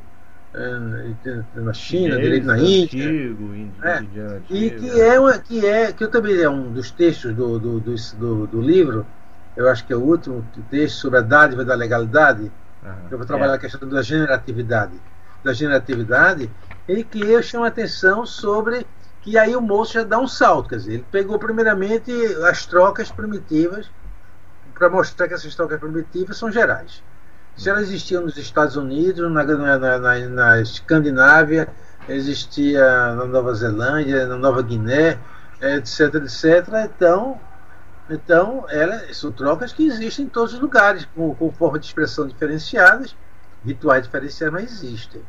é, 0.54 1.60
na 1.60 1.72
China, 1.72 2.16
direito 2.16 2.46
na 2.46 2.58
Índia, 2.58 3.08
antigo, 3.08 3.54
é, 3.82 4.04
e 4.48 4.70
que 4.70 5.00
é, 5.00 5.18
uma, 5.18 5.38
que 5.38 5.66
é 5.66 5.92
que 5.92 6.04
eu 6.04 6.08
também 6.08 6.40
é 6.40 6.48
um 6.48 6.72
dos 6.72 6.92
textos 6.92 7.34
do, 7.34 7.58
do, 7.58 7.80
do, 7.80 8.46
do, 8.46 8.60
livro, 8.60 9.04
eu 9.56 9.68
acho 9.68 9.84
que 9.84 9.92
é 9.92 9.96
o 9.96 10.00
último 10.00 10.46
texto 10.70 10.96
sobre 10.96 11.18
a 11.18 11.22
dádiva 11.22 11.64
da 11.64 11.74
legalidade, 11.74 12.52
uhum, 12.84 12.92
eu 13.10 13.18
vou 13.18 13.26
trabalhar 13.26 13.54
é. 13.54 13.56
a 13.56 13.58
questão 13.58 13.88
da 13.88 14.00
generatividade, 14.00 14.92
da 15.42 15.52
generatividade, 15.52 16.48
e 16.88 17.02
que 17.02 17.20
eu 17.20 17.42
chamo 17.42 17.64
a 17.64 17.68
atenção 17.68 18.24
sobre 18.24 18.86
que 19.24 19.36
aí 19.36 19.56
o 19.56 19.60
moço 19.60 19.94
já 19.94 20.04
dá 20.04 20.18
um 20.18 20.28
salto, 20.28 20.68
quer 20.68 20.76
dizer, 20.76 20.92
ele 20.92 21.06
pegou 21.10 21.38
primeiramente 21.38 22.12
as 22.48 22.64
trocas 22.64 23.10
primitivas 23.10 23.90
para 24.74 24.88
mostrar 24.88 25.26
que 25.26 25.34
essas 25.34 25.54
trocas 25.56 25.80
primitivas 25.80 26.36
são 26.36 26.52
gerais 26.52 27.02
se 27.56 27.70
ela 27.70 27.80
existia 27.80 28.20
nos 28.20 28.36
Estados 28.36 28.76
Unidos, 28.76 29.30
na, 29.30 29.44
na, 29.44 29.98
na, 29.98 30.18
na 30.28 30.60
Escandinávia, 30.60 31.68
existia 32.08 33.14
na 33.14 33.24
Nova 33.26 33.54
Zelândia, 33.54 34.26
na 34.26 34.36
Nova 34.36 34.62
Guiné, 34.62 35.18
etc, 35.60 36.14
etc. 36.16 36.68
Então, 36.84 37.40
então 38.10 38.66
ela, 38.68 39.00
são 39.12 39.30
trocas 39.30 39.72
que 39.72 39.86
existem 39.86 40.26
em 40.26 40.28
todos 40.28 40.54
os 40.54 40.60
lugares, 40.60 41.06
com, 41.14 41.34
com 41.34 41.52
forma 41.52 41.78
de 41.78 41.86
expressão 41.86 42.26
diferenciadas, 42.26 43.16
rituais 43.64 44.04
diferenciados, 44.04 44.60
mas 44.60 44.82
existem. 44.82 45.22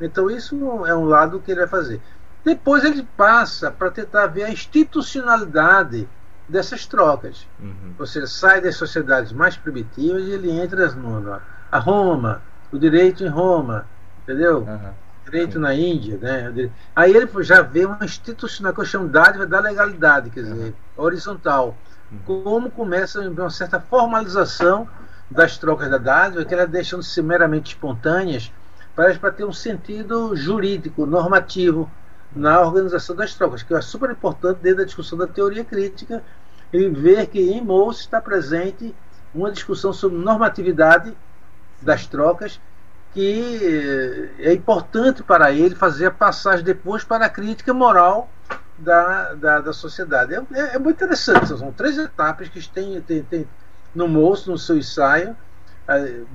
Então 0.00 0.30
isso 0.30 0.54
é 0.86 0.94
um 0.94 1.04
lado 1.04 1.40
que 1.40 1.50
ele 1.50 1.60
vai 1.60 1.68
fazer. 1.68 2.00
Depois 2.44 2.84
ele 2.84 3.06
passa 3.16 3.70
para 3.70 3.90
tentar 3.90 4.26
ver 4.26 4.44
a 4.44 4.50
institucionalidade 4.50 6.08
dessas 6.48 6.86
trocas. 6.86 7.46
Uhum. 7.60 7.94
Ou 7.98 8.06
seja, 8.06 8.26
sai 8.26 8.60
das 8.60 8.76
sociedades 8.76 9.32
mais 9.32 9.56
primitivas 9.56 10.24
e 10.24 10.32
ele 10.32 10.50
entra 10.50 10.90
no, 10.92 11.40
a 11.70 11.78
Roma, 11.78 12.42
o 12.72 12.78
direito 12.78 13.24
em 13.24 13.28
Roma, 13.28 13.86
entendeu? 14.22 14.60
Uhum. 14.60 14.90
Direito 15.24 15.54
Sim. 15.54 15.58
na 15.60 15.74
Índia, 15.74 16.18
né? 16.20 16.70
Aí 16.96 17.14
ele 17.14 17.28
já 17.42 17.62
vê 17.62 17.86
uma 17.86 18.04
institucional 18.04 18.74
que 18.74 18.80
eu 18.80 18.84
chamo 18.84 19.08
dádiva 19.08 19.46
da 19.46 19.60
legalidade, 19.60 20.30
quer 20.30 20.42
dizer, 20.42 20.54
uhum. 20.54 21.04
horizontal. 21.04 21.76
Como 22.26 22.70
começa 22.70 23.20
uma 23.20 23.48
certa 23.48 23.80
formalização 23.80 24.86
das 25.30 25.56
trocas 25.56 25.88
da 25.88 25.96
dádiva, 25.96 26.44
que 26.44 26.52
elas 26.52 26.68
deixam 26.68 27.00
de 27.00 27.06
ser 27.06 27.22
meramente 27.22 27.72
espontâneas, 27.74 28.52
para 28.94 29.32
ter 29.32 29.46
um 29.46 29.52
sentido 29.52 30.36
jurídico, 30.36 31.06
normativo 31.06 31.90
na 32.34 32.60
organização 32.60 33.14
das 33.14 33.34
trocas, 33.34 33.62
que 33.62 33.74
é 33.74 33.80
super 33.80 34.10
importante 34.10 34.58
dentro 34.60 34.78
da 34.78 34.84
discussão 34.84 35.18
da 35.18 35.26
teoria 35.26 35.64
crítica, 35.64 36.22
e 36.72 36.88
ver 36.88 37.26
que 37.26 37.40
em 37.40 37.60
Mous 37.60 38.00
está 38.00 38.20
presente 38.20 38.94
uma 39.34 39.50
discussão 39.50 39.92
sobre 39.92 40.18
normatividade 40.18 41.14
das 41.80 42.06
trocas, 42.06 42.60
que 43.12 44.30
é 44.38 44.52
importante 44.54 45.22
para 45.22 45.52
ele 45.52 45.74
fazer 45.74 46.06
a 46.06 46.10
passagem 46.10 46.64
depois 46.64 47.04
para 47.04 47.26
a 47.26 47.28
crítica 47.28 47.74
moral 47.74 48.30
da, 48.78 49.34
da, 49.34 49.60
da 49.60 49.72
sociedade. 49.72 50.34
É, 50.34 50.42
é, 50.52 50.76
é, 50.76 50.78
muito 50.78 50.96
interessante, 50.96 51.46
são 51.48 51.72
três 51.72 51.98
etapas 51.98 52.48
que 52.48 52.66
tem, 52.68 53.00
tem, 53.02 53.22
tem 53.22 53.48
no 53.94 54.08
moço, 54.08 54.50
no 54.50 54.58
seu 54.58 54.78
ensaio, 54.78 55.36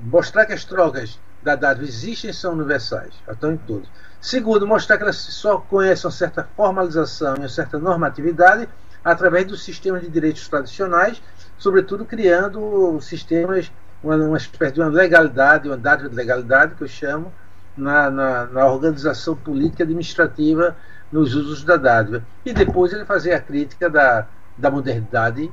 mostrar 0.04 0.46
que 0.46 0.52
as 0.52 0.64
trocas 0.64 1.18
da 1.42 1.56
dádiva 1.56 1.86
existem 1.86 2.30
e 2.30 2.34
são 2.34 2.52
universais, 2.52 3.12
estão 3.28 3.52
em 3.52 3.56
todos. 3.56 3.88
Segundo, 4.20 4.66
mostrar 4.66 4.96
que 4.96 5.04
elas 5.04 5.16
só 5.16 5.58
conhecem 5.58 6.06
uma 6.06 6.12
certa 6.12 6.48
formalização 6.56 7.36
e 7.36 7.40
uma 7.40 7.48
certa 7.48 7.78
normatividade 7.78 8.68
através 9.04 9.46
dos 9.46 9.62
sistemas 9.62 10.02
de 10.02 10.08
direitos 10.08 10.48
tradicionais, 10.48 11.22
sobretudo 11.56 12.04
criando 12.04 13.00
sistemas 13.00 13.70
uma, 14.02 14.16
uma 14.16 14.36
espécie 14.36 14.74
de 14.74 14.80
uma 14.80 14.90
legalidade, 14.90 15.68
uma 15.68 15.76
dádiva 15.76 16.08
de 16.08 16.14
legalidade, 16.14 16.74
que 16.74 16.82
eu 16.82 16.88
chamo, 16.88 17.32
na, 17.76 18.10
na, 18.10 18.46
na, 18.46 18.66
organização 18.66 19.36
política 19.36 19.84
administrativa 19.84 20.76
nos 21.12 21.34
usos 21.34 21.62
da 21.62 21.76
dádiva. 21.76 22.24
E 22.44 22.52
depois 22.52 22.92
ele 22.92 23.04
fazia 23.04 23.36
a 23.36 23.40
crítica 23.40 23.88
da, 23.88 24.26
da 24.56 24.70
modernidade 24.70 25.50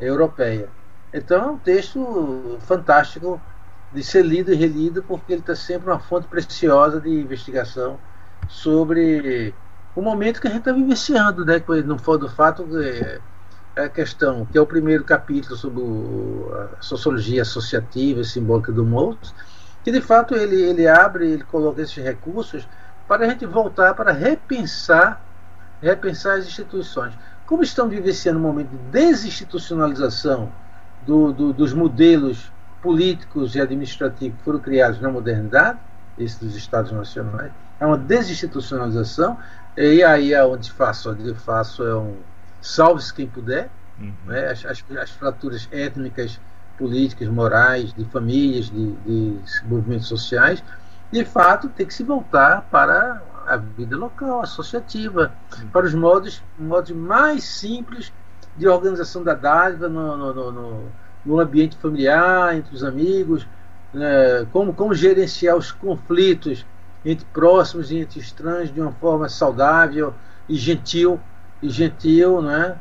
europeia. 0.00 0.68
Então 1.14 1.42
é 1.42 1.46
um 1.52 1.58
texto 1.58 2.58
fantástico 2.62 3.40
de 3.94 4.02
ser 4.02 4.24
lido 4.24 4.52
e 4.52 4.56
relido, 4.56 5.02
porque 5.02 5.32
ele 5.32 5.40
está 5.40 5.54
sempre 5.54 5.90
uma 5.90 5.98
fonte 5.98 6.26
preciosa 6.26 7.00
de 7.00 7.10
investigação 7.10 7.98
sobre 8.48 9.54
o 9.94 10.00
momento 10.00 10.40
que 10.40 10.48
a 10.48 10.50
gente 10.50 10.60
está 10.60 10.72
vivenciando, 10.72 11.44
né? 11.44 11.62
for 11.98 12.18
do 12.18 12.28
fato 12.28 12.64
que 12.64 13.20
a 13.76 13.88
questão, 13.88 14.46
que 14.46 14.56
é 14.56 14.60
o 14.60 14.66
primeiro 14.66 15.04
capítulo 15.04 15.56
sobre 15.56 15.82
a 16.78 16.82
sociologia 16.82 17.42
associativa 17.42 18.20
e 18.20 18.24
simbólica 18.24 18.72
do 18.72 18.84
Moulton, 18.84 19.30
que 19.82 19.90
de 19.90 20.00
fato 20.00 20.34
ele, 20.34 20.60
ele 20.62 20.86
abre, 20.86 21.30
ele 21.30 21.44
coloca 21.44 21.80
esses 21.82 22.02
recursos 22.02 22.68
para 23.08 23.26
a 23.26 23.28
gente 23.28 23.46
voltar 23.46 23.94
para 23.94 24.12
repensar, 24.12 25.20
repensar 25.80 26.38
as 26.38 26.46
instituições. 26.46 27.14
Como 27.46 27.62
estão 27.62 27.88
vivenciando 27.88 28.38
um 28.38 28.42
momento 28.42 28.70
de 28.70 28.78
desinstitucionalização 28.90 30.52
do, 31.06 31.32
do, 31.32 31.52
dos 31.52 31.72
modelos 31.72 32.52
políticos 32.82 33.54
e 33.54 33.60
administrativos 33.60 34.36
que 34.36 34.44
foram 34.44 34.58
criados 34.58 35.00
na 35.00 35.08
modernidade, 35.08 35.78
esses 36.18 36.38
dos 36.38 36.56
Estados 36.56 36.92
Nacionais, 36.92 37.52
é 37.80 37.86
uma 37.86 37.96
desinstitucionalização, 37.96 39.38
e 39.76 40.02
aí 40.02 40.34
é 40.34 40.44
onde 40.44 40.70
faço, 40.70 41.10
onde 41.10 41.34
faço 41.34 41.82
é 41.82 41.96
um 41.96 42.16
salve-se 42.60 43.12
quem 43.12 43.26
puder, 43.26 43.70
uhum. 43.98 44.12
né? 44.26 44.50
as, 44.50 44.64
as, 44.64 44.84
as, 44.98 45.10
fraturas 45.10 45.68
étnicas, 45.72 46.40
políticas, 46.76 47.28
morais, 47.28 47.92
de 47.92 48.04
famílias, 48.06 48.70
de, 48.70 48.92
de 48.92 49.38
movimentos 49.64 50.06
sociais, 50.06 50.62
de 51.10 51.24
fato 51.24 51.68
tem 51.68 51.86
que 51.86 51.94
se 51.94 52.02
voltar 52.02 52.62
para 52.70 53.22
a 53.46 53.56
vida 53.56 53.96
local, 53.96 54.42
associativa, 54.42 55.32
uhum. 55.58 55.68
para 55.68 55.86
os 55.86 55.94
modos, 55.94 56.42
modos 56.58 56.92
mais 56.92 57.44
simples 57.44 58.12
de 58.56 58.68
organização 58.68 59.22
da 59.24 59.34
dádiva 59.34 59.88
no, 59.88 60.16
no, 60.16 60.34
no, 60.34 60.52
no 60.52 60.92
ambiente 61.26 61.76
familiar, 61.76 62.56
entre 62.56 62.74
os 62.74 62.82
amigos, 62.82 63.46
né? 63.92 64.46
como, 64.52 64.72
como 64.72 64.94
gerenciar 64.94 65.56
os 65.56 65.70
conflitos 65.70 66.66
entre 67.04 67.24
próximos 67.32 67.90
e 67.90 67.98
entre 67.98 68.20
estranhos 68.20 68.72
de 68.72 68.80
uma 68.80 68.92
forma 68.92 69.28
saudável 69.28 70.14
e 70.48 70.56
gentil 70.56 71.20
e 71.62 71.68
gentil, 71.68 72.42
né? 72.42 72.76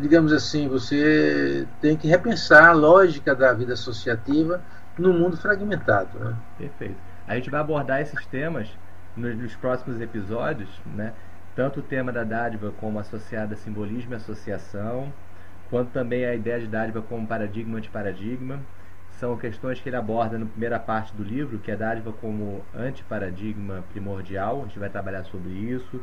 Digamos 0.00 0.32
assim, 0.32 0.68
você 0.68 1.66
tem 1.80 1.96
que 1.96 2.08
repensar 2.08 2.68
a 2.68 2.72
lógica 2.72 3.34
da 3.34 3.52
vida 3.52 3.74
associativa 3.74 4.60
no 4.98 5.12
mundo 5.12 5.36
fragmentado. 5.36 6.18
Né? 6.18 6.34
Perfeito. 6.56 6.96
A 7.26 7.34
gente 7.34 7.50
vai 7.50 7.60
abordar 7.60 8.00
esses 8.00 8.24
temas 8.26 8.68
nos, 9.16 9.36
nos 9.36 9.54
próximos 9.56 10.00
episódios, 10.00 10.68
né? 10.94 11.12
Tanto 11.54 11.80
o 11.80 11.82
tema 11.82 12.10
da 12.10 12.24
dádiva 12.24 12.72
como 12.80 12.98
associada 12.98 13.54
a 13.54 13.56
simbolismo 13.56 14.12
e 14.12 14.16
associação, 14.16 15.12
quanto 15.72 15.90
também 15.90 16.26
a 16.26 16.34
ideia 16.34 16.60
de 16.60 16.66
dádiva 16.66 17.00
como 17.00 17.26
paradigma 17.26 17.78
antiparadigma. 17.78 18.60
São 19.12 19.38
questões 19.38 19.80
que 19.80 19.88
ele 19.88 19.96
aborda 19.96 20.36
na 20.36 20.44
primeira 20.44 20.78
parte 20.78 21.14
do 21.14 21.22
livro, 21.22 21.58
que 21.58 21.70
é 21.70 21.76
dádiva 21.76 22.12
como 22.12 22.62
antiparadigma 22.74 23.82
primordial. 23.90 24.60
A 24.60 24.66
gente 24.66 24.78
vai 24.78 24.90
trabalhar 24.90 25.24
sobre 25.24 25.48
isso. 25.48 25.98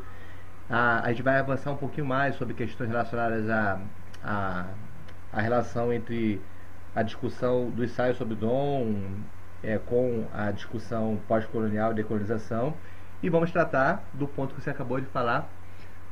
A, 0.68 1.04
a 1.04 1.08
gente 1.10 1.22
vai 1.22 1.38
avançar 1.38 1.70
um 1.70 1.76
pouquinho 1.76 2.04
mais 2.04 2.34
sobre 2.34 2.52
questões 2.52 2.88
relacionadas 2.88 3.48
à 3.48 3.80
a, 4.24 4.30
a, 4.32 4.66
a, 5.38 5.40
relação 5.40 5.92
entre 5.92 6.40
a 6.92 7.04
discussão 7.04 7.70
do 7.70 7.84
ensaio 7.84 8.16
sobre 8.16 8.34
dom 8.34 8.92
é, 9.62 9.78
com 9.78 10.26
a 10.34 10.50
discussão 10.50 11.16
pós-colonial 11.28 11.92
e 11.92 11.94
decolonização. 11.94 12.74
E 13.22 13.28
vamos 13.28 13.52
tratar 13.52 14.02
do 14.14 14.26
ponto 14.26 14.52
que 14.52 14.60
você 14.60 14.70
acabou 14.70 15.00
de 15.00 15.06
falar 15.06 15.48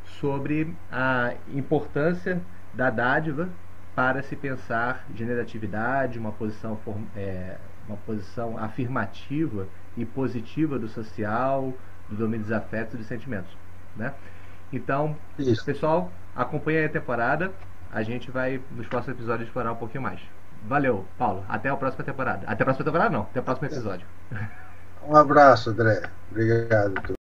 sobre 0.05 0.73
a 0.93 1.35
importância 1.53 2.41
da 2.79 2.91
dádiva 2.91 3.49
para 3.93 4.23
se 4.23 4.37
pensar 4.37 5.05
generatividade, 5.13 6.17
uma 6.17 6.31
posição, 6.31 6.79
é, 7.17 7.57
uma 7.89 7.97
posição 8.07 8.57
afirmativa 8.57 9.67
e 9.97 10.05
positiva 10.05 10.79
do 10.79 10.87
social, 10.87 11.75
do 12.09 12.15
domínio 12.15 12.47
dos 12.47 12.53
afetos 12.53 12.95
e 12.95 12.99
dos 12.99 13.07
sentimentos. 13.09 13.51
Né? 13.97 14.15
Então, 14.73 15.17
Isso. 15.37 15.65
pessoal, 15.65 16.13
acompanhe 16.37 16.85
a 16.85 16.89
temporada. 16.89 17.51
A 17.93 18.05
gente 18.05 18.31
vai, 18.31 18.61
nos 18.71 18.87
próximos 18.87 19.19
episódios, 19.19 19.49
explorar 19.49 19.73
um 19.73 19.77
pouquinho 19.77 20.05
mais. 20.05 20.21
Valeu, 20.69 21.05
Paulo. 21.19 21.45
Até 21.49 21.69
a 21.69 21.77
próxima 21.77 22.05
temporada. 22.05 22.47
Até 22.47 22.63
a 22.63 22.67
próxima 22.67 22.85
temporada, 22.85 23.11
não. 23.11 23.23
Até 23.23 23.41
o 23.41 23.43
próximo 23.43 23.67
episódio. 23.67 24.07
Um 25.05 25.17
abraço, 25.17 25.71
André. 25.71 26.03
Obrigado. 26.31 27.19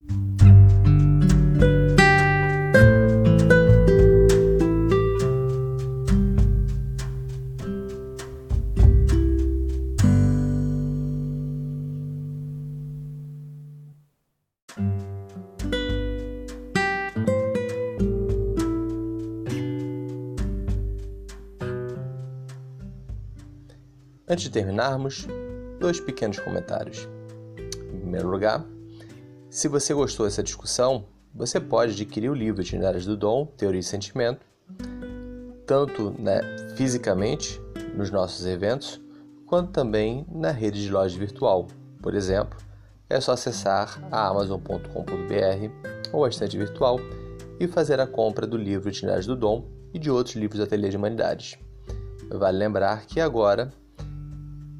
Antes 24.38 24.50
de 24.50 24.54
terminarmos, 24.54 25.26
dois 25.80 25.98
pequenos 25.98 26.38
comentários. 26.38 27.08
Em 27.92 27.98
primeiro 27.98 28.28
lugar, 28.28 28.64
se 29.50 29.66
você 29.66 29.92
gostou 29.92 30.26
dessa 30.26 30.44
discussão, 30.44 31.06
você 31.34 31.58
pode 31.58 31.90
adquirir 31.90 32.30
o 32.30 32.34
livro 32.34 32.62
Itinerários 32.62 33.04
do 33.04 33.16
Dom, 33.16 33.46
Teoria 33.46 33.80
e 33.80 33.82
Sentimento, 33.82 34.46
tanto 35.66 36.14
né, 36.16 36.40
fisicamente 36.76 37.60
nos 37.96 38.12
nossos 38.12 38.46
eventos, 38.46 39.00
quanto 39.44 39.72
também 39.72 40.24
na 40.30 40.52
rede 40.52 40.82
de 40.82 40.88
loja 40.88 41.18
virtual. 41.18 41.66
Por 42.00 42.14
exemplo, 42.14 42.56
é 43.10 43.20
só 43.20 43.32
acessar 43.32 44.00
a 44.08 44.28
amazon.com.br 44.28 46.12
ou 46.12 46.24
a 46.24 46.28
estante 46.28 46.56
virtual 46.56 47.00
e 47.58 47.66
fazer 47.66 47.98
a 47.98 48.06
compra 48.06 48.46
do 48.46 48.56
livro 48.56 48.88
Itinerários 48.88 49.26
do 49.26 49.34
Dom 49.34 49.66
e 49.92 49.98
de 49.98 50.08
outros 50.08 50.36
livros 50.36 50.60
da 50.60 50.64
Ateliê 50.64 50.90
de 50.90 50.96
Humanidades. 50.96 51.58
Vale 52.30 52.56
lembrar 52.56 53.04
que 53.04 53.20
agora 53.20 53.72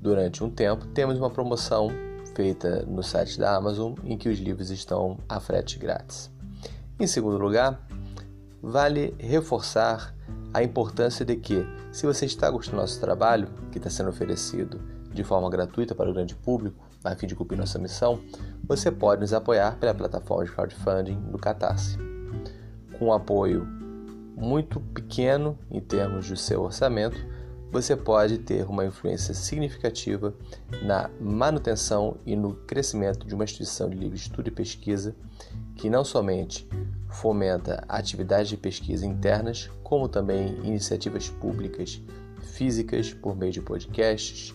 Durante 0.00 0.44
um 0.44 0.50
tempo, 0.50 0.86
temos 0.86 1.18
uma 1.18 1.28
promoção 1.28 1.90
feita 2.34 2.84
no 2.86 3.02
site 3.02 3.38
da 3.38 3.56
Amazon 3.56 3.94
em 4.04 4.16
que 4.16 4.28
os 4.28 4.38
livros 4.38 4.70
estão 4.70 5.18
a 5.28 5.40
frete 5.40 5.76
grátis. 5.78 6.30
Em 7.00 7.06
segundo 7.06 7.36
lugar, 7.36 7.80
vale 8.62 9.14
reforçar 9.18 10.14
a 10.54 10.62
importância 10.62 11.24
de 11.24 11.34
que, 11.36 11.66
se 11.92 12.06
você 12.06 12.26
está 12.26 12.48
gostando 12.48 12.76
do 12.76 12.80
nosso 12.82 13.00
trabalho, 13.00 13.48
que 13.72 13.78
está 13.78 13.90
sendo 13.90 14.10
oferecido 14.10 14.80
de 15.12 15.24
forma 15.24 15.50
gratuita 15.50 15.94
para 15.94 16.08
o 16.08 16.14
grande 16.14 16.34
público, 16.34 16.86
a 17.02 17.14
fim 17.16 17.26
de 17.26 17.34
cumprir 17.34 17.58
nossa 17.58 17.78
missão, 17.78 18.20
você 18.66 18.90
pode 18.90 19.20
nos 19.20 19.32
apoiar 19.32 19.76
pela 19.76 19.94
plataforma 19.94 20.44
de 20.44 20.52
crowdfunding 20.52 21.20
do 21.30 21.38
Catarse. 21.38 21.98
Com 22.98 23.06
um 23.06 23.12
apoio 23.12 23.66
muito 24.36 24.80
pequeno 24.80 25.58
em 25.70 25.80
termos 25.80 26.28
do 26.28 26.36
seu 26.36 26.62
orçamento, 26.62 27.18
você 27.70 27.94
pode 27.94 28.38
ter 28.38 28.64
uma 28.66 28.86
influência 28.86 29.34
significativa 29.34 30.34
na 30.82 31.10
manutenção 31.20 32.16
e 32.24 32.34
no 32.34 32.54
crescimento 32.54 33.26
de 33.26 33.34
uma 33.34 33.44
instituição 33.44 33.90
de 33.90 33.96
livre 33.96 34.16
estudo 34.16 34.48
e 34.48 34.50
pesquisa 34.50 35.14
que 35.76 35.90
não 35.90 36.04
somente 36.04 36.68
fomenta 37.08 37.84
atividades 37.88 38.48
de 38.48 38.56
pesquisa 38.56 39.06
internas, 39.06 39.70
como 39.82 40.08
também 40.08 40.58
iniciativas 40.64 41.28
públicas 41.28 42.02
físicas 42.42 43.12
por 43.12 43.36
meio 43.36 43.52
de 43.52 43.60
podcasts, 43.60 44.54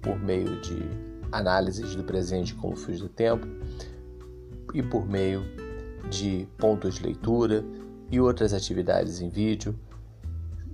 por 0.00 0.18
meio 0.18 0.60
de 0.60 0.78
análises 1.32 1.94
do 1.94 2.04
presente 2.04 2.54
como 2.54 2.76
fios 2.76 3.00
do 3.00 3.08
tempo 3.08 3.46
e 4.74 4.82
por 4.82 5.06
meio 5.06 5.42
de 6.08 6.46
pontos 6.58 6.96
de 6.96 7.04
leitura 7.04 7.64
e 8.10 8.20
outras 8.20 8.52
atividades 8.52 9.20
em 9.20 9.28
vídeo 9.28 9.78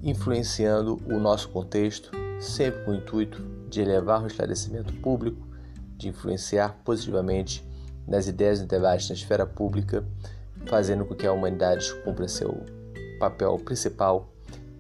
influenciando 0.07 1.03
o 1.05 1.19
nosso 1.19 1.49
contexto, 1.49 2.13
sempre 2.39 2.85
com 2.85 2.93
o 2.93 2.95
intuito 2.95 3.43
de 3.69 3.81
elevar 3.81 4.23
o 4.23 4.29
esclarecimento 4.29 4.93
público, 4.95 5.45
de 5.97 6.09
influenciar 6.09 6.81
positivamente 6.85 7.67
nas 8.07 8.29
ideias 8.29 8.61
e 8.61 8.67
debates 8.67 9.09
na 9.09 9.17
esfera 9.17 9.45
pública, 9.45 10.07
fazendo 10.67 11.05
com 11.05 11.15
que 11.15 11.27
a 11.27 11.33
humanidade 11.33 11.93
cumpra 12.05 12.29
seu 12.29 12.65
papel 13.19 13.59
principal, 13.59 14.33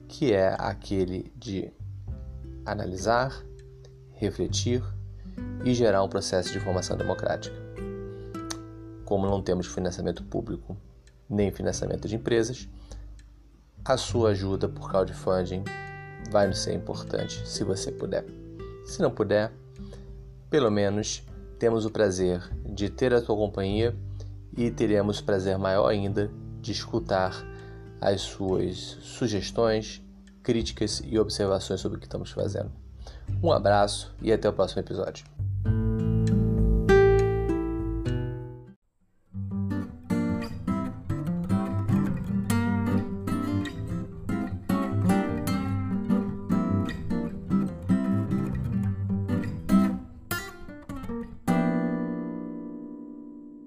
que 0.06 0.32
é 0.32 0.54
aquele 0.56 1.32
de 1.34 1.72
analisar, 2.64 3.36
refletir 4.12 4.80
e 5.64 5.74
gerar 5.74 6.04
um 6.04 6.08
processo 6.08 6.52
de 6.52 6.60
formação 6.60 6.96
democrática. 6.96 7.56
Como 9.04 9.26
não 9.26 9.42
temos 9.42 9.66
financiamento 9.66 10.22
público 10.22 10.76
nem 11.28 11.50
financiamento 11.50 12.06
de 12.06 12.14
empresas, 12.14 12.68
a 13.86 13.96
sua 13.96 14.30
ajuda 14.30 14.68
por 14.68 14.90
crowdfunding 14.90 15.62
vai 16.30 16.48
nos 16.48 16.58
ser 16.58 16.74
importante, 16.74 17.46
se 17.46 17.62
você 17.62 17.92
puder. 17.92 18.24
Se 18.84 19.00
não 19.00 19.10
puder, 19.10 19.52
pelo 20.50 20.70
menos 20.70 21.22
temos 21.58 21.84
o 21.84 21.90
prazer 21.90 22.42
de 22.64 22.90
ter 22.90 23.14
a 23.14 23.22
tua 23.22 23.36
companhia 23.36 23.94
e 24.56 24.70
teremos 24.70 25.20
prazer 25.20 25.56
maior 25.56 25.88
ainda 25.88 26.30
de 26.60 26.72
escutar 26.72 27.32
as 28.00 28.22
suas 28.22 28.76
sugestões, 29.02 30.02
críticas 30.42 31.00
e 31.04 31.18
observações 31.18 31.80
sobre 31.80 31.98
o 31.98 32.00
que 32.00 32.06
estamos 32.06 32.30
fazendo. 32.30 32.72
Um 33.42 33.52
abraço 33.52 34.14
e 34.20 34.32
até 34.32 34.48
o 34.48 34.52
próximo 34.52 34.80
episódio. 34.80 35.35